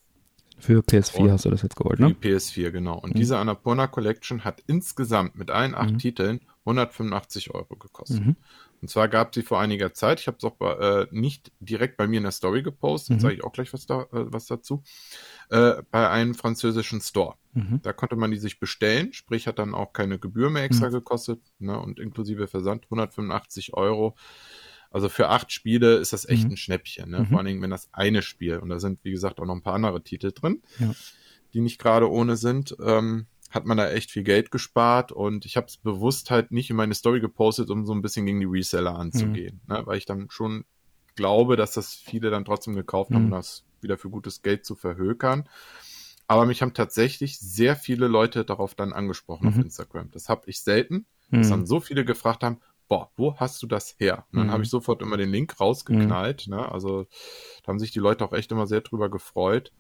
Für 0.59 0.81
PS4 0.83 1.19
Und- 1.21 1.31
hast 1.33 1.45
du 1.45 1.51
das 1.51 1.63
jetzt 1.63 1.77
geholt, 1.77 1.97
Für 1.99 2.05
ne? 2.05 2.15
die 2.15 2.29
PS4, 2.29 2.71
genau. 2.71 2.99
Und 2.99 3.15
Mhm. 3.15 3.19
diese 3.19 3.39
Annapurna 3.39 3.87
Collection 3.87 4.45
hat 4.45 4.63
insgesamt 4.67 5.37
mit 5.37 5.51
allen 5.51 5.75
acht 5.75 5.93
Mhm. 5.95 5.99
Titeln 5.99 6.41
185 6.65 7.53
Euro 7.55 7.77
gekostet. 7.77 8.25
Mhm. 8.25 8.37
Und 8.81 8.89
zwar 8.89 9.09
gab 9.09 9.35
sie 9.35 9.43
vor 9.43 9.61
einiger 9.61 9.95
Zeit, 9.95 10.21
ich 10.21 10.27
habe 10.27 10.37
es 10.39 10.45
auch 10.45 10.57
bei, 10.57 10.73
äh, 10.75 11.07
nicht 11.11 11.53
direkt 11.61 11.97
bei 11.97 12.07
mir 12.07 12.19
in 12.19 12.23
der 12.25 12.33
Story 12.33 12.63
gepostet, 12.63 13.17
Mhm. 13.17 13.21
sage 13.21 13.35
ich 13.35 13.45
auch 13.45 13.53
gleich 13.53 13.73
was, 13.73 13.87
da, 13.87 14.03
äh, 14.03 14.07
was 14.11 14.47
dazu, 14.47 14.83
äh, 15.51 15.83
bei 15.91 16.09
einem 16.11 16.35
französischen 16.35 17.01
Store. 17.01 17.35
Mhm. 17.55 17.81
Da 17.83 17.93
konnte 17.93 18.17
man 18.17 18.31
die 18.31 18.37
sich 18.39 18.61
bestellen, 18.61 19.13
sprich 19.13 19.47
hat 19.47 19.59
dann 19.59 19.75
auch 19.75 19.93
keine 19.93 20.19
Gebühr 20.19 20.51
mehr 20.51 20.65
extra 20.65 20.89
gekostet 20.89 21.41
ne, 21.59 21.79
und 21.79 21.99
inklusive 21.99 22.47
Versand 22.47 22.85
185 22.91 23.75
Euro. 23.75 24.17
Also 24.95 25.09
für 25.09 25.29
acht 25.29 25.51
Spiele 25.53 25.97
ist 25.97 26.13
das 26.13 26.25
echt 26.29 26.45
Mhm. 26.45 26.53
ein 26.53 26.57
Schnäppchen. 26.57 27.11
Ne? 27.11 27.21
Mhm. 27.21 27.27
Vor 27.27 27.39
allen 27.39 27.47
Dingen, 27.47 27.63
wenn 27.63 27.71
das 27.71 27.89
eine 27.93 28.23
Spiel, 28.23 28.59
und 28.59 28.69
da 28.69 28.79
sind 28.79 29.01
wie 29.03 29.11
gesagt 29.11 29.41
auch 29.41 29.45
noch 29.47 29.55
ein 29.55 29.63
paar 29.63 29.75
andere 29.75 30.03
Titel 30.03 30.33
drin, 30.33 30.63
Ja. 30.79 30.95
die 31.53 31.61
nicht 31.61 31.79
gerade 31.79 32.11
ohne 32.11 32.37
sind, 32.37 32.77
ähm, 32.81 33.27
hat 33.51 33.67
man 33.67 33.77
da 33.77 33.91
echt 33.91 34.11
viel 34.11 34.23
Geld 34.25 34.51
gespart 34.51 35.13
und 35.13 35.47
ich 35.47 35.57
habe 35.57 35.67
es 35.67 35.77
bewusst 35.77 36.31
halt 36.31 36.51
nicht 36.51 36.71
in 36.71 36.77
meine 36.77 36.95
Story 36.95 37.21
gepostet, 37.21 37.71
um 37.71 37.87
so 37.87 37.93
ein 37.93 38.03
bisschen 38.03 38.27
gegen 38.27 38.41
die 38.41 38.47
Reseller 38.47 38.97
anzugehen, 38.99 39.61
Mhm. 39.67 39.75
ne? 39.75 39.83
weil 39.87 39.99
ich 39.99 40.07
dann 40.07 40.29
schon 40.31 40.65
glaube, 41.17 41.57
dass 41.57 41.73
das 41.73 41.95
viele 41.95 42.31
dann 42.31 42.45
trotzdem 42.45 42.75
gekauft 42.75 43.13
haben, 43.15 43.23
Mhm. 43.27 43.33
um 43.33 43.39
das 43.39 43.65
wieder 43.81 43.99
für 43.99 44.11
gutes 44.11 44.43
Geld 44.43 44.65
zu 44.65 44.75
verhökern. 44.77 45.49
Aber 46.27 46.47
mich 46.47 46.63
haben 46.63 46.73
tatsächlich 46.75 47.39
sehr 47.39 47.77
viele 47.77 48.09
Leute 48.09 48.45
darauf 48.45 48.75
dann 48.75 48.93
angesprochen 48.93 49.47
auf 49.49 49.57
Mhm. 49.57 49.63
Instagram. 49.65 50.11
Das 50.11 50.29
habe 50.29 50.43
ich 50.47 50.61
selten, 50.63 51.07
dass 51.31 51.47
Mhm. 51.49 51.51
dann 51.51 51.67
so 51.67 51.81
viele 51.81 52.05
gefragt 52.05 52.43
haben, 52.43 52.61
boah, 52.89 53.11
wo 53.17 53.37
hast 53.37 53.63
du 53.63 53.67
das 53.67 53.95
her? 53.99 54.27
Und 54.33 54.39
dann 54.39 54.47
Mhm. 54.49 54.53
habe 54.53 54.63
ich 54.65 54.71
sofort 54.71 55.03
immer 55.03 55.17
den 55.17 55.31
Link 55.31 55.59
rausgeknallt. 55.61 56.47
Ne? 56.49 56.71
Also 56.71 57.07
da 57.63 57.69
haben 57.69 57.79
sich 57.79 57.91
die 57.93 57.99
Leute 58.01 58.25
auch 58.25 58.33
echt 58.33 58.53
immer 58.53 58.67
sehr 58.67 58.83
drüber 58.83 59.09
gefreut. 59.11 59.73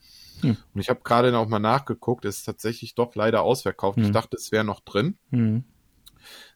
Mhm. 0.43 0.57
Und 0.75 0.81
ich 0.81 0.89
habe 0.89 1.01
gerade 1.05 1.37
auch 1.39 1.49
mal 1.49 1.59
nachgeguckt, 1.59 2.25
es 2.25 2.39
ist 2.39 2.45
tatsächlich 2.45 2.95
doch 2.95 3.15
leider 3.15 3.43
ausverkauft. 3.43 3.99
Ich 3.99 4.09
Mhm. 4.09 4.13
dachte, 4.13 4.37
es 4.37 4.53
wäre 4.53 4.65
noch 4.65 4.81
drin. 4.81 5.17
Mhm. 5.31 5.65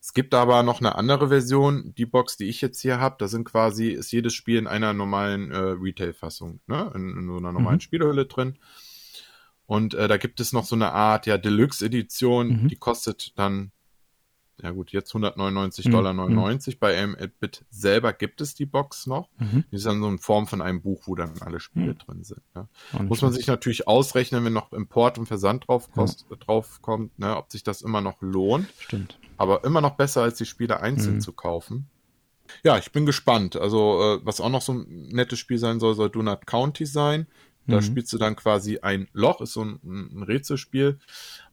Es 0.01 0.15
gibt 0.15 0.33
aber 0.33 0.63
noch 0.63 0.81
eine 0.81 0.95
andere 0.95 1.29
Version, 1.29 1.93
die 1.99 2.07
Box, 2.07 2.39
die 2.39 2.49
ich 2.49 2.63
jetzt 2.63 2.81
hier 2.81 2.99
habe, 3.01 3.17
da 3.19 3.29
sind 3.29 3.45
quasi, 3.45 3.89
ist 3.91 4.11
jedes 4.13 4.33
Spiel 4.33 4.57
in 4.57 4.67
einer 4.67 4.95
normalen 4.95 5.51
äh, 5.51 5.57
Retail-Fassung, 5.59 6.61
ne? 6.67 6.91
In, 6.95 7.11
in 7.19 7.27
so 7.29 7.37
einer 7.37 7.53
normalen 7.53 7.77
Mhm. 7.77 7.81
Spielehülle 7.81 8.25
drin. 8.25 8.59
Und 9.67 9.93
äh, 9.93 10.09
da 10.09 10.17
gibt 10.17 10.41
es 10.41 10.55
noch 10.55 10.65
so 10.65 10.75
eine 10.75 10.93
Art, 10.93 11.27
ja, 11.27 11.37
Deluxe-Edition, 11.37 12.63
Mhm. 12.63 12.69
die 12.69 12.77
kostet 12.77 13.39
dann, 13.39 13.71
ja 14.63 14.71
gut, 14.73 14.91
jetzt 14.93 15.13
199 15.15 15.87
Mhm. 15.87 15.91
Dollar 15.93 16.13
99. 16.15 16.81
Bei 16.81 16.99
AM8-Bit 17.03 17.65
selber 17.71 18.13
gibt 18.13 18.41
es 18.41 18.55
die 18.55 18.67
Box 18.67 19.07
noch. 19.07 19.29
Mhm. 19.39 19.65
Die 19.71 19.77
ist 19.77 19.87
dann 19.87 20.01
so 20.01 20.09
in 20.09 20.19
Form 20.19 20.47
von 20.47 20.61
einem 20.63 20.83
Buch, 20.83 21.03
wo 21.07 21.15
dann 21.15 21.41
alle 21.41 21.61
Spiele 21.61 21.93
Mhm. 21.95 21.99
drin 21.99 22.25
sind. 22.25 22.43
Ne? 22.55 22.69
Muss 23.09 23.23
man 23.23 23.33
sich 23.33 23.47
natürlich 23.47 23.87
ausrechnen, 23.87 24.45
wenn 24.45 24.53
noch 24.53 24.73
Import 24.73 25.19
und 25.19 25.27
Versand 25.27 25.69
drauf, 25.69 25.91
kost, 25.93 26.27
drauf 26.41 26.81
kommt, 26.83 27.19
ne, 27.19 27.37
ob 27.37 27.51
sich 27.53 27.63
das 27.63 27.83
immer 27.83 28.01
noch 28.01 28.21
lohnt 28.21 28.67
Stimmt. 28.79 29.19
aber 29.37 29.65
immer 29.65 29.81
noch 29.81 29.97
besser, 29.97 30.23
als 30.23 30.39
die 30.39 30.47
Spiele 30.47 30.81
einzeln 30.81 31.17
Mhm. 31.17 31.21
zu 31.21 31.33
kaufen. 31.33 31.89
Ja, 32.65 32.79
ich 32.79 32.93
bin 32.93 33.05
gespannt. 33.07 33.57
Also, 33.57 34.01
äh, 34.17 34.21
was 34.27 34.41
auch 34.41 34.49
noch 34.49 34.63
so 34.63 34.73
ein 34.73 35.09
nettes 35.09 35.39
Spiel 35.39 35.59
sein 35.59 35.81
soll, 35.81 35.95
soll 35.95 36.09
Donut 36.11 36.47
County 36.47 36.87
sein. 36.87 37.27
Da 37.67 37.77
Mhm. 37.77 37.83
spielst 37.83 38.11
du 38.15 38.17
dann 38.19 38.35
quasi 38.35 38.79
ein 38.79 39.09
Loch, 39.13 39.43
ist 39.43 39.53
so 39.53 39.63
ein, 39.63 39.79
ein 39.85 40.23
Rätselspiel, 40.23 40.99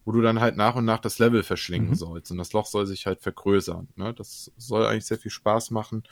wo 0.06 0.12
du 0.12 0.22
dann 0.22 0.40
halt 0.40 0.56
nach 0.56 0.76
und 0.76 0.86
nach 0.86 1.00
das 1.00 1.18
Level 1.18 1.42
verschlingen 1.42 1.90
Mhm. 1.90 1.94
sollst. 1.96 2.30
Und 2.30 2.38
das 2.38 2.52
Loch 2.54 2.64
soll 2.66 2.86
sich 2.86 3.04
halt 3.06 3.20
vergrößern. 3.20 3.88
Ne? 3.96 4.14
Das 4.14 4.50
soll 4.56 4.86
eigentlich 4.86 5.04
sehr 5.04 5.18
viel 5.18 5.30
Spaß 5.32 5.70
machen. 5.72 6.04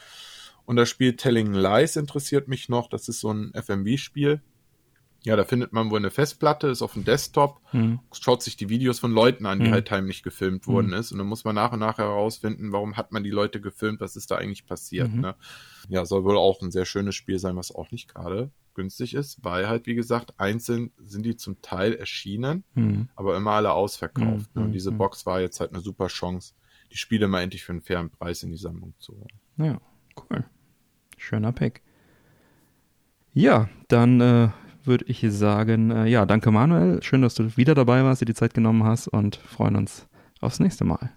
Und 0.66 0.76
das 0.76 0.88
Spiel 0.90 1.16
Telling 1.16 1.54
Lies 1.54 1.96
interessiert 1.96 2.48
mich 2.48 2.68
noch. 2.68 2.88
Das 2.88 3.08
ist 3.08 3.20
so 3.20 3.32
ein 3.32 3.52
FMV-Spiel. 3.54 4.42
Ja, 5.22 5.36
da 5.36 5.44
findet 5.44 5.72
man 5.72 5.90
wohl 5.90 5.98
eine 6.00 6.10
Festplatte, 6.10 6.66
ist 6.66 6.82
auf 6.82 6.92
dem 6.94 7.04
Desktop 7.04 7.60
Mhm. 7.72 8.00
schaut 8.12 8.42
sich 8.42 8.56
die 8.56 8.68
Videos 8.68 8.98
von 8.98 9.10
Leuten 9.12 9.46
an, 9.46 9.60
die 9.60 9.68
Mhm. 9.68 9.72
halt 9.72 9.90
heimlich 9.90 10.22
gefilmt 10.22 10.66
worden 10.66 10.92
ist. 10.92 11.12
Und 11.12 11.18
dann 11.18 11.26
muss 11.26 11.44
man 11.44 11.54
nach 11.54 11.72
und 11.72 11.78
nach 11.78 11.96
herausfinden, 11.96 12.72
warum 12.72 12.96
hat 12.98 13.10
man 13.12 13.24
die 13.24 13.30
Leute 13.30 13.60
gefilmt, 13.60 14.00
was 14.00 14.16
ist 14.16 14.30
da 14.30 14.36
eigentlich 14.36 14.66
passiert. 14.66 15.10
Mhm. 15.14 15.20
Ne? 15.20 15.34
Ja, 15.88 16.04
soll 16.04 16.24
wohl 16.24 16.36
auch 16.36 16.60
ein 16.60 16.70
sehr 16.72 16.84
schönes 16.84 17.14
Spiel 17.14 17.38
sein, 17.38 17.56
was 17.56 17.74
auch 17.74 17.90
nicht 17.90 18.12
gerade 18.12 18.50
günstig 18.74 19.14
ist, 19.14 19.42
weil 19.44 19.68
halt, 19.68 19.86
wie 19.86 19.94
gesagt, 19.94 20.34
einzeln 20.38 20.90
sind 20.98 21.24
die 21.24 21.36
zum 21.36 21.60
Teil 21.62 21.94
erschienen, 21.94 22.64
Mhm. 22.74 23.08
aber 23.16 23.36
immer 23.36 23.52
alle 23.52 23.72
ausverkauft. 23.72 24.54
Mhm. 24.54 24.60
Ne? 24.60 24.66
Und 24.66 24.72
diese 24.72 24.90
Mhm. 24.90 24.98
Box 24.98 25.26
war 25.26 25.40
jetzt 25.40 25.60
halt 25.60 25.72
eine 25.72 25.80
super 25.80 26.08
Chance, 26.08 26.54
die 26.92 26.96
Spiele 26.96 27.28
mal 27.28 27.42
endlich 27.42 27.64
für 27.64 27.72
einen 27.72 27.82
fairen 27.82 28.10
Preis 28.10 28.42
in 28.42 28.50
die 28.50 28.56
Sammlung 28.58 28.94
zu 28.98 29.14
holen. 29.14 29.28
Ja, 29.56 29.80
cool. 30.30 30.44
Schöner 31.16 31.52
Pick. 31.52 31.82
Ja, 33.32 33.68
dann 33.88 34.20
äh, 34.20 34.48
würde 34.84 35.04
ich 35.08 35.24
sagen, 35.30 35.90
äh, 35.90 36.06
ja, 36.06 36.26
danke 36.26 36.50
Manuel. 36.50 37.02
Schön, 37.02 37.22
dass 37.22 37.34
du 37.34 37.56
wieder 37.56 37.74
dabei 37.74 38.04
warst, 38.04 38.20
dir 38.20 38.26
die 38.26 38.34
Zeit 38.34 38.54
genommen 38.54 38.84
hast 38.84 39.08
und 39.08 39.36
freuen 39.36 39.76
uns 39.76 40.06
aufs 40.40 40.60
nächste 40.60 40.84
Mal. 40.84 41.10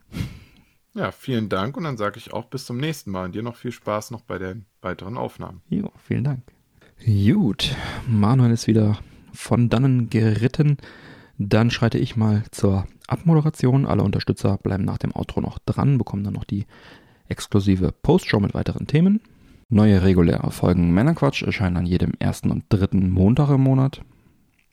Ja, 0.93 1.12
vielen 1.12 1.48
Dank 1.50 1.78
und 1.78 1.84
dann 1.84 1.98
sage 1.98 2.17
ich 2.17 2.34
auch 2.34 2.46
bis 2.46 2.65
zum 2.65 2.78
nächsten 2.78 3.12
Mal 3.12 3.26
und 3.26 3.36
dir 3.36 3.43
noch 3.43 3.56
viel 3.56 3.72
Spaß 3.72 4.10
noch 4.10 4.22
bei 4.22 4.39
den 4.39 4.65
weiteren 4.82 5.15
Aufnahmen. 5.17 5.62
Jo, 5.70 5.91
vielen 5.98 6.24
Dank. 6.24 6.41
Gut, 7.06 7.76
Manuel 8.08 8.52
ist 8.52 8.68
wieder 8.68 8.98
von 9.32 9.70
dannen 9.70 10.10
geritten. 10.10 10.78
Dann 11.38 11.70
schreite 11.70 11.98
ich 12.00 12.16
mal 12.16 12.44
zur 12.52 12.88
Abmoderation. 13.08 13.86
Alle 13.86 14.04
Unterstützer 14.04 14.58
bleiben 14.58 14.84
nach 14.84 14.98
dem 14.98 15.16
Outro 15.16 15.40
noch 15.40 15.60
dran, 15.60 15.98
bekommen 15.98 16.24
dann 16.24 16.34
noch 16.34 16.44
die 16.44 16.66
exklusive 17.30 17.92
Postshow 17.92 18.40
mit 18.40 18.54
weiteren 18.54 18.88
Themen. 18.88 19.22
Neue 19.70 20.02
reguläre 20.02 20.52
Folgen 20.52 20.94
Männerquatsch 20.94 21.44
erscheinen 21.44 21.78
an 21.78 21.86
jedem 21.86 22.14
ersten 22.20 22.52
und 22.52 22.66
dritten 22.70 23.10
Montag 23.10 23.50
im 23.50 23.62
Monat. 23.62 24.02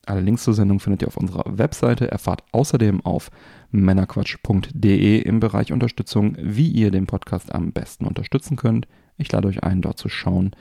Alle 0.07 0.21
Links 0.21 0.45
zur 0.45 0.55
Sendung 0.55 0.81
findet 0.81 1.03
ihr 1.03 1.09
auf 1.09 1.17
unserer 1.17 1.59
Webseite. 1.59 2.11
Erfahrt 2.11 2.43
außerdem 2.53 3.05
auf 3.05 3.31
männerquatsch.de 3.71 5.19
im 5.19 5.41
Bereich 5.41 5.73
Unterstützung, 5.73 6.37
wie 6.41 6.69
ihr 6.69 6.91
den 6.91 7.07
Podcast 7.07 7.55
am 7.55 7.73
besten 7.73 8.07
unterstützen 8.07 8.57
könnt. 8.57 8.87
Ich 9.17 9.31
lade 9.33 9.49
euch 9.49 9.63
ein, 9.63 9.83
dort 9.83 9.99
zu 9.99 10.09
schauen, 10.09 10.53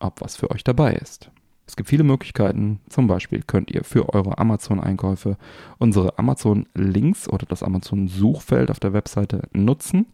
ob 0.00 0.20
was 0.20 0.36
für 0.36 0.50
euch 0.50 0.64
dabei 0.64 0.94
ist. 0.94 1.30
Es 1.66 1.76
gibt 1.76 1.90
viele 1.90 2.02
Möglichkeiten. 2.02 2.80
Zum 2.88 3.06
Beispiel 3.06 3.42
könnt 3.46 3.70
ihr 3.70 3.84
für 3.84 4.08
eure 4.14 4.38
Amazon-Einkäufe 4.38 5.36
unsere 5.76 6.18
Amazon-Links 6.18 7.28
oder 7.28 7.44
das 7.44 7.62
Amazon-Suchfeld 7.62 8.70
auf 8.70 8.80
der 8.80 8.94
Webseite 8.94 9.42
nutzen. 9.52 10.06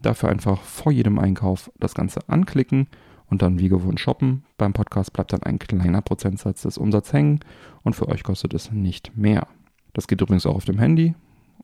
Dafür 0.00 0.30
einfach 0.30 0.62
vor 0.62 0.90
jedem 0.90 1.18
Einkauf 1.18 1.70
das 1.78 1.94
Ganze 1.94 2.20
anklicken 2.28 2.88
und 3.26 3.42
dann 3.42 3.58
wie 3.58 3.68
gewohnt 3.68 4.00
shoppen. 4.00 4.44
Beim 4.56 4.72
Podcast 4.72 5.12
bleibt 5.12 5.34
dann 5.34 5.42
ein 5.42 5.58
kleiner 5.58 6.00
Prozentsatz 6.00 6.62
des 6.62 6.78
Umsatzes 6.78 7.12
hängen 7.12 7.40
und 7.82 7.94
für 7.94 8.08
euch 8.08 8.22
kostet 8.24 8.54
es 8.54 8.72
nicht 8.72 9.16
mehr. 9.16 9.46
Das 9.92 10.08
geht 10.08 10.22
übrigens 10.22 10.46
auch 10.46 10.56
auf 10.56 10.64
dem 10.64 10.78
Handy 10.78 11.14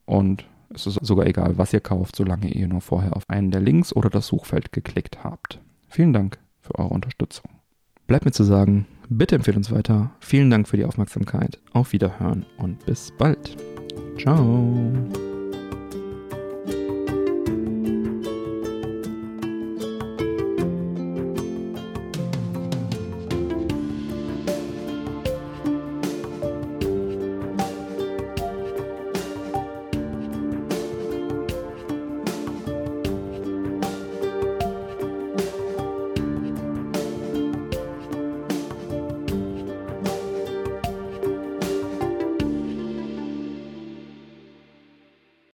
und 0.05 0.45
es 0.75 0.87
ist 0.87 0.99
sogar 1.03 1.27
egal, 1.27 1.57
was 1.57 1.73
ihr 1.73 1.81
kauft, 1.81 2.17
solange 2.17 2.49
ihr 2.49 2.69
nur 2.69 2.83
vorher 2.83 3.17
auf 3.17 3.29
einen 3.29 3.51
der 3.51 3.63
Links 3.63 3.95
oder 3.95 4.11
das 4.11 4.27
Suchfeld 4.27 4.73
geklickt 4.73 5.25
habt. 5.25 5.61
Vielen 5.89 6.13
Dank 6.13 6.39
für 6.61 6.75
eure 6.79 6.91
Unterstützung. 6.91 7.58
Bleibt 8.09 8.25
mir 8.25 8.33
zu 8.33 8.43
sagen, 8.43 8.87
bitte 9.11 9.37
empfehlt 9.37 9.59
uns 9.59 9.71
weiter. 9.71 10.11
Vielen 10.21 10.51
Dank 10.51 10.67
für 10.67 10.79
die 10.79 10.87
Aufmerksamkeit. 10.87 11.59
Auf 11.75 11.93
Wiederhören 11.93 12.47
und 12.57 12.85
bis 12.87 13.13
bald. 13.19 13.55
Ciao. 14.19 14.75